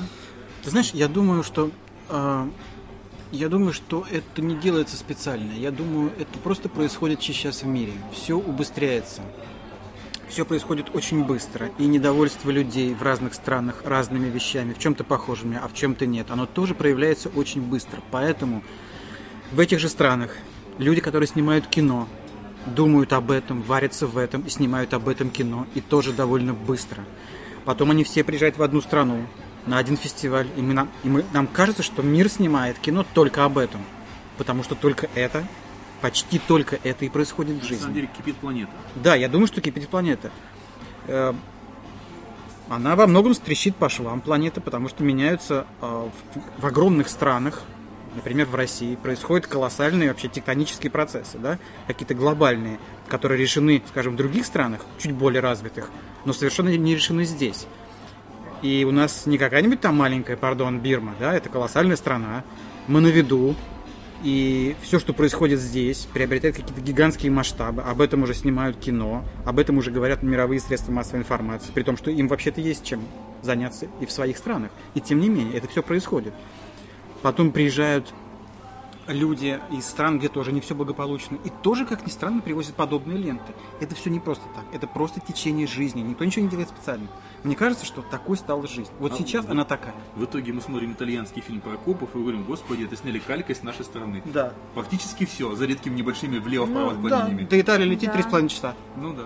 Ты 0.63 0.69
знаешь, 0.69 0.91
я 0.93 1.10
думаю, 1.10 1.43
что 1.43 1.71
э, 2.10 2.47
я 3.34 3.49
думаю, 3.49 3.73
что 3.73 4.06
это 4.10 4.41
не 4.41 4.56
делается 4.56 4.95
специально. 4.95 5.52
Я 5.52 5.71
думаю, 5.71 6.12
это 6.17 6.39
просто 6.39 6.69
происходит 6.69 7.21
сейчас 7.21 7.63
в 7.63 7.65
мире. 7.65 7.91
Все 8.13 8.36
убыстряется. 8.36 9.21
Все 10.30 10.45
происходит 10.45 10.95
очень 10.95 11.26
быстро. 11.26 11.69
И 11.80 11.86
недовольство 11.86 12.49
людей 12.49 12.93
в 12.93 13.04
разных 13.04 13.34
странах 13.34 13.82
разными 13.84 14.30
вещами, 14.30 14.73
в 14.73 14.80
чем-то 14.80 15.04
похожими, 15.04 15.60
а 15.62 15.67
в 15.67 15.73
чем-то 15.73 16.06
нет, 16.06 16.32
оно 16.32 16.45
тоже 16.45 16.76
проявляется 16.76 17.28
очень 17.30 17.62
быстро. 17.62 18.02
Поэтому 18.10 18.63
в 19.52 19.60
этих 19.60 19.80
же 19.80 19.89
странах 19.89 20.32
люди, 20.78 21.02
которые 21.02 21.28
снимают 21.28 21.67
кино, 21.67 22.08
думают 22.65 23.12
об 23.12 23.32
этом, 23.32 23.62
варятся 23.62 24.08
в 24.08 24.17
этом 24.17 24.43
и 24.43 24.49
снимают 24.49 24.93
об 24.93 25.10
этом 25.10 25.30
кино, 25.30 25.67
и 25.76 25.82
тоже 25.82 26.13
довольно 26.13 26.54
быстро. 26.54 27.04
Потом 27.65 27.91
они 27.91 28.06
все 28.06 28.23
приезжают 28.23 28.58
в 28.58 28.63
одну 28.63 28.80
страну, 28.80 29.28
на 29.65 29.78
один 29.78 29.97
фестиваль, 29.97 30.47
и, 30.58 30.62
мы, 30.62 30.73
нам, 30.73 30.89
и 31.04 31.10
мы, 31.10 31.26
нам 31.34 31.47
кажется, 31.47 31.84
что 31.84 32.02
мир 32.02 32.30
снимает 32.30 32.80
кино 32.80 33.06
только 33.13 33.45
об 33.45 33.58
этом. 33.58 33.82
Потому 34.38 34.63
что 34.63 34.76
только 34.76 35.10
это, 35.15 35.45
почти 36.02 36.39
только 36.39 36.80
это 36.84 37.06
и 37.06 37.10
происходит 37.10 37.58
в 37.58 37.62
На 37.62 37.63
самом 37.63 37.80
жизни. 37.80 37.93
деле 37.93 38.10
кипит 38.17 38.36
планета. 38.38 38.71
Да, 38.95 39.15
я 39.15 39.30
думаю, 39.30 39.47
что 39.47 39.62
кипит 39.62 39.88
планета. 39.89 40.32
Э, 41.08 41.34
Она 42.69 42.95
во 42.95 43.08
многом 43.08 43.34
стрещит 43.34 43.76
по 43.76 43.89
швам 43.89 44.21
планета, 44.21 44.60
потому 44.62 44.89
что 44.89 45.04
меняются 45.04 45.65
э, 45.82 46.10
в 46.58 46.65
огромных 46.65 47.08
странах, 47.10 47.62
например, 48.15 48.47
в 48.47 48.56
России, 48.56 48.95
происходят 48.95 49.47
колоссальные 49.47 50.10
вообще 50.10 50.28
тектонические 50.30 50.89
процессы, 50.91 51.38
да, 51.38 51.58
какие-то 51.88 52.13
глобальные, 52.15 52.80
которые 53.08 53.39
решены, 53.41 53.82
скажем, 53.89 54.13
в 54.13 54.15
других 54.17 54.45
странах, 54.45 54.82
чуть 54.97 55.12
более 55.13 55.41
развитых, 55.41 55.89
но 56.26 56.34
совершенно 56.34 56.69
не 56.76 56.95
решены 56.95 57.26
здесь. 57.26 57.67
И 58.63 58.86
у 58.86 58.91
нас 58.91 59.26
не 59.26 59.38
какая-нибудь 59.38 59.82
там 59.82 59.97
маленькая, 59.97 60.38
пардон, 60.38 60.80
Бирма, 60.80 61.13
да, 61.19 61.36
это 61.36 61.49
колоссальная 61.49 61.97
страна, 61.97 62.43
мы 62.88 63.02
на 63.02 63.08
виду, 63.08 63.56
и 64.23 64.78
все, 64.82 64.99
что 64.99 65.12
происходит 65.12 65.60
здесь, 65.60 66.08
приобретает 66.13 66.56
какие-то 66.56 66.80
гигантские 66.80 67.30
масштабы. 67.30 67.82
Об 67.82 67.99
этом 67.99 68.23
уже 68.23 68.34
снимают 68.34 68.78
кино, 68.78 69.26
об 69.45 69.60
этом 69.60 69.78
уже 69.78 69.91
говорят 69.91 70.23
мировые 70.23 70.62
средства 70.62 70.93
массовой 70.93 71.19
информации, 71.19 71.73
при 71.73 71.84
том, 71.84 71.97
что 71.97 72.10
им 72.10 72.30
вообще-то 72.30 72.62
есть 72.62 72.86
чем 72.86 73.02
заняться 73.41 73.88
и 73.99 74.06
в 74.06 74.12
своих 74.13 74.38
странах. 74.38 74.71
И 74.95 75.02
тем 75.02 75.19
не 75.19 75.28
менее, 75.28 75.58
это 75.58 75.67
все 75.67 75.84
происходит. 75.84 76.34
Потом 77.21 77.52
приезжают 77.52 78.13
люди 79.08 79.60
из 79.72 79.86
стран, 79.86 80.20
где 80.20 80.30
тоже 80.30 80.52
не 80.52 80.62
все 80.62 80.76
благополучно, 80.76 81.38
и 81.44 81.50
тоже, 81.62 81.86
как 81.86 82.06
ни 82.06 82.10
странно, 82.12 82.42
привозят 82.42 82.76
подобные 82.76 83.18
ленты. 83.18 83.54
Это 83.80 83.95
все 83.95 84.10
не 84.10 84.20
просто 84.20 84.43
так, 84.56 84.64
это 84.72 84.88
просто 84.88 85.20
течение 85.20 85.68
жизни, 85.68 86.01
никто 86.01 86.24
ничего 86.26 86.43
не 86.45 86.49
делает 86.49 86.70
специально. 86.70 87.08
Мне 87.43 87.56
кажется, 87.56 87.86
что 87.86 88.01
такой 88.01 88.38
стала 88.38 88.66
жизнь. 88.68 88.89
Вот 88.99 89.12
А 89.14 89.16
сейчас 89.18 89.45
вы- 89.45 89.51
она 89.51 89.66
такая. 89.66 89.93
В 90.16 90.24
итоге 90.24 90.54
мы 90.54 90.62
смотрим 90.62 90.93
итальянский 90.93 91.41
фильм 91.41 91.60
про 91.62 91.76
копов 91.78 92.16
и 92.16 92.18
говорим, 92.18 92.43
господи, 92.43 92.84
это 92.84 92.95
сняли 92.95 93.20
калькой 93.20 93.56
с 93.56 93.64
нашей 93.64 93.84
стороны. 93.84 94.22
Да. 94.26 94.54
Практически 94.76 95.26
все, 95.26 95.54
за 95.56 95.66
редкими 95.66 95.95
небольшими 95.95 96.38
влево-вправо 96.39 96.93
Ну, 96.93 97.10
да, 97.10 97.28
линиями. 97.28 97.45
до 97.47 97.60
Италии 97.60 97.86
лететь 97.86 98.10
Да. 98.12 98.14
3,5 98.20 98.47
часа. 98.47 98.76
Ну 98.95 99.14
да. 99.14 99.24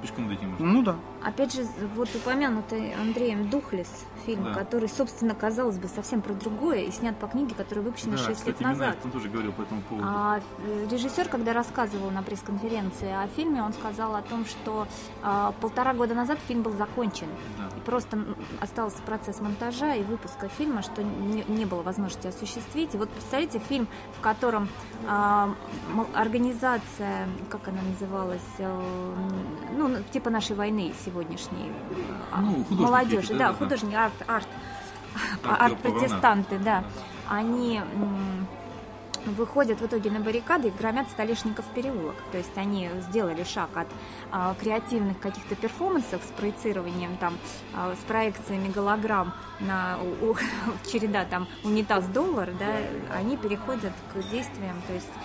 Пешком 0.00 0.28
дойти 0.28 0.44
можно. 0.46 0.66
Ну 0.66 0.82
да. 0.82 0.96
Опять 1.24 1.54
же, 1.54 1.66
вот 1.94 2.08
упомянутый 2.14 2.94
Андреем 2.94 3.48
Духлес 3.48 3.88
фильм, 4.26 4.44
Да. 4.44 4.54
который, 4.54 4.88
собственно, 4.88 5.34
казалось 5.34 5.78
бы, 5.78 5.88
совсем 5.88 6.20
про 6.20 6.34
другое, 6.34 6.80
и 6.80 6.90
снят 6.90 7.16
по 7.18 7.26
книге, 7.26 7.54
которая 7.54 7.84
выпущена 7.84 8.12
Да, 8.12 8.18
6 8.18 8.38
кстати, 8.40 8.48
лет 8.50 8.60
назад. 8.60 8.96
он 9.04 9.10
тоже 9.10 9.28
говорил 9.28 9.52
по 9.52 9.62
этому 9.62 9.80
поводу. 9.82 10.06
А 10.08 10.40
э, 10.58 10.86
режиссер, 10.90 11.28
когда 11.28 11.52
рассказывал 11.52 12.10
на 12.10 12.22
пресс-конференции 12.22 13.10
о 13.10 13.26
фильме, 13.28 13.62
он 13.62 13.72
сказал 13.72 14.14
о 14.16 14.22
том, 14.22 14.44
что 14.44 14.86
а, 15.22 15.52
полтора 15.60 15.94
года 15.94 16.14
назад 16.14 16.38
фильм 16.46 16.62
был 16.62 16.72
закончен. 16.72 17.28
Да. 17.58 17.76
И 17.76 17.80
просто 17.80 18.18
остался 18.60 18.98
процесс 19.02 19.40
монтажа 19.40 19.94
и 19.94 20.02
выпуска 20.02 20.48
фильма, 20.48 20.82
что 20.82 21.02
не, 21.02 21.44
не 21.48 21.64
было 21.64 21.82
возможности 21.82 22.26
осуществить. 22.26 22.94
И 22.94 22.98
вот 22.98 23.08
представляете, 23.10 23.58
фильм, 23.60 23.88
в 24.18 24.20
котором 24.20 24.68
а, 25.08 25.54
организация, 26.14 27.28
как 27.50 27.68
она 27.68 27.80
называлась, 27.82 28.40
э, 28.58 29.14
ну, 29.76 29.96
типа 30.12 30.30
нашей 30.30 30.56
войны 30.56 30.92
сегодняшней, 31.14 31.72
а, 32.32 32.40
Ну, 32.40 32.64
молодежи, 32.70 33.32
да, 33.34 33.38
да, 33.38 33.48
да. 33.48 33.54
художники, 33.54 33.94
арт, 33.94 34.12
арт, 34.26 34.48
Там 35.42 35.56
арт-протестанты, 35.60 36.58
да, 36.58 36.82
они 37.28 37.76
м, 37.94 38.46
выходят 39.26 39.80
в 39.80 39.86
итоге 39.86 40.10
на 40.10 40.18
баррикады 40.20 40.68
и 40.68 40.70
громят 40.72 41.08
Столешников 41.08 41.64
переулок. 41.66 42.16
То 42.32 42.38
есть 42.38 42.50
они 42.56 42.90
сделали 43.08 43.44
шаг 43.44 43.70
от 43.76 43.86
а, 44.32 44.54
креативных 44.60 45.18
каких-то 45.20 45.54
перформансов 45.54 46.20
с 46.24 46.30
проецированием 46.38 47.16
там, 47.18 47.38
а, 47.74 47.94
с 47.94 48.04
проекциями 48.08 48.68
голограмм 48.68 49.32
на 49.60 49.96
у- 50.02 50.32
у- 50.32 50.36
череда 50.92 51.24
там 51.24 51.46
унитаз-доллар, 51.62 52.50
да, 52.58 52.66
они 53.16 53.36
переходят 53.36 53.92
к 54.12 54.18
действиям, 54.30 54.82
то 54.88 54.92
есть 54.92 55.06
а, 55.16 55.18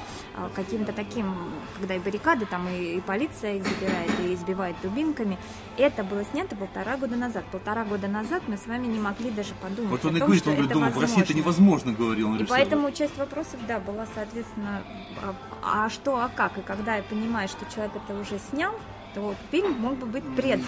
каким-то 0.55 0.93
таким, 0.93 1.33
когда 1.77 1.95
и 1.95 1.99
баррикады, 1.99 2.45
там 2.45 2.67
и, 2.67 2.97
и 2.97 3.01
полиция 3.01 3.55
их 3.55 3.63
забирает, 3.63 4.11
и 4.21 4.33
избивает 4.33 4.75
дубинками. 4.81 5.37
Это 5.77 6.03
было 6.03 6.23
снято 6.25 6.55
полтора 6.55 6.97
года 6.97 7.15
назад. 7.15 7.45
Полтора 7.51 7.85
года 7.85 8.07
назад 8.07 8.43
мы 8.47 8.57
с 8.57 8.67
вами 8.67 8.87
не 8.87 8.99
могли 8.99 9.31
даже 9.31 9.53
подумать 9.61 9.91
Вот 9.91 10.05
он 10.05 10.17
и 10.17 10.19
говорит, 10.19 10.41
что 10.41 10.51
он 10.51 10.55
говорит, 10.55 10.71
это 10.71 10.79
думаю, 10.79 10.93
в 10.93 10.99
России 10.99 11.21
это 11.21 11.33
возможно. 11.33 11.41
невозможно, 11.41 11.93
говорил 11.93 12.29
он 12.29 12.37
И 12.37 12.43
поэтому 12.45 12.91
часть 12.91 13.17
вопросов, 13.17 13.59
да, 13.67 13.79
была, 13.79 14.05
соответственно, 14.13 14.81
а, 15.21 15.85
а 15.85 15.89
что, 15.89 16.17
а 16.17 16.29
как? 16.29 16.57
И 16.57 16.61
когда 16.61 16.95
я 16.95 17.03
понимаю, 17.03 17.47
что 17.47 17.65
человек 17.73 17.93
это 17.95 18.19
уже 18.19 18.39
снял, 18.51 18.75
то 19.13 19.35
фильм 19.51 19.73
мог 19.73 19.97
бы 19.97 20.05
быть 20.05 20.23
пред. 20.35 20.61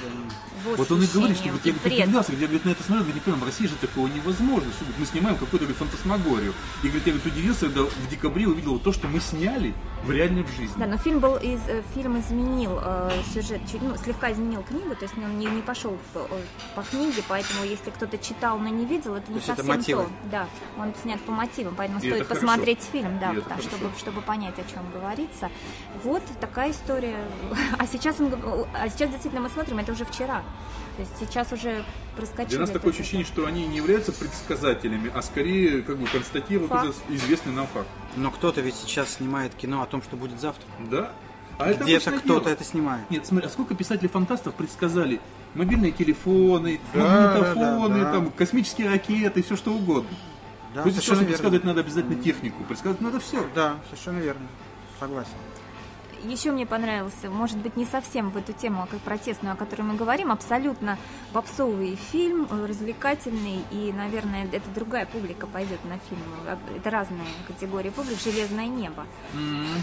Вот 0.78 0.92
он 0.92 1.02
и 1.02 1.08
говорит, 1.08 1.38
что 1.38 1.50
вот 1.50 1.66
я 1.66 1.74
говорит, 1.74 2.00
удивлялся, 2.02 2.32
говорит, 2.32 2.42
я 2.42 2.48
говорит, 2.48 2.66
на 2.66 2.70
это 2.70 2.84
смотрел, 2.84 3.04
говорит, 3.06 3.16
не 3.16 3.32
понял, 3.32 3.44
в 3.44 3.46
России 3.46 3.66
же 3.68 3.76
такого 3.76 4.08
невозможно, 4.08 4.72
что 4.72 4.86
говорит, 4.86 5.00
мы 5.00 5.06
снимаем 5.06 5.36
какую-то 5.38 5.66
говорит, 5.66 5.78
фантасмагорию. 5.78 6.54
И 6.84 6.88
говорит, 6.88 7.08
я 7.08 7.14
говорит, 7.14 7.34
удивился, 7.34 7.66
когда 7.66 7.84
в 7.84 8.10
декабре 8.10 8.48
увидел 8.48 8.80
то, 8.80 8.92
что 8.92 9.08
мы 9.08 9.20
сняли 9.20 9.74
в 10.04 10.12
реальной 10.12 10.46
жизни. 10.58 10.74
Да, 10.78 10.86
но 10.86 10.98
фильм 10.98 11.20
был 11.20 11.36
из 11.38 11.60
э, 11.68 11.82
фильм 11.94 12.20
изменил 12.20 12.80
э, 12.84 13.12
сюжет, 13.34 13.62
чуть, 13.72 13.82
ну, 13.82 13.96
слегка 13.98 14.32
изменил 14.32 14.64
книгу, 14.64 14.96
то 14.96 15.04
есть 15.04 15.18
он 15.18 15.38
не, 15.40 15.46
не 15.46 15.62
пошел 15.62 15.98
по, 16.14 16.20
э, 16.20 16.42
по 16.76 16.82
книге, 16.84 17.24
поэтому 17.28 17.64
если 17.64 17.90
кто-то 17.90 18.18
читал, 18.18 18.58
но 18.60 18.68
не 18.70 18.86
видел, 18.86 19.16
это 19.16 19.32
не 19.32 19.38
это 19.38 19.48
совсем 19.48 19.68
мотивы. 19.68 20.04
то. 20.04 20.10
Да, 20.32 20.48
он 20.78 20.94
снят 21.02 21.20
по 21.22 21.32
мотивам, 21.32 21.74
поэтому 21.76 22.00
И 22.00 22.02
стоит 22.02 22.16
это 22.22 22.26
хорошо. 22.26 22.48
посмотреть 22.48 22.80
фильм, 22.92 23.20
да, 23.20 23.34
это 23.34 23.50
хорошо. 23.50 23.70
чтобы, 23.70 23.90
чтобы 23.98 24.22
понять, 24.22 24.56
о 24.60 24.64
чем 24.72 24.84
говорится. 24.92 25.50
Вот 26.04 26.24
такая 26.40 26.72
история. 26.72 27.18
А 27.78 27.88
сейчас, 27.88 28.20
он, 28.20 28.31
а 28.74 28.90
сейчас 28.90 29.10
действительно 29.10 29.42
мы 29.42 29.50
смотрим, 29.50 29.80
это 29.80 29.92
уже 29.92 30.06
вчера. 30.06 30.44
То 30.98 31.02
есть 31.04 31.12
сейчас 31.20 31.52
уже 31.54 31.84
проскочили. 32.16 32.50
Для 32.50 32.60
нас 32.60 32.70
это- 32.70 32.80
такое 32.80 32.94
ощущение, 32.94 33.26
что 33.26 33.46
они 33.46 33.66
не 33.66 33.78
являются 33.78 34.12
предсказателями, 34.12 35.12
а 35.14 35.22
скорее 35.22 35.82
как 35.84 35.98
бы 35.98 36.08
констатируют 36.08 36.70
Факт. 36.72 36.90
уже 36.90 37.16
известный 37.16 37.54
нам 37.54 37.68
факт. 37.68 37.88
Но 38.16 38.30
кто-то 38.32 38.62
ведь 38.62 38.76
сейчас 38.76 39.14
снимает 39.16 39.56
кино 39.56 39.82
о 39.82 39.86
том, 39.86 40.02
что 40.02 40.16
будет 40.18 40.40
завтра. 40.40 40.66
Да? 40.80 41.12
А 41.58 41.74
Где-то 41.74 42.12
кто-то 42.12 42.50
это 42.50 42.64
снимает. 42.64 43.10
Нет, 43.12 43.26
смотри, 43.26 43.48
а 43.48 43.50
сколько 43.50 43.76
писателей-фантастов 43.76 44.56
предсказали 44.56 45.22
мобильные 45.54 45.92
телефоны, 45.92 46.80
Да, 46.94 47.00
магнитофоны, 47.00 48.00
да, 48.00 48.06
да. 48.06 48.12
там, 48.14 48.32
космические 48.32 48.90
ракеты, 48.90 49.44
все 49.44 49.56
что 49.56 49.72
угодно. 49.72 50.10
Да, 50.74 50.84
То 50.84 50.90
есть, 50.90 51.02
совершенно 51.02 51.28
предсказывать 51.28 51.64
надо 51.64 51.82
обязательно 51.82 52.16
технику, 52.16 52.64
предсказывать 52.64 53.02
надо 53.02 53.20
все. 53.20 53.46
Да, 53.54 53.76
совершенно 53.90 54.20
верно. 54.20 54.48
Согласен. 55.00 55.32
Еще 56.24 56.52
мне 56.52 56.66
понравился, 56.66 57.30
может 57.30 57.58
быть, 57.58 57.76
не 57.76 57.86
совсем 57.86 58.30
в 58.30 58.38
эту 58.38 58.54
тему, 58.54 58.84
а 58.84 58.88
как 58.88 59.00
протестную, 59.00 59.54
о 59.54 59.56
которой 59.56 59.82
мы 59.82 59.96
говорим, 59.96 60.32
абсолютно 60.32 60.98
попсовый 61.34 61.96
фильм, 61.96 62.48
э, 62.50 62.66
развлекательный, 62.66 63.62
и, 63.72 63.92
наверное, 63.92 64.48
это 64.52 64.70
другая 64.74 65.06
публика 65.06 65.48
пойдет 65.48 65.84
на 65.86 65.98
фильм. 66.10 66.22
Это 66.76 66.90
разные 66.90 67.28
категории 67.48 67.90
публик. 67.90 68.20
«Железное 68.20 68.68
небо». 68.68 69.06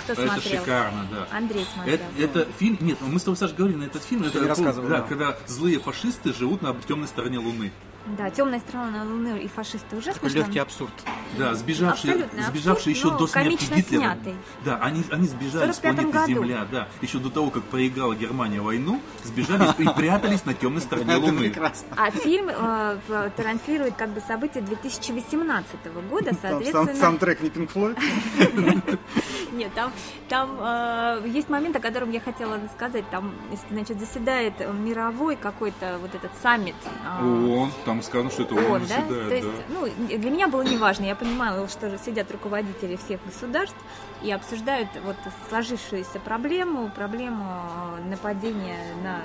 Кто 0.04 0.12
это 0.12 0.26
смотрел? 0.26 0.60
шикарно, 0.60 1.06
да. 1.10 1.36
Андрей 1.36 1.66
смотрел. 1.72 1.94
Это, 1.94 2.40
это 2.40 2.52
фильм, 2.52 2.78
нет, 2.80 2.98
мы 3.00 3.18
с 3.18 3.22
тобой, 3.24 3.36
Саша, 3.36 3.54
говорили 3.54 3.78
на 3.78 3.84
этот 3.84 4.02
фильм, 4.02 4.24
это 4.24 4.40
не 4.40 4.46
рассказывал, 4.46 4.88
да, 4.88 5.00
да. 5.00 5.02
когда 5.02 5.36
злые 5.46 5.78
фашисты 5.78 6.32
живут 6.32 6.62
на 6.62 6.74
темной 6.74 7.08
стороне 7.08 7.38
Луны. 7.38 7.72
Да, 8.16 8.30
«Темная 8.30 8.60
сторона 8.60 9.04
Луны» 9.04 9.38
и 9.42 9.48
«Фашисты» 9.48 9.96
уже 9.96 10.12
Такой 10.12 10.30
смешно. 10.30 10.46
легкий 10.46 10.58
абсурд. 10.60 10.92
Да, 11.36 11.54
сбежавшие, 11.54 12.14
Абсолютно 12.14 12.42
сбежавшие 12.42 12.92
абсурд, 12.92 12.96
еще 12.96 13.18
до 13.18 13.26
смерти 13.26 13.74
Гитлера. 13.74 14.00
снятый. 14.00 14.34
Да, 14.64 14.76
они, 14.78 15.04
они 15.10 15.28
сбежали 15.28 15.72
с 15.72 15.78
45-м 15.78 15.80
планеты 15.80 16.10
году. 16.12 16.26
Земля, 16.26 16.66
да. 16.70 16.88
Еще 17.02 17.18
до 17.18 17.30
того, 17.30 17.50
как 17.50 17.64
проиграла 17.64 18.14
Германия 18.14 18.60
войну, 18.60 19.00
сбежали 19.24 19.68
и 19.78 19.88
прятались 19.94 20.44
на 20.46 20.54
темной 20.54 20.80
стороне 20.80 21.16
Луны. 21.16 21.52
А 21.96 22.10
фильм 22.10 22.48
э, 22.48 23.30
транслирует 23.36 23.94
как 23.96 24.10
бы 24.10 24.20
события 24.26 24.60
2018 24.60 25.68
года, 26.08 26.32
соответственно... 26.40 26.86
сам, 26.86 26.96
саундтрек 26.96 27.40
не 27.42 27.50
Pink 27.50 27.72
Floyd. 27.72 27.98
Нет, 29.52 29.72
там, 29.74 29.92
там 30.28 30.56
э, 30.60 31.22
есть 31.28 31.48
момент, 31.48 31.76
о 31.76 31.80
котором 31.80 32.10
я 32.10 32.20
хотела 32.20 32.58
сказать. 32.74 33.08
Там, 33.10 33.32
значит, 33.70 33.98
заседает 33.98 34.54
мировой 34.74 35.36
какой-то 35.36 35.98
вот 36.00 36.14
этот 36.14 36.30
саммит. 36.42 36.74
э, 37.20 37.24
Он, 37.24 37.70
там 37.84 38.02
сказано, 38.02 38.30
что 38.30 38.42
это 38.42 38.54
он, 38.54 38.64
он, 38.64 38.80
да? 38.82 38.86
заседает, 38.86 39.28
То 39.28 39.34
есть, 39.34 39.48
да. 39.48 39.62
ну, 39.68 40.18
для 40.18 40.30
меня 40.30 40.48
было 40.48 40.62
неважно. 40.62 41.04
Я 41.04 41.14
понимала, 41.14 41.68
что 41.68 41.96
сидят 41.98 42.30
руководители 42.30 42.96
всех 42.96 43.20
государств 43.24 43.76
и 44.22 44.30
обсуждают 44.32 44.88
вот 45.04 45.16
сложившуюся 45.48 46.18
проблему, 46.20 46.90
проблему 46.94 47.44
э, 47.98 48.08
нападения 48.10 48.78
на, 49.02 49.20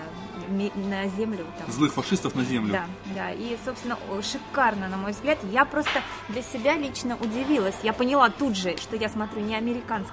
на 0.75 1.07
землю. 1.09 1.45
Там, 1.59 1.71
Злых 1.71 1.93
фашистов 1.93 2.35
на 2.35 2.43
землю. 2.43 2.71
да, 2.73 2.85
да. 3.15 3.31
И, 3.31 3.57
собственно, 3.65 3.97
шикарно, 4.21 4.87
на 4.87 4.97
мой 4.97 5.11
взгляд. 5.11 5.39
Я 5.51 5.65
просто 5.65 6.01
для 6.29 6.41
себя 6.41 6.77
лично 6.77 7.17
удивилась. 7.19 7.75
Я 7.83 7.93
поняла 7.93 8.29
тут 8.29 8.55
же, 8.55 8.77
что 8.77 8.95
я 8.95 9.09
смотрю 9.09 9.41
не 9.41 9.55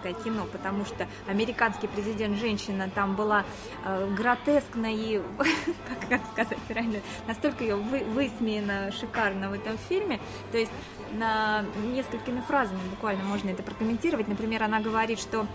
американское 0.00 0.14
кино, 0.14 0.46
потому 0.50 0.84
что 0.84 1.08
американский 1.26 1.86
президент 1.86 2.38
женщина 2.38 2.90
там 2.94 3.16
была 3.16 3.44
э, 3.84 4.08
гротескна 4.16 4.86
и, 4.92 5.20
как, 5.88 6.08
как 6.08 6.20
сказать 6.32 6.58
правильно, 6.68 7.00
настолько 7.26 7.64
ее 7.64 7.76
вы, 7.76 8.00
высмеяна 8.04 8.92
шикарно 8.92 9.50
в 9.50 9.52
этом 9.52 9.78
фильме. 9.88 10.20
То 10.52 10.58
есть 10.58 10.72
на 11.12 11.64
несколькими 11.84 12.40
фразами 12.40 12.80
буквально 12.90 13.24
можно 13.24 13.50
это 13.50 13.62
прокомментировать. 13.62 14.28
Например, 14.28 14.62
она 14.62 14.80
говорит, 14.80 15.18
что 15.18 15.46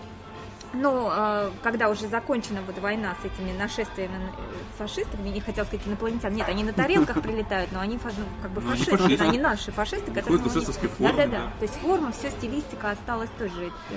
ну, 0.72 1.08
э, 1.10 1.50
когда 1.62 1.88
уже 1.88 2.08
закончена 2.08 2.60
вот 2.66 2.78
война 2.78 3.14
с 3.22 3.24
этими 3.24 3.56
нашествиями 3.56 4.14
э, 4.16 4.76
фашистов, 4.78 5.18
я 5.24 5.30
не 5.30 5.40
хотела 5.40 5.64
сказать 5.64 5.86
инопланетян, 5.86 6.32
нет, 6.32 6.48
они 6.48 6.64
на 6.64 6.72
тарелках 6.72 7.22
прилетают, 7.22 7.72
но 7.72 7.80
они 7.80 7.98
ну, 8.02 8.24
как 8.42 8.50
бы 8.50 8.60
Ну, 8.60 8.70
они 8.70 8.78
фашисты, 8.78 8.96
фашисты. 8.96 9.24
они 9.24 9.38
наши 9.38 9.72
фашисты, 9.72 10.12
которые... 10.12 10.46
Эсэсовской 10.46 10.88
форме, 10.88 11.12
Да-да-да, 11.12 11.38
да. 11.46 11.52
то 11.58 11.62
есть 11.62 11.74
форма, 11.76 12.12
все, 12.12 12.30
стилистика 12.30 12.90
осталась 12.90 13.30
тоже 13.38 13.72
э, 13.90 13.96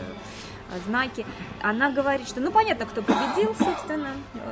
знаки. 0.86 1.26
Она 1.62 1.92
говорит, 1.92 2.28
что, 2.28 2.40
ну, 2.40 2.52
понятно, 2.52 2.86
кто 2.86 3.02
победил, 3.02 3.56
собственно. 3.56 4.10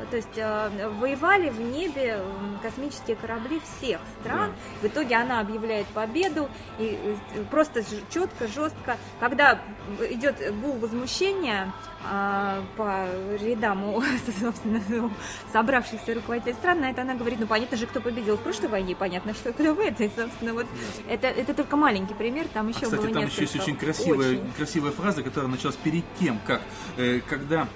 То 0.09 0.15
есть 0.15 0.37
э, 0.37 0.89
воевали 0.99 1.49
в 1.49 1.59
небе 1.59 2.19
космические 2.61 3.15
корабли 3.15 3.61
всех 3.61 3.99
стран. 4.21 4.51
В 4.81 4.87
итоге 4.87 5.15
она 5.15 5.39
объявляет 5.39 5.87
победу. 5.87 6.49
И 6.79 6.97
э, 7.35 7.43
просто 7.51 7.83
четко, 8.09 8.47
жестко. 8.47 8.97
Когда 9.19 9.59
идет 10.09 10.37
гул 10.61 10.73
возмущения 10.77 11.71
а, 11.96 11.96
по 12.75 13.05
рядам 13.41 13.83
собственно, 14.39 14.81
собравшихся 15.51 16.13
руководителей 16.13 16.53
стран, 16.53 16.81
на 16.81 16.89
это 16.91 17.01
она 17.01 17.15
говорит, 17.15 17.39
ну, 17.39 17.47
понятно 17.47 17.77
же, 17.77 17.85
кто 17.85 18.01
победил 18.01 18.37
в 18.37 18.41
прошлой 18.41 18.69
войне, 18.69 18.95
понятно, 18.95 19.33
что 19.33 19.53
кто 19.53 19.73
в 19.73 19.79
этой, 19.79 20.11
собственно, 20.15 20.53
вот. 20.53 20.65
Это, 21.09 21.27
это 21.27 21.53
только 21.53 21.75
маленький 21.77 22.13
пример, 22.13 22.47
там 22.53 22.67
еще 22.69 22.79
А, 22.79 22.83
Кстати, 22.83 23.01
было 23.01 23.13
там 23.13 23.25
еще 23.25 23.41
несколько. 23.41 23.41
есть 23.41 23.55
очень 23.55 23.75
красивая, 23.77 24.31
Очень. 24.31 24.51
красивая 24.55 24.91
фраза, 24.91 25.23
которая 25.23 25.49
началась 25.49 25.75
перед 25.75 26.03
тем, 26.19 26.39
как 26.45 26.61
э, 26.97 27.21
когда 27.27 27.67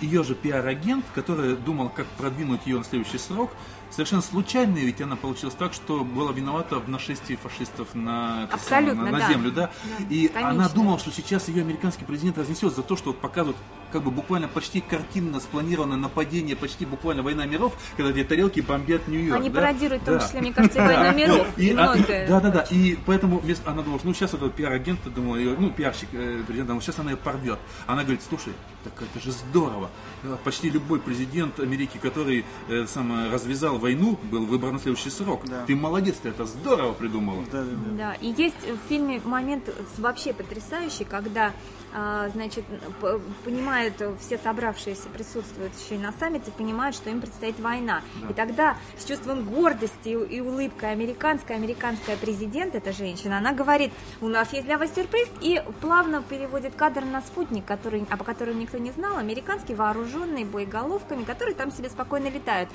ее 0.00 0.22
же 0.22 0.34
пиар-агент, 0.34 1.04
который 1.14 1.56
думал, 1.56 1.88
как 1.88 2.06
продвинуть 2.06 2.66
ее 2.66 2.78
на 2.78 2.84
следующий 2.84 3.18
срок, 3.18 3.50
совершенно 3.90 4.22
случайно 4.22 4.76
ведь 4.76 5.00
она 5.00 5.16
получилась 5.16 5.54
так, 5.54 5.72
что 5.72 6.04
была 6.04 6.32
виновата 6.32 6.78
в 6.78 6.88
нашествии 6.88 7.36
фашистов 7.36 7.94
на, 7.94 8.44
Абсолютно, 8.44 8.94
самое, 8.94 9.12
на, 9.12 9.18
на 9.18 9.18
да. 9.18 9.32
землю, 9.32 9.52
да? 9.52 9.70
Да, 9.98 10.04
И 10.10 10.28
конечно. 10.28 10.50
она 10.50 10.68
думала, 10.68 10.98
что 10.98 11.10
сейчас 11.10 11.48
ее 11.48 11.62
американский 11.62 12.04
президент 12.04 12.38
разнесет 12.38 12.74
за 12.74 12.82
то, 12.82 12.96
что 12.96 13.08
вот 13.10 13.20
показывают 13.20 13.56
как 13.92 14.02
бы 14.02 14.10
буквально 14.10 14.48
почти 14.48 14.80
картинно 14.80 15.40
спланированное 15.40 15.96
нападение, 15.96 16.56
почти 16.56 16.84
буквально 16.86 17.22
война 17.22 17.46
миров, 17.46 17.72
когда 17.96 18.10
эти 18.12 18.24
тарелки 18.26 18.60
бомбят 18.60 19.08
Нью-Йорк. 19.08 19.40
Они 19.40 19.50
да? 19.50 19.60
пародируют, 19.60 20.02
в 20.02 20.06
том 20.06 20.14
Да. 20.18 20.20
числе, 20.24 20.40
мне 20.40 20.52
кажется, 20.52 20.78
и 20.78 20.82
«Войну 20.86 21.16
миров». 21.18 21.46
И, 21.56 21.66
И 21.68 21.70
а, 21.74 21.94
многое. 21.94 22.28
да, 22.28 22.40
да, 22.40 22.50
да. 22.50 22.60
И 22.70 22.96
поэтому 23.06 23.38
вместо- 23.38 23.70
она 23.70 23.82
думала, 23.82 24.00
ну 24.04 24.14
сейчас 24.14 24.34
этот 24.34 24.54
пиар-агент, 24.54 25.00
думала, 25.14 25.36
ну 25.58 25.70
пиарщик 25.70 26.08
э, 26.12 26.42
президента, 26.46 26.68
думала, 26.68 26.82
сейчас 26.82 26.98
она 26.98 27.10
ее 27.12 27.16
порвет. 27.16 27.58
Она 27.86 28.02
говорит, 28.02 28.22
слушай, 28.28 28.52
так 28.84 28.92
это 29.02 29.24
же 29.24 29.32
здорово. 29.32 29.90
Э, 30.22 30.36
Почти 30.44 30.70
любой 30.70 31.00
президент 31.00 31.58
Америки, 31.60 31.98
который 32.00 32.44
э, 32.68 32.86
сам, 32.86 33.32
развязал 33.32 33.78
войну, 33.78 34.18
был 34.30 34.46
выбран 34.46 34.74
на 34.74 34.78
следующий 34.78 35.10
срок. 35.10 35.42
Да. 35.46 35.64
Ты 35.66 35.74
молодец, 35.76 36.16
ты 36.22 36.28
это 36.30 36.44
здорово 36.46 36.92
придумала. 36.92 37.42
Да, 37.52 37.62
да, 37.62 37.70
да. 37.70 37.96
Да, 37.98 38.14
и 38.20 38.32
есть 38.36 38.56
в 38.66 38.88
фильме 38.88 39.20
момент 39.24 39.68
вообще 39.98 40.32
потрясающий, 40.32 41.04
когда, 41.04 41.52
значит, 41.92 42.64
п- 43.00 43.18
понимают 43.44 43.94
все 44.20 44.38
собравшиеся 44.38 45.08
присутствующие 45.08 45.98
на 45.98 46.12
саммите, 46.12 46.50
понимают, 46.50 46.94
что 46.94 47.10
им 47.10 47.20
предстоит 47.20 47.58
война. 47.60 48.02
И 48.28 48.32
тогда 48.32 48.76
с 48.98 49.04
чувством 49.04 49.44
гордости 49.44 50.08
и 50.08 50.40
улыбкой 50.40 50.92
американская, 50.92 51.56
американская 51.56 52.16
президент, 52.16 52.74
эта 52.74 52.92
женщина, 52.92 53.38
она 53.38 53.52
говорит, 53.52 53.92
у 54.20 54.28
нас 54.28 54.52
есть 54.52 54.66
для 54.66 54.78
вас 54.78 54.94
сюрприз, 54.94 55.28
и 55.40 55.62
плавно 55.80 56.22
переводит 56.22 56.74
кадр 56.74 57.04
на 57.04 57.20
спутник, 57.22 57.64
который, 57.64 58.04
о 58.10 58.16
котором 58.16 58.58
никто 58.58 58.78
не 58.78 58.90
знал, 58.90 59.16
американский, 59.16 59.74
вооруженный 59.74 60.44
боеголовками, 60.44 61.24
которые 61.24 61.54
там 61.54 61.70
себе 61.70 61.88
спокойно 61.88 62.28
летают. 62.28 62.68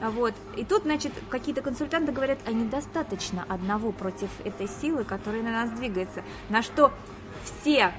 А 0.00 0.10
Вот. 0.10 0.34
И 0.56 0.64
тут, 0.64 0.82
значит, 0.82 1.12
какие-то 1.28 1.62
консультанты 1.62 2.12
говорят, 2.12 2.38
а 2.46 2.52
недостаточно 2.52 3.44
одного 3.48 3.92
против 3.92 4.30
этой 4.44 4.68
силы, 4.68 5.04
которая 5.04 5.42
на 5.42 5.50
нас 5.52 5.70
двигается. 5.70 6.22
На 6.48 6.62
что 6.62 6.92
все 7.44 7.84
а, 7.84 7.92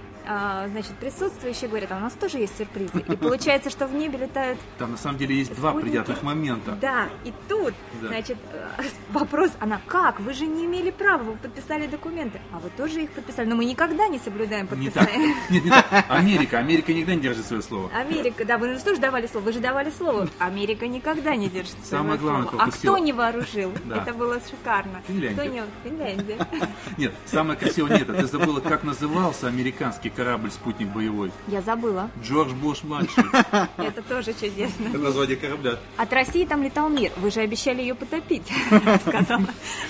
значит, 0.70 0.92
присутствующие 1.00 1.70
говорят, 1.70 1.92
а 1.92 1.98
у 1.98 2.00
нас 2.00 2.14
тоже 2.14 2.38
есть 2.40 2.58
сюрпризы. 2.58 3.00
И 3.00 3.16
получается, 3.16 3.70
что 3.70 3.88
в 3.88 3.94
небе 3.94 4.18
летают 4.18 4.60
Там 4.78 4.92
на 4.92 4.98
самом 4.98 5.18
деле 5.18 5.36
есть 5.36 5.56
два 5.56 5.74
приятных 5.74 6.24
момента. 6.24 6.78
да, 6.82 7.10
и 7.24 7.34
тут, 7.48 7.74
Да. 8.02 8.08
значит, 8.10 8.38
э, 8.54 8.84
вопрос, 9.12 9.52
она 9.60 9.80
как? 9.88 10.20
Вы 10.20 10.34
же 10.34 10.46
не 10.46 10.66
имели 10.66 10.92
права, 10.92 11.24
вы 11.24 11.34
подписали 11.36 11.88
документы, 11.88 12.40
а 12.52 12.60
вы 12.60 12.70
тоже 12.78 13.04
их 13.04 13.12
подписали. 13.12 13.48
Но 13.48 13.56
мы 13.56 13.66
никогда 13.66 14.08
не 14.08 14.20
соблюдаем 14.20 14.68
Не 14.72 14.90
так. 14.90 15.06
подписание. 15.06 15.36
Нет, 15.50 15.64
не 15.66 15.70
так. 15.70 16.06
Америка. 16.10 16.58
Америка 16.60 16.94
никогда 16.94 17.16
не 17.16 17.22
держит 17.22 17.46
свое 17.46 17.62
слово. 17.62 17.90
Америка, 17.96 18.46
да, 18.46 18.58
вы 18.58 18.74
же 18.74 18.80
тоже 18.84 19.00
давали 19.02 19.28
слово, 19.28 19.46
вы 19.46 19.54
же 19.54 19.60
давали 19.60 19.92
слово. 19.92 20.28
Америка 20.40 20.88
никогда 20.88 21.36
не 21.36 21.50
держит 21.50 21.76
своего 21.86 22.04
Самое 22.04 22.20
главное. 22.20 22.50
А 22.58 22.72
кто 22.72 22.98
не 22.98 23.14
вооружил? 23.14 23.72
Да. 23.86 23.98
Это 23.98 24.14
было 24.14 24.40
шикарно. 24.40 25.02
Финляндия. 25.08 25.34
Кто 25.42 25.44
не... 25.50 25.64
Финляндия. 25.84 26.48
Нет, 26.98 27.14
самое 27.26 27.58
красивое 27.58 27.98
не 27.98 28.02
это. 28.02 28.14
Ты 28.14 28.28
забыла, 28.28 28.60
как 28.60 28.84
назывался 28.84 29.48
американский 29.48 30.10
корабль 30.24 30.52
«Спутник 30.52 30.90
боевой». 30.90 31.32
Я 31.48 31.62
забыла. 31.62 32.12
Джордж 32.24 32.54
Буш 32.54 32.84
младший. 32.84 33.24
Это 33.78 34.04
тоже 34.04 34.34
чудесно. 34.34 34.90
Это 34.90 35.00
название 35.00 35.36
корабля. 35.36 35.80
От 35.98 36.14
России 36.14 36.46
там 36.46 36.62
летал 36.62 36.90
мир. 36.90 37.12
Вы 37.18 37.32
же 37.32 37.40
обещали 37.40 37.82
ее 37.82 37.96
потопить, 37.96 38.44
сказал 39.02 39.40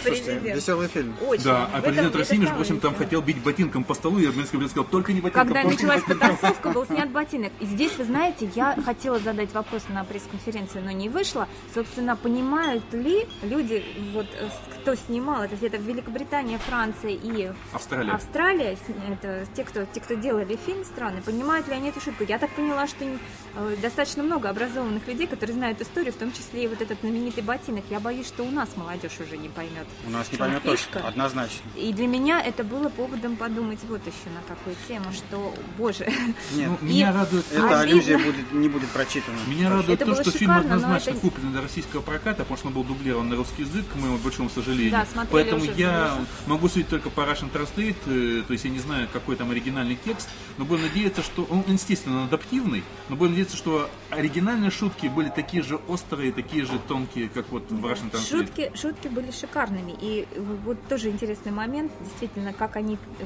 Слушайте, 0.04 0.32
президент. 0.32 0.56
веселый 0.56 0.88
фильм. 0.88 1.14
Очень. 1.28 1.44
Да, 1.44 1.70
а 1.74 1.82
президент 1.82 2.16
России, 2.16 2.38
между 2.38 2.56
прочим, 2.56 2.80
там 2.80 2.96
хотел 2.96 3.22
бить 3.22 3.44
ботинком 3.44 3.84
по 3.84 3.94
столу, 3.94 4.20
и 4.20 4.26
армянский 4.26 4.58
президент 4.58 4.72
сказал, 4.72 4.86
только 4.86 5.12
не 5.12 5.20
ботинком. 5.20 5.48
Когда 5.48 5.64
началась 5.64 6.02
ботинком». 6.04 6.38
потасовка, 6.38 6.70
был 6.70 6.86
снят 6.86 7.10
ботинок. 7.10 7.52
И 7.60 7.66
здесь, 7.66 7.98
вы 7.98 8.06
знаете, 8.06 8.50
я 8.56 8.78
хотела 8.86 9.20
задать 9.20 9.54
вопрос 9.54 9.84
на 9.90 10.06
пресс-конференции, 10.06 10.80
но 10.80 10.92
не 10.92 11.10
вышло. 11.10 11.50
Собственно, 11.74 12.16
понимают 12.16 12.84
ли 12.94 13.28
люди, 13.44 13.84
вот 14.14 14.28
э, 14.40 14.48
кто 14.82 14.96
снимал 14.96 15.44
это, 15.44 15.56
это 15.66 15.76
Великобритания, 15.76 16.58
Франция 16.58 17.12
и 17.12 17.52
Австралия. 17.74 18.12
Австралия, 18.14 18.78
это 19.10 19.46
те, 19.56 19.64
кто, 19.66 19.86
те, 19.86 20.00
кто 20.00 20.11
делали 20.16 20.58
фильм 20.66 20.84
страны, 20.84 21.22
понимают 21.22 21.68
ли 21.68 21.74
они 21.74 21.90
эту 21.90 22.00
шутку? 22.02 22.24
Я 22.28 22.38
так 22.40 22.50
поняла, 22.52 22.88
что 22.88 23.06
э, 23.06 23.76
достаточно 23.82 24.24
много 24.24 24.50
образованных 24.50 25.08
людей, 25.08 25.28
которые 25.28 25.56
знают 25.56 25.82
историю, 25.82 26.14
в 26.14 26.18
том 26.18 26.32
числе 26.32 26.66
и 26.66 26.68
вот 26.68 26.82
этот 26.82 27.00
знаменитый 27.02 27.44
ботинок. 27.44 27.84
Я 27.90 28.00
боюсь, 28.00 28.28
что 28.28 28.44
у 28.44 28.52
нас 28.52 28.70
молодежь 28.76 29.20
уже 29.20 29.38
не 29.38 29.50
поймет. 29.50 29.88
У 30.06 30.10
нас 30.10 30.32
не 30.32 30.38
поймет 30.38 30.62
фишка. 30.64 30.94
точно, 30.94 31.08
однозначно. 31.08 31.70
И 31.76 31.92
для 31.94 32.08
меня 32.08 32.42
это 32.42 32.64
было 32.64 32.90
поводом 32.90 33.36
подумать 33.36 33.80
вот 33.88 34.02
еще 34.02 34.30
на 34.34 34.42
какую 34.48 34.76
тему, 34.88 35.12
что, 35.14 35.54
боже, 35.78 36.06
Нет, 36.56 36.70
Ну, 36.82 36.88
меня 36.88 37.12
радует... 37.12 37.46
эта 37.52 37.80
аллюзия 37.82 38.18
будет, 38.18 38.52
не 38.52 38.70
будет 38.70 38.90
прочитана. 38.90 39.38
Меня 39.48 39.70
радует 39.70 40.02
Это 40.02 40.16
то, 40.16 40.22
что 40.22 40.32
фильм 40.32 40.52
шикарно, 40.52 40.76
однозначно 40.76 41.10
это- 41.12 41.20
куплен 41.20 41.52
для 41.52 41.62
российского 41.62 42.02
проката, 42.02 42.40
потому 42.44 42.58
что 42.58 42.68
он 42.68 42.74
был 42.74 42.84
дублирован 42.84 43.30
на 43.30 43.36
русский 43.36 43.64
язык, 43.64 43.86
к 43.92 43.96
моему 43.96 44.18
большому 44.18 44.50
сожалению. 44.50 44.92
Да, 44.92 45.06
Поэтому 45.32 45.64
я 45.64 46.18
могу 46.48 46.68
судить 46.70 46.90
только 46.90 47.10
по 47.10 47.22
Russian 47.22 47.52
Translate, 47.52 47.96
э, 48.08 48.44
то 48.46 48.54
есть 48.54 48.66
я 48.66 48.72
не 48.72 48.80
знаю, 48.80 49.08
какой 49.12 49.36
там 49.36 49.52
оригинальный 49.52 49.96
текст, 50.04 50.30
но 50.58 50.66
будем 50.66 50.84
надеяться, 50.84 51.22
что 51.22 51.44
он, 51.50 51.64
естественно, 51.68 52.20
он 52.20 52.24
адаптивный, 52.26 52.84
но 53.10 53.16
будем 53.16 53.32
надеяться, 53.32 53.58
что 53.58 53.90
оригинальные 54.10 54.72
шутки 54.72 55.08
были 55.08 55.30
такие 55.30 55.64
же 55.64 55.80
острые, 55.88 56.32
такие 56.32 56.66
же 56.66 56.80
тонкие, 56.88 57.30
как 57.30 57.50
вот 57.50 57.70
в 57.70 57.86
Russian 57.86 58.12
Translate. 58.12 58.30
шутки, 58.30 58.72
шутки 58.76 59.08
были 59.08 59.32
шикарными. 59.32 59.96
И 60.02 60.28
вот 60.64 60.78
тоже 60.88 61.10
интересный 61.10 61.52
момент, 61.52 61.92
действительно, 62.02 62.54
как 62.54 62.76
они 62.76 62.98
э, 63.20 63.26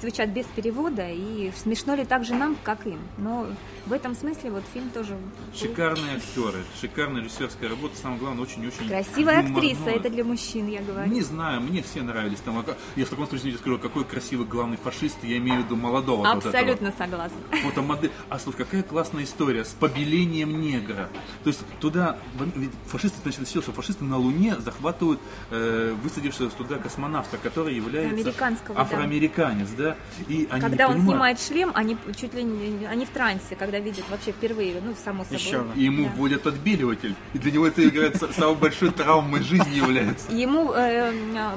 звучат 0.00 0.30
без 0.30 0.46
перевода, 0.46 1.08
и 1.08 1.52
смешно 1.56 1.94
ли 1.94 2.04
так 2.04 2.24
же 2.24 2.34
нам, 2.34 2.56
как 2.62 2.86
им. 2.86 2.98
Но 3.18 3.46
в 3.86 3.92
этом 3.92 4.14
смысле 4.14 4.50
вот 4.50 4.64
фильм 4.72 4.90
тоже 4.90 5.16
Шикарные 5.54 6.16
актеры, 6.16 6.64
шикарная 6.80 7.22
режиссерская 7.22 7.68
работа, 7.70 7.96
самое 7.96 8.20
главное, 8.20 8.42
очень-очень 8.42 8.88
Красивая 8.88 9.42
юморное. 9.42 9.72
актриса, 9.72 9.90
это 9.90 10.10
для 10.10 10.24
мужчин, 10.24 10.68
я 10.68 10.82
говорю. 10.82 11.10
Не 11.10 11.22
знаю, 11.22 11.60
мне 11.60 11.82
все 11.82 12.02
нравились. 12.02 12.40
Там, 12.40 12.58
а 12.58 12.76
я 12.96 13.04
в 13.04 13.08
таком 13.08 13.26
случае 13.26 13.56
скажу, 13.56 13.78
какой 13.78 14.04
красивый 14.04 14.46
главный 14.46 14.76
фашист, 14.76 15.16
я 15.22 15.36
имею 15.38 15.62
в 15.62 15.64
виду 15.64 15.76
молодого. 15.76 16.15
Вот 16.16 16.26
этого. 16.38 16.50
Абсолютно 16.50 16.92
согласна. 16.98 17.38
Фотомодель. 17.62 18.10
А 18.28 18.38
слушай, 18.38 18.58
какая 18.58 18.82
классная 18.82 19.24
история 19.24 19.64
с 19.64 19.68
побелением 19.68 20.60
негра. 20.60 21.08
То 21.44 21.48
есть 21.50 21.60
туда, 21.80 22.16
ведь 22.54 22.70
фашисты, 22.86 23.18
значит, 23.22 23.46
считали, 23.46 23.62
что 23.62 23.72
фашисты 23.72 24.04
на 24.04 24.16
Луне 24.18 24.56
захватывают 24.58 25.20
э, 25.50 25.94
высадившегося 26.02 26.56
туда 26.56 26.76
космонавта, 26.76 27.36
который 27.38 27.74
является 27.74 28.14
Американского, 28.14 28.74
да. 28.76 28.82
афроамериканец, 28.82 29.68
да. 29.76 29.96
И 30.28 30.48
они 30.50 30.60
Когда 30.60 30.88
он 30.88 30.94
понимают. 30.94 31.38
снимает 31.38 31.40
шлем, 31.40 31.72
они 31.74 31.96
чуть 32.16 32.34
ли 32.34 32.42
не, 32.42 32.86
они 32.86 33.04
в 33.04 33.10
трансе, 33.10 33.56
когда 33.56 33.78
видят 33.78 34.04
вообще 34.10 34.32
впервые, 34.32 34.80
ну, 34.84 34.94
само 35.04 35.24
собой. 35.24 35.38
Еще. 35.38 35.64
И 35.74 35.84
ему 35.84 36.04
Да. 36.04 36.10
вводят 36.16 36.46
отбеливатель. 36.46 37.14
И 37.34 37.38
для 37.38 37.50
него 37.52 37.66
это 37.66 37.86
играет 37.86 38.16
са- 38.16 38.32
самой 38.32 38.56
большой 38.56 38.90
травмой 38.90 39.42
жизни 39.42 39.74
является. 39.76 40.30
Ему 40.32 40.72
э, 40.74 41.12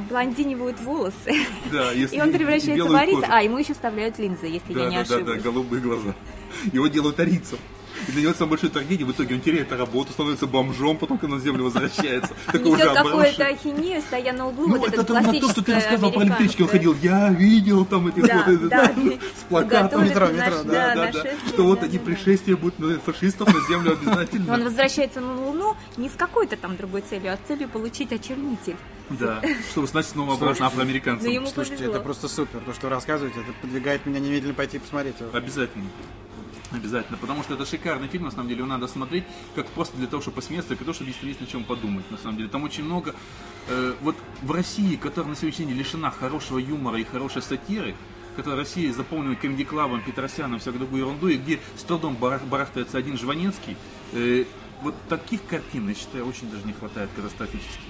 блондинивают 0.10 0.80
волосы, 0.82 1.34
Да, 1.72 1.92
если 1.92 2.18
и 2.18 2.22
он 2.22 2.32
превращается 2.32 2.86
в 2.86 2.88
кожу. 2.88 3.24
а 3.30 3.42
ему 3.44 3.58
еще 3.58 3.74
вставляют 3.74 4.18
линзы, 4.20 4.48
если 4.50 4.74
я 4.74 4.80
Да, 4.80 4.90
не 4.90 4.96
да, 4.98 5.04
да, 5.04 5.10
да, 5.10 5.16
ошиблась. 5.16 5.42
голубые 5.44 5.82
глаза. 5.82 6.16
Его 6.74 6.88
делают 6.88 7.20
арийцем. 7.20 7.58
И 8.08 8.12
для 8.12 8.22
него 8.22 8.30
это 8.32 8.40
самая 8.40 8.52
большая 8.52 8.72
трагедия. 8.72 9.06
В 9.06 9.12
итоге 9.12 9.36
он 9.36 9.42
теряет 9.42 9.72
работу, 9.72 10.12
становится 10.12 10.48
бомжом, 10.48 10.98
потом, 10.98 11.18
когда 11.18 11.36
на 11.36 11.42
землю 11.42 11.66
возвращается. 11.66 12.34
Такой 12.48 12.72
уже 12.72 12.94
какую-то 12.94 13.46
ахинею, 13.46 14.02
стоя 14.02 14.34
на 14.34 14.48
углу, 14.48 14.68
Ну, 14.68 14.78
вот 14.78 14.94
это 14.94 15.04
то, 15.04 15.50
что 15.50 15.62
ты 15.64 15.74
рассказывал 15.76 16.12
по 16.12 16.24
электричке, 16.24 16.64
он 16.64 16.70
ходил, 16.70 16.96
я 17.02 17.30
видел 17.30 17.86
там 17.86 18.08
эти 18.08 18.20
Да, 18.22 18.46
вот, 18.96 19.14
с 19.40 19.44
плакатом. 19.50 20.04
Метро, 20.06 20.28
наш- 20.28 20.36
метро, 20.36 20.64
да, 20.64 20.96
Да, 20.96 21.12
да, 21.12 21.24
Что 21.48 21.64
вот 21.64 21.84
эти 21.84 21.98
пришествия 21.98 22.56
будут 22.56 23.02
фашистов 23.04 23.54
на 23.54 23.68
землю 23.68 23.98
Он 24.02 24.10
обязательно. 24.10 24.64
возвращается 24.66 25.22
на 25.22 25.36
Луну 25.36 25.76
не 25.98 26.10
с 26.10 26.14
какой-то 26.14 26.56
там 26.58 26.78
другой 26.78 27.02
целью, 27.02 27.34
а 27.34 27.38
с 27.38 27.48
целью 27.48 27.68
получить 27.70 28.12
очернитель. 28.12 28.76
Да, 29.10 29.42
чтобы 29.72 29.88
стать 29.88 30.06
снова 30.06 30.36
обратно 30.36 30.62
Но 30.62 30.68
афроамериканцем. 30.68 31.32
ему 31.32 31.48
Слушайте, 31.48 31.86
это 31.86 32.00
просто 32.00 32.28
супер. 32.28 32.60
То, 32.60 32.74
что 32.74 32.88
вы 32.88 32.90
рассказываете, 32.92 33.40
это 33.40 33.52
подвигает 33.62 34.06
меня 34.06 34.20
немедленно 34.20 34.54
пойти 34.54 34.78
посмотреть. 34.78 35.16
Обязательно. 35.34 35.86
Обязательно, 36.72 37.18
потому 37.18 37.42
что 37.42 37.56
это 37.56 37.66
шикарный 37.66 38.08
фильм, 38.08 38.26
на 38.26 38.32
самом 38.32 38.48
деле, 38.48 38.60
его 38.60 38.68
надо 38.68 38.88
смотреть 38.88 39.24
как 39.56 39.66
просто 39.68 39.98
для 39.98 40.06
того, 40.06 40.22
чтобы 40.22 40.36
посмеяться, 40.36 40.70
для 40.70 40.78
того, 40.78 40.94
чтобы 40.94 41.08
действительно 41.08 41.40
есть 41.40 41.50
о 41.50 41.52
чем 41.52 41.64
подумать, 41.64 42.10
на 42.12 42.18
самом 42.18 42.38
деле. 42.38 42.48
Там 42.50 42.64
очень 42.64 42.84
много, 42.84 43.16
э, 43.68 43.94
вот 44.02 44.16
в 44.44 44.52
России, 44.52 44.96
которая 44.96 45.32
на 45.32 45.36
сегодняшний 45.36 45.66
день 45.66 45.78
лишена 45.78 46.12
хорошего 46.12 46.60
юмора 46.60 47.00
и 47.00 47.04
хорошей 47.04 47.42
сатиры, 47.42 47.96
которая 48.36 48.60
Россия 48.60 48.94
заполнена 48.94 49.36
комедий-клабом, 49.36 50.02
Петросяном, 50.02 50.60
всякой 50.60 50.78
другой 50.78 51.00
ерундой, 51.00 51.38
где 51.38 51.60
с 51.76 51.84
трудом 51.84 52.16
барах- 52.16 52.46
барахтается 52.46 53.00
один 53.00 53.18
Жванецкий, 53.18 53.76
э, 54.14 54.46
вот 54.84 54.94
таких 55.10 55.44
картин, 55.46 55.90
я 55.90 55.96
считаю, 55.96 56.28
очень 56.28 56.52
даже 56.52 56.66
не 56.66 56.74
хватает 56.74 57.10
катастрофически. 57.16 57.82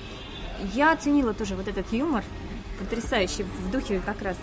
Я 0.73 0.93
оценила 0.93 1.33
тоже 1.33 1.55
вот 1.55 1.67
этот 1.67 1.91
юмор, 1.91 2.23
потрясающий 2.79 3.43
в 3.43 3.71
духе 3.71 4.01
как 4.05 4.21
раз 4.21 4.37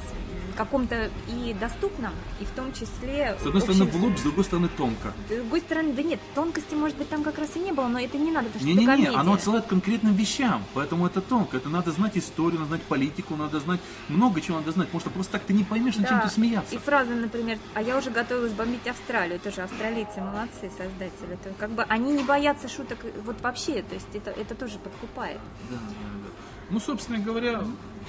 каком-то 0.56 1.10
и 1.28 1.54
доступном, 1.58 2.12
и 2.40 2.44
в 2.44 2.50
том 2.50 2.72
числе... 2.72 3.36
С 3.42 3.46
одной 3.46 3.60
стороны 3.62 3.84
в 3.84 4.02
лоб, 4.02 4.18
с 4.18 4.22
другой 4.22 4.44
стороны 4.44 4.68
тонко. 4.76 5.12
С 5.28 5.30
другой 5.34 5.60
стороны, 5.60 5.92
да 5.92 6.02
нет, 6.02 6.20
тонкости, 6.34 6.74
может 6.74 6.96
быть, 6.96 7.08
там 7.08 7.22
как 7.22 7.38
раз 7.38 7.50
и 7.56 7.60
не 7.60 7.72
было, 7.72 7.88
но 7.88 8.00
это 8.00 8.18
не 8.18 8.30
надо, 8.30 8.46
потому 8.48 8.60
что 8.60 8.66
Не-не-не, 8.68 8.86
комедия. 8.86 9.16
оно 9.16 9.34
отсылает 9.34 9.66
к 9.66 9.68
конкретным 9.68 10.14
вещам, 10.14 10.62
поэтому 10.74 11.06
это 11.06 11.20
тонко. 11.20 11.56
Это 11.56 11.68
надо 11.68 11.90
знать 11.92 12.16
историю, 12.16 12.60
надо 12.60 12.70
знать 12.70 12.82
политику, 12.82 13.36
надо 13.36 13.60
знать 13.60 13.80
много 14.08 14.40
чего 14.40 14.58
надо 14.58 14.72
знать, 14.72 14.88
потому 14.88 15.00
что 15.00 15.10
просто 15.10 15.32
так 15.32 15.42
ты 15.42 15.52
не 15.52 15.64
поймешь, 15.64 15.96
над 15.96 16.08
чем 16.08 16.18
Да. 16.18 16.24
ты 16.24 16.30
смеяться. 16.30 16.74
И 16.74 16.78
фраза, 16.78 17.14
например, 17.14 17.58
а 17.74 17.82
я 17.82 17.96
уже 17.98 18.10
готовилась 18.10 18.52
бомбить 18.52 18.86
Австралию, 18.86 19.38
тоже 19.40 19.62
австралийцы 19.62 20.20
молодцы, 20.20 20.70
создатели. 20.70 21.34
Это 21.34 21.52
как 21.58 21.70
бы 21.70 21.82
они 21.84 22.12
не 22.12 22.24
боятся 22.24 22.68
шуток 22.68 22.98
вот 23.24 23.40
вообще, 23.42 23.82
то 23.82 23.94
есть 23.94 24.06
это, 24.14 24.30
это 24.30 24.54
тоже 24.54 24.78
подкупает. 24.78 25.38
Да, 25.70 25.76
да, 25.76 25.80
да. 25.90 26.30
Ну, 26.70 26.80
собственно 26.80 27.18
говоря, 27.18 27.62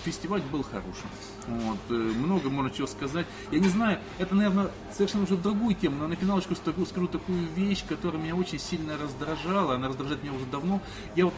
фестиваль 0.04 0.42
был 0.52 0.64
хорошим. 0.64 1.08
Вот, 1.48 1.78
э, 1.90 1.94
много 1.94 2.50
можно 2.50 2.72
чего 2.72 2.88
сказать. 2.88 3.26
Я 3.52 3.60
не 3.60 3.70
знаю, 3.70 4.00
это, 4.18 4.36
наверное, 4.36 4.72
совершенно 4.94 5.24
уже 5.24 5.38
другую 5.38 5.76
тему, 5.76 5.98
но 5.98 6.08
на 6.08 6.16
финалочку 6.16 6.56
скажу, 6.56 7.08
такую 7.08 7.48
вещь, 7.56 7.84
которая 7.88 8.22
меня 8.22 8.36
очень 8.36 8.60
сильно 8.60 8.98
раздражала. 8.98 9.76
Она 9.76 9.88
раздражает 9.88 10.24
меня 10.24 10.34
уже 10.34 10.46
давно. 10.46 10.82
Я 11.16 11.26
вот 11.26 11.34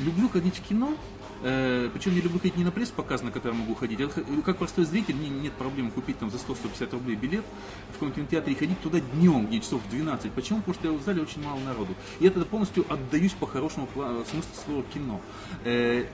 люблю 0.00 0.28
ходить 0.28 0.56
в 0.58 0.62
кино, 0.62 0.94
э, 1.42 1.88
причем 1.92 2.14
я 2.16 2.22
люблю 2.22 2.38
ходить 2.38 2.56
не 2.56 2.64
на 2.64 2.70
пресс-показ, 2.70 3.22
на 3.22 3.30
который 3.30 3.54
могу 3.54 3.74
ходить, 3.74 4.00
а 4.00 4.08
х- 4.08 4.22
как 4.44 4.58
простой 4.58 4.84
зритель, 4.84 5.14
мне 5.16 5.28
нет 5.28 5.52
проблем 5.54 5.90
купить 5.90 6.18
там 6.18 6.30
за 6.30 6.38
100-150 6.38 6.92
рублей 6.92 7.16
билет 7.16 7.44
в 7.90 7.92
каком-то 7.94 8.16
кинотеатре 8.16 8.52
и 8.54 8.56
ходить 8.56 8.80
туда 8.80 9.00
днем, 9.00 9.46
где 9.46 9.60
часов 9.60 9.82
в 9.82 9.90
12. 9.90 10.32
Почему? 10.32 10.60
Потому 10.60 10.74
что 10.74 10.92
в 10.92 11.02
зале 11.04 11.22
очень 11.22 11.42
мало 11.44 11.58
народу. 11.60 11.94
Я 12.20 12.30
тогда 12.30 12.46
полностью 12.46 12.84
отдаюсь 12.92 13.32
по 13.32 13.46
хорошему 13.46 13.88
смыслу 13.94 14.50
слова 14.64 14.82
кино. 14.92 15.20
Э, 15.64 16.06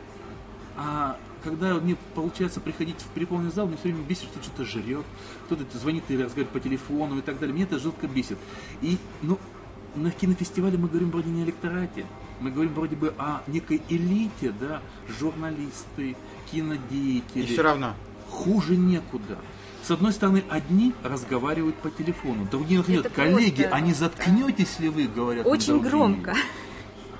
а 0.76 1.16
когда 1.42 1.74
мне 1.74 1.96
получается 2.14 2.60
приходить 2.60 3.00
в 3.00 3.08
переполненный 3.08 3.52
зал, 3.52 3.66
мне 3.66 3.76
все 3.76 3.88
время 3.88 4.02
бесит, 4.02 4.24
что 4.30 4.42
что-то 4.42 4.64
жрет, 4.64 5.04
кто-то 5.46 5.64
звонит 5.78 6.04
и 6.08 6.14
разговаривает 6.14 6.50
по 6.50 6.60
телефону 6.60 7.18
и 7.18 7.22
так 7.22 7.38
далее. 7.38 7.54
Мне 7.54 7.64
это 7.64 7.78
жутко 7.78 8.06
бесит. 8.06 8.38
И, 8.82 8.98
ну, 9.22 9.38
на 9.94 10.10
кинофестивале 10.10 10.78
мы 10.78 10.88
говорим 10.88 11.10
вроде 11.10 11.30
не 11.30 11.42
о 11.42 11.44
электорате, 11.44 12.06
мы 12.40 12.50
говорим 12.50 12.74
вроде 12.74 12.96
бы 12.96 13.14
о 13.18 13.42
некой 13.46 13.82
элите, 13.88 14.52
да, 14.58 14.80
журналисты, 15.18 16.16
кинодеятели. 16.50 17.42
И 17.42 17.46
все 17.46 17.62
равно. 17.62 17.94
Хуже 18.28 18.76
некуда. 18.76 19.38
С 19.82 19.90
одной 19.90 20.12
стороны, 20.12 20.44
одни 20.48 20.94
разговаривают 21.02 21.76
по 21.76 21.90
телефону, 21.90 22.46
другие 22.50 22.80
находят, 22.80 23.06
Это 23.06 23.14
коллеги, 23.14 23.62
просто, 23.62 23.76
а 23.76 23.80
не 23.80 23.94
заткнетесь 23.94 24.78
ли 24.78 24.88
вы, 24.88 25.06
говорят 25.06 25.46
Очень 25.46 25.80
громко. 25.80 26.36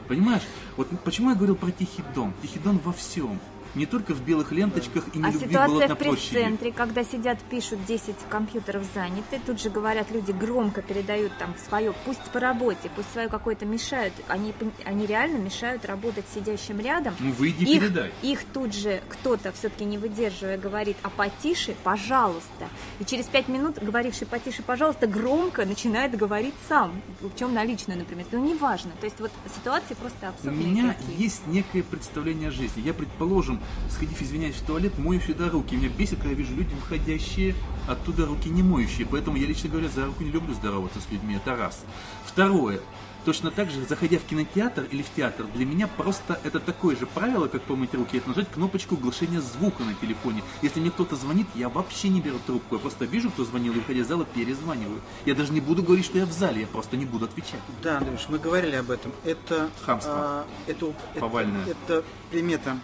Понимаешь? 0.09 0.43
Вот 0.77 0.89
почему 1.05 1.31
я 1.31 1.37
говорил 1.37 1.57
про 1.57 1.71
Тихий 1.71 2.05
Дон? 2.15 2.33
Тихий 2.43 2.59
Дон 2.59 2.79
во 2.85 2.93
всем. 2.93 3.41
Не 3.75 3.87
только 3.87 4.15
в 4.15 4.23
белых 4.23 4.53
ленточках 4.53 5.05
и 5.15 5.19
не 5.19 5.25
А 5.25 5.31
любви 5.31 5.49
ситуация 5.49 5.95
в 5.95 5.99
пресс-центре, 5.99 6.73
когда 6.73 7.05
сидят, 7.05 7.39
пишут 7.51 7.85
10 7.87 8.17
компьютеров 8.29 8.85
заняты, 8.95 9.41
тут 9.47 9.61
же 9.61 9.71
говорят, 9.71 10.11
люди 10.11 10.33
громко 10.33 10.83
передают 10.83 11.33
там 11.39 11.55
свое, 11.69 11.95
пусть 12.05 12.23
по 12.33 12.41
работе, 12.41 12.91
пусть 12.95 13.13
свое 13.13 13.29
какое-то 13.29 13.67
мешают, 13.67 14.13
они, 14.29 14.53
они 14.85 15.07
реально 15.07 15.39
мешают 15.39 15.85
работать 15.85 16.25
сидящим 16.35 16.81
рядом. 16.81 17.15
Ну 17.21 17.33
выйди 17.33 17.65
их, 17.65 17.81
передай. 17.81 18.13
их 18.23 18.45
тут 18.45 18.75
же 18.75 19.01
кто-то, 19.09 19.53
все-таки 19.53 19.85
не 19.85 19.99
выдерживая, 19.99 20.59
говорит, 20.59 20.97
а 21.03 21.11
потише, 21.11 21.75
пожалуйста. 21.85 22.69
И 22.99 23.05
через 23.05 23.27
пять 23.27 23.49
минут, 23.49 23.79
говоривший 23.81 24.27
потише, 24.27 24.63
пожалуйста, 24.63 25.07
громко 25.07 25.65
начинает 25.65 26.17
говорить 26.17 26.55
сам. 26.69 27.01
В 27.21 27.37
чем 27.39 27.55
наличную, 27.55 27.99
например. 27.99 28.27
Ну, 28.33 28.45
неважно. 28.45 28.91
То 29.01 29.07
есть 29.07 29.21
вот 29.21 29.31
ситуации 29.55 29.95
просто 29.95 30.27
У 30.27 30.29
абсолютно 30.31 30.61
меня 30.61 30.95
какие. 30.95 31.23
есть 31.23 31.47
некое 31.47 31.83
представление 31.83 32.49
о 32.49 32.53
жизни. 32.53 32.83
Я, 32.83 32.95
предположим, 32.95 33.60
сходив, 33.91 34.21
извиняюсь, 34.23 34.57
в 34.57 34.63
туалет, 34.63 34.99
мою 34.99 35.21
всегда 35.21 35.49
руки. 35.49 35.77
Меня 35.77 35.89
бесит, 35.89 36.17
когда 36.17 36.31
я 36.31 36.35
вижу 36.35 36.55
люди, 36.55 36.75
выходящие 36.75 37.55
оттуда 37.87 38.27
руки 38.27 38.49
не 38.49 38.63
моющие. 38.63 39.07
Поэтому 39.07 39.37
я, 39.37 39.47
лично 39.47 39.69
говоря, 39.69 39.89
за 39.89 40.07
руку 40.07 40.23
не 40.23 40.31
люблю 40.31 40.55
здороваться 40.55 41.01
с 41.01 41.11
людьми. 41.11 41.35
Это 41.37 41.57
раз. 41.57 41.85
Второе. 42.25 42.81
Точно 43.25 43.51
так 43.51 43.71
же, 43.71 43.85
заходя 43.85 44.19
в 44.19 44.23
кинотеатр 44.23 44.85
или 44.91 45.03
в 45.03 45.11
театр, 45.15 45.47
для 45.55 45.67
меня 45.67 45.87
просто 45.87 46.41
это 46.43 46.59
такое 46.59 46.97
же 46.97 47.07
правило, 47.07 47.49
как 47.49 47.61
помыть 47.63 47.93
руки, 47.93 48.17
это 48.17 48.31
нажать 48.31 48.51
кнопочку 48.51 48.97
глушения 48.97 49.43
звука 49.43 49.83
на 49.83 49.93
телефоне. 49.93 50.43
Если 50.63 50.81
мне 50.81 50.91
кто-то 50.91 51.17
звонит, 51.17 51.47
я 51.55 51.69
вообще 51.69 52.09
не 52.09 52.23
беру 52.23 52.39
трубку, 52.47 52.77
я 52.77 52.81
просто 52.81 53.05
вижу, 53.05 53.31
кто 53.31 53.45
звонил, 53.45 53.75
и 53.75 53.77
выходя 53.77 54.01
из 54.01 54.09
зала, 54.09 54.25
перезваниваю. 54.25 55.03
Я 55.27 55.35
даже 55.35 55.53
не 55.53 55.61
буду 55.61 55.83
говорить, 55.83 56.07
что 56.07 56.17
я 56.17 56.25
в 56.25 56.33
зале, 56.33 56.63
я 56.63 56.67
просто 56.67 56.97
не 56.97 57.05
буду 57.05 57.27
отвечать. 57.27 57.61
Да, 57.83 57.99
Андрюш, 57.99 58.27
мы 58.31 58.39
говорили 58.39 58.77
об 58.77 58.91
этом. 58.91 59.13
Это 59.25 59.69
Хамство. 59.85 60.13
а, 60.17 60.47
это, 60.67 60.95
это, 61.13 61.21
Повальное. 61.21 61.67
это 61.67 62.03
примета 62.31 62.79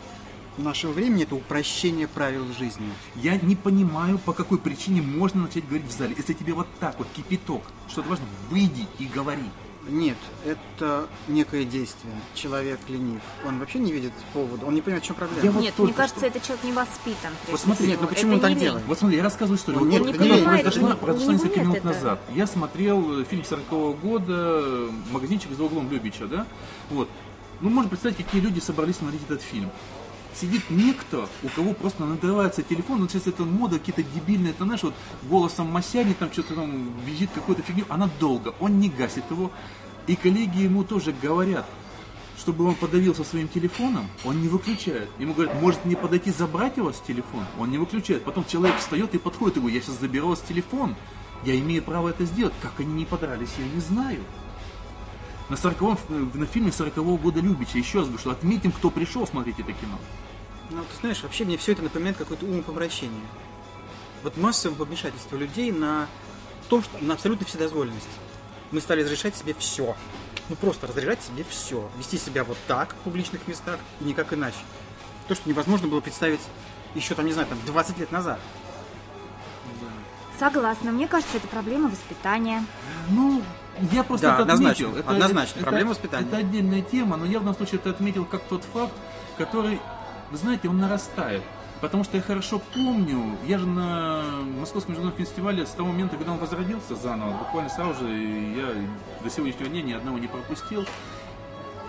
нашего 0.59 0.93
времени, 0.93 1.25
это 1.25 1.35
упрощение 1.35 2.09
правил 2.09 2.47
жизни. 2.59 2.89
Я 3.17 3.37
не 3.37 3.57
понимаю, 3.57 4.19
по 4.19 4.33
какой 4.33 4.59
причине 4.59 5.03
можно 5.03 5.43
начать 5.43 5.67
говорить 5.67 5.87
в 5.89 5.93
зале. 5.97 6.15
Если 6.17 6.33
тебе 6.33 6.53
вот 6.53 6.67
так 6.81 6.99
вот 6.99 7.09
кипяток, 7.15 7.63
что-то 7.89 8.09
важно, 8.11 8.27
выйди 8.51 8.87
и 8.99 9.07
говори. 9.07 9.45
Нет, 9.89 10.17
это 10.45 11.07
некое 11.29 11.65
действие. 11.65 12.13
Человек 12.35 12.81
ленив. 12.89 13.21
Он 13.47 13.61
вообще 13.61 13.79
не 13.79 13.93
видит 13.93 14.13
повода, 14.33 14.67
он 14.67 14.75
не 14.75 14.81
понимает, 14.81 15.05
в 15.05 15.07
чем 15.07 15.15
проблема. 15.15 15.45
Я 15.45 15.53
вот 15.53 15.63
Нет, 15.63 15.79
мне 15.79 15.93
кажется, 15.93 16.19
что. 16.19 16.27
это 16.27 16.41
человек 16.45 16.65
не 16.65 16.73
воспитан. 16.73 17.33
Вот 17.49 17.61
смотри, 17.61 17.87
всего. 17.87 17.91
нет, 17.93 18.01
ну 18.01 18.09
почему 18.09 18.31
Это 18.33 18.35
он 18.35 18.41
так 18.41 18.51
не 18.51 18.61
делает? 18.61 18.85
Вот 18.87 18.99
смотри, 18.99 19.17
я 19.19 19.23
рассказываю 19.23 19.59
историю. 19.59 19.83
Он 19.83 19.89
Вот 19.91 20.07
не 20.07 20.13
понимает, 20.13 20.63
произошло 20.65 20.89
него 21.23 21.33
несколько 21.33 21.61
минут 21.61 21.77
этого. 21.77 21.93
назад. 21.93 22.21
Я 22.35 22.47
смотрел 22.49 23.25
фильм 23.27 23.45
40 23.45 24.01
года 24.01 24.89
«Магазинчик 25.13 25.53
за 25.53 25.63
углом 25.63 25.89
Любича», 25.89 26.27
да? 26.27 26.47
Вот. 26.91 27.09
Ну, 27.61 27.71
можно 27.71 27.89
представить, 27.89 28.17
какие 28.17 28.41
люди 28.41 28.59
собрались 28.59 28.97
смотреть 28.97 29.23
этот 29.23 29.41
фильм. 29.41 29.71
Сидит 30.39 30.68
некто, 30.68 31.28
у 31.43 31.49
кого 31.49 31.72
просто 31.72 32.05
надрывается 32.05 32.62
телефон, 32.62 33.01
ну, 33.01 33.09
сейчас 33.09 33.26
это 33.26 33.45
мода, 33.45 33.78
какие-то 33.78 34.03
дебильные, 34.03 34.51
это 34.51 34.64
знаешь, 34.64 34.82
вот 34.82 34.95
голосом 35.22 35.72
Масяни, 35.72 36.12
там 36.12 36.30
что-то 36.30 36.55
там 36.55 36.91
визит 37.07 37.30
какую-то 37.34 37.62
фигню, 37.62 37.87
она 37.89 38.11
долго, 38.20 38.55
он 38.61 38.78
не 38.78 38.91
гасит 38.91 39.24
его. 39.30 39.51
И 40.07 40.14
коллеги 40.14 40.62
ему 40.62 40.84
тоже 40.84 41.14
говорят, 41.22 41.66
чтобы 42.39 42.66
он 42.66 42.74
подавился 42.74 43.24
своим 43.24 43.49
телефоном, 43.49 44.09
он 44.24 44.43
не 44.43 44.49
выключает. 44.49 45.09
Ему 45.18 45.32
говорят, 45.32 45.61
может 45.61 45.84
мне 45.84 45.97
подойти 45.97 46.30
забрать 46.30 46.78
у 46.78 46.84
вас 46.84 47.03
телефон? 47.07 47.45
Он 47.59 47.70
не 47.70 47.78
выключает. 47.78 48.22
Потом 48.24 48.45
человек 48.45 48.76
встает 48.76 49.14
и 49.14 49.18
подходит 49.18 49.57
и 49.57 49.61
говорит, 49.61 49.80
я 49.80 49.87
сейчас 49.87 50.01
заберу 50.01 50.26
у 50.26 50.30
вас 50.30 50.41
телефон. 50.41 50.95
Я 51.45 51.59
имею 51.59 51.82
право 51.82 52.11
это 52.11 52.24
сделать. 52.24 52.55
Как 52.61 52.78
они 52.78 52.93
не 52.93 53.05
подрались, 53.05 53.55
я 53.59 53.64
не 53.64 53.80
знаю. 53.80 54.20
На, 55.49 55.57
40 55.57 56.11
на 56.34 56.47
фильме 56.47 56.72
40 56.72 56.95
года 57.20 57.41
Любича. 57.41 57.78
Еще 57.78 57.99
раз 57.99 58.09
говорю, 58.09 58.20
что 58.20 58.30
отметим, 58.30 58.72
кто 58.72 58.91
пришел 58.91 59.26
смотреть 59.26 59.61
это 59.61 59.72
кино. 59.72 59.99
Ну, 60.71 60.83
ты 60.83 60.97
знаешь, 61.01 61.23
вообще 61.23 61.45
мне 61.45 61.57
все 61.57 61.73
это 61.73 61.83
напоминает 61.83 62.17
какое-то 62.17 62.45
умопомрачение. 62.45 63.27
Вот 64.23 64.37
массовое 64.37 64.77
помешательство 64.77 65.37
людей 65.37 65.71
на 65.71 66.09
том, 66.69 66.83
что 66.83 66.99
на 67.05 67.14
абсолютно 67.14 67.47
вседозволенность. 67.47 68.09
Мы 68.73 68.81
стали 68.81 69.03
разрешать 69.03 69.37
себе 69.37 69.55
все. 69.59 69.97
Ну 70.49 70.57
просто 70.57 70.87
разрешать 70.87 71.23
себе 71.23 71.45
все. 71.49 71.89
Вести 71.99 72.19
себя 72.19 72.45
вот 72.45 72.59
так 72.67 72.93
в 72.95 72.97
публичных 73.05 73.47
местах 73.47 73.79
и 74.01 74.05
никак 74.05 74.33
иначе. 74.33 74.59
То, 75.29 75.35
что 75.35 75.49
невозможно 75.49 75.89
было 75.89 76.01
представить 76.01 76.41
еще 76.95 77.14
там, 77.14 77.27
не 77.27 77.33
знаю, 77.33 77.49
там 77.49 77.59
20 77.67 77.99
лет 77.99 78.11
назад. 78.11 78.41
Согласна. 80.39 80.93
Мне 80.93 81.09
кажется, 81.09 81.37
это 81.37 81.49
проблема 81.49 81.89
воспитания. 81.89 82.64
Ну, 83.11 83.43
я 83.93 84.03
просто 84.05 84.27
Да, 84.27 84.33
это 84.35 84.43
однозначно, 84.43 84.89
отметил. 84.89 85.11
однозначно, 85.11 85.62
проблема 85.62 85.91
воспитания. 85.91 86.27
Это 86.27 86.37
отдельная 86.39 86.83
тема, 86.83 87.17
но 87.17 87.25
я 87.25 87.39
в 87.39 87.43
данном 87.43 87.57
случае 87.57 87.81
это 87.81 87.91
отметил 87.91 88.25
как 88.25 88.43
тот 88.45 88.62
факт, 88.64 88.93
который, 89.39 89.81
вы 90.31 90.37
знаете, 90.37 90.68
он 90.68 90.79
нарастает. 90.79 91.43
Потому 91.81 92.05
что 92.05 92.16
я 92.16 92.22
хорошо 92.22 92.59
помню, 92.74 93.37
я 93.47 93.59
же 93.59 93.66
на 93.66 94.22
Московском 94.59 94.95
международном 94.95 95.27
фестивале 95.27 95.66
с 95.66 95.70
того 95.70 95.91
момента, 95.91 96.16
когда 96.16 96.33
он 96.33 96.39
возродился 96.39 96.95
заново, 96.97 97.33
буквально 97.37 97.68
сразу 97.68 98.07
же, 98.07 98.11
я 98.11 98.66
до 99.22 99.29
сегодняшнего 99.31 99.68
дня 99.68 99.83
ни 99.83 99.93
одного 99.93 100.18
не 100.18 100.27
пропустил, 100.27 100.87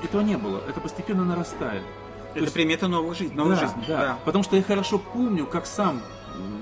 этого 0.04 0.22
не 0.22 0.36
было. 0.38 0.62
Это 0.68 0.82
постепенно 0.82 1.24
нарастает. 1.24 1.84
То 1.84 2.32
Это 2.32 2.40
есть- 2.42 2.54
примета 2.54 2.88
новой 2.90 3.16
жизни. 3.16 3.34
Новой 3.34 3.56
да, 3.56 3.62
жизни. 3.62 3.84
да. 3.88 4.18
Потому 4.26 4.44
что 4.44 4.58
я 4.58 4.62
хорошо 4.64 5.00
помню, 5.00 5.46
как 5.46 5.66
сам 5.66 6.02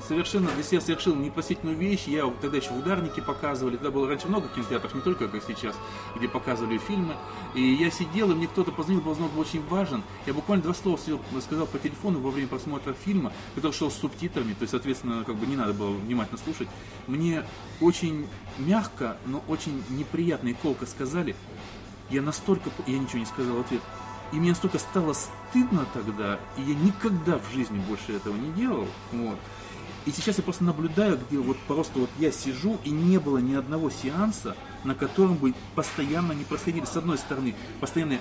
совершенно 0.07 0.49
для 0.51 0.63
себя 0.63 0.81
совершил 0.81 1.15
непростительную 1.15 1.77
вещь. 1.77 2.05
Я 2.07 2.31
тогда 2.41 2.57
еще 2.57 2.71
в 2.71 2.79
ударнике 2.79 3.21
показывали. 3.21 3.75
Тогда 3.75 3.91
было 3.91 4.07
раньше 4.07 4.27
много 4.27 4.47
кинотеатров, 4.49 4.93
не 4.93 5.01
только 5.01 5.27
как 5.27 5.43
сейчас, 5.43 5.75
где 6.15 6.27
показывали 6.27 6.77
фильмы. 6.77 7.15
И 7.53 7.61
я 7.61 7.89
сидел, 7.91 8.31
и 8.31 8.35
мне 8.35 8.47
кто-то 8.47 8.71
позвонил, 8.71 9.01
звонок 9.01 9.31
был 9.33 9.41
очень 9.41 9.65
важен. 9.67 10.03
Я 10.25 10.33
буквально 10.33 10.63
два 10.63 10.73
слова 10.73 10.97
сидел, 10.97 11.21
сказал 11.41 11.67
по 11.67 11.79
телефону 11.79 12.19
во 12.19 12.31
время 12.31 12.47
просмотра 12.47 12.93
фильма, 12.93 13.31
который 13.55 13.73
шел 13.73 13.91
с 13.91 13.95
субтитрами, 13.95 14.53
то 14.53 14.61
есть, 14.61 14.71
соответственно, 14.71 15.23
как 15.23 15.35
бы 15.35 15.45
не 15.45 15.55
надо 15.55 15.73
было 15.73 15.91
внимательно 15.91 16.37
слушать. 16.37 16.67
Мне 17.07 17.43
очень 17.81 18.27
мягко, 18.57 19.17
но 19.25 19.43
очень 19.47 19.83
неприятно 19.89 20.49
и 20.49 20.53
колко 20.53 20.85
сказали, 20.85 21.35
я 22.09 22.21
настолько... 22.21 22.69
Я 22.87 22.99
ничего 22.99 23.19
не 23.19 23.25
сказал 23.25 23.57
в 23.57 23.61
ответ. 23.61 23.81
И 24.31 24.37
мне 24.37 24.49
настолько 24.49 24.79
стало 24.79 25.13
стыдно 25.13 25.85
тогда, 25.93 26.39
и 26.57 26.61
я 26.61 26.75
никогда 26.75 27.37
в 27.37 27.53
жизни 27.53 27.79
больше 27.87 28.13
этого 28.13 28.35
не 28.35 28.51
делал. 28.53 28.87
Вот. 29.11 29.37
И 30.05 30.11
сейчас 30.11 30.37
я 30.37 30.43
просто 30.43 30.63
наблюдаю, 30.63 31.17
где 31.17 31.37
вот 31.37 31.57
просто 31.67 31.99
вот 31.99 32.09
я 32.19 32.31
сижу, 32.31 32.77
и 32.83 32.91
не 32.91 33.19
было 33.19 33.39
ни 33.39 33.55
одного 33.55 33.89
сеанса, 33.89 34.55
на 34.83 34.93
котором 34.93 35.35
бы 35.35 35.53
постоянно 35.73 36.33
не 36.33 36.43
происходили, 36.43 36.85
с 36.85 36.95
одной 36.95 37.17
стороны, 37.17 37.55
постоянные 37.79 38.19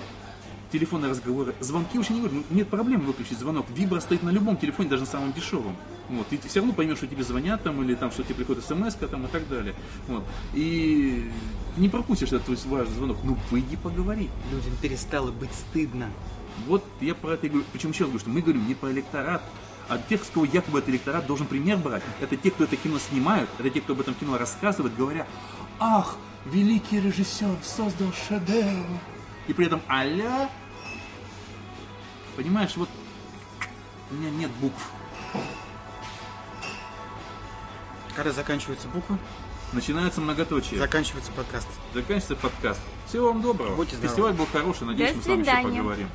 телефонные 0.71 1.11
разговоры, 1.11 1.55
звонки 1.59 1.97
очень 1.97 2.15
не 2.15 2.21
говорят. 2.21 2.43
Ну, 2.49 2.55
нет 2.55 2.67
проблем 2.67 3.01
выключить 3.01 3.39
звонок. 3.39 3.65
Вибра 3.69 3.99
стоит 3.99 4.23
на 4.23 4.29
любом 4.29 4.57
телефоне, 4.57 4.89
даже 4.89 5.03
на 5.03 5.07
самом 5.07 5.31
дешевом. 5.31 5.75
Вот. 6.09 6.27
И 6.31 6.37
ты 6.37 6.49
все 6.49 6.59
равно 6.59 6.73
поймешь, 6.73 6.97
что 6.97 7.07
тебе 7.07 7.23
звонят 7.23 7.63
там, 7.63 7.81
или 7.81 7.95
там, 7.95 8.11
что 8.11 8.23
тебе 8.23 8.35
приходит 8.35 8.65
смс 8.65 8.95
там 8.95 9.25
и 9.25 9.27
так 9.27 9.47
далее. 9.47 9.75
Вот. 10.07 10.23
И 10.53 11.31
не 11.77 11.89
пропустишь 11.89 12.29
этот 12.29 12.45
твой 12.45 12.57
важный 12.65 12.95
звонок. 12.95 13.17
Ну, 13.23 13.37
выйди 13.51 13.75
поговори. 13.77 14.29
Людям 14.51 14.73
перестало 14.81 15.31
быть 15.31 15.53
стыдно. 15.53 16.09
Вот 16.67 16.83
я 16.99 17.15
про 17.15 17.33
это 17.33 17.47
и 17.47 17.49
говорю. 17.49 17.65
Еще 17.73 17.87
раз 17.87 17.97
говорю, 17.97 18.19
что 18.19 18.29
мы 18.29 18.41
говорим 18.41 18.67
не 18.67 18.75
про 18.75 18.91
электорат, 18.91 19.43
а 19.87 19.97
тех, 19.97 20.23
с 20.23 20.29
кого 20.29 20.45
якобы 20.45 20.79
этот 20.79 20.89
электорат 20.89 21.25
должен 21.27 21.45
пример 21.47 21.77
брать. 21.77 22.03
Это 22.21 22.35
те, 22.35 22.51
кто 22.51 22.63
это 22.63 22.75
кино 22.75 22.97
снимают, 22.99 23.49
это 23.59 23.69
те, 23.69 23.81
кто 23.81 23.93
об 23.93 24.01
этом 24.01 24.13
кино 24.15 24.37
рассказывает, 24.37 24.95
говоря, 24.95 25.27
ах, 25.79 26.17
великий 26.45 26.99
режиссер 26.99 27.55
создал 27.63 28.11
шедевр. 28.27 28.85
И 29.47 29.53
при 29.53 29.67
этом 29.67 29.81
аля, 29.89 30.49
понимаешь, 32.35 32.75
вот 32.75 32.89
у 34.11 34.13
меня 34.15 34.29
нет 34.31 34.51
букв. 34.61 34.89
Когда 38.15 38.31
заканчиваются 38.31 38.87
буквы, 38.87 39.17
Начинается 39.73 40.21
многоточие. 40.21 40.79
заканчивается 40.79 41.31
подкаст. 41.33 41.67
Заканчивается 41.93 42.35
подкаст. 42.35 42.79
Всего 43.07 43.27
вам 43.27 43.41
доброго. 43.41 43.75
Будьте 43.75 43.95
здоровы. 43.97 44.07
Фестиваль 44.15 44.33
был 44.33 44.45
хороший, 44.45 44.87
надеюсь, 44.87 45.11
До 45.11 45.17
мы 45.17 45.23
с 45.23 45.25
вами 45.25 45.41
еще 45.41 45.51
свидания. 45.51 45.77
поговорим. 45.79 46.07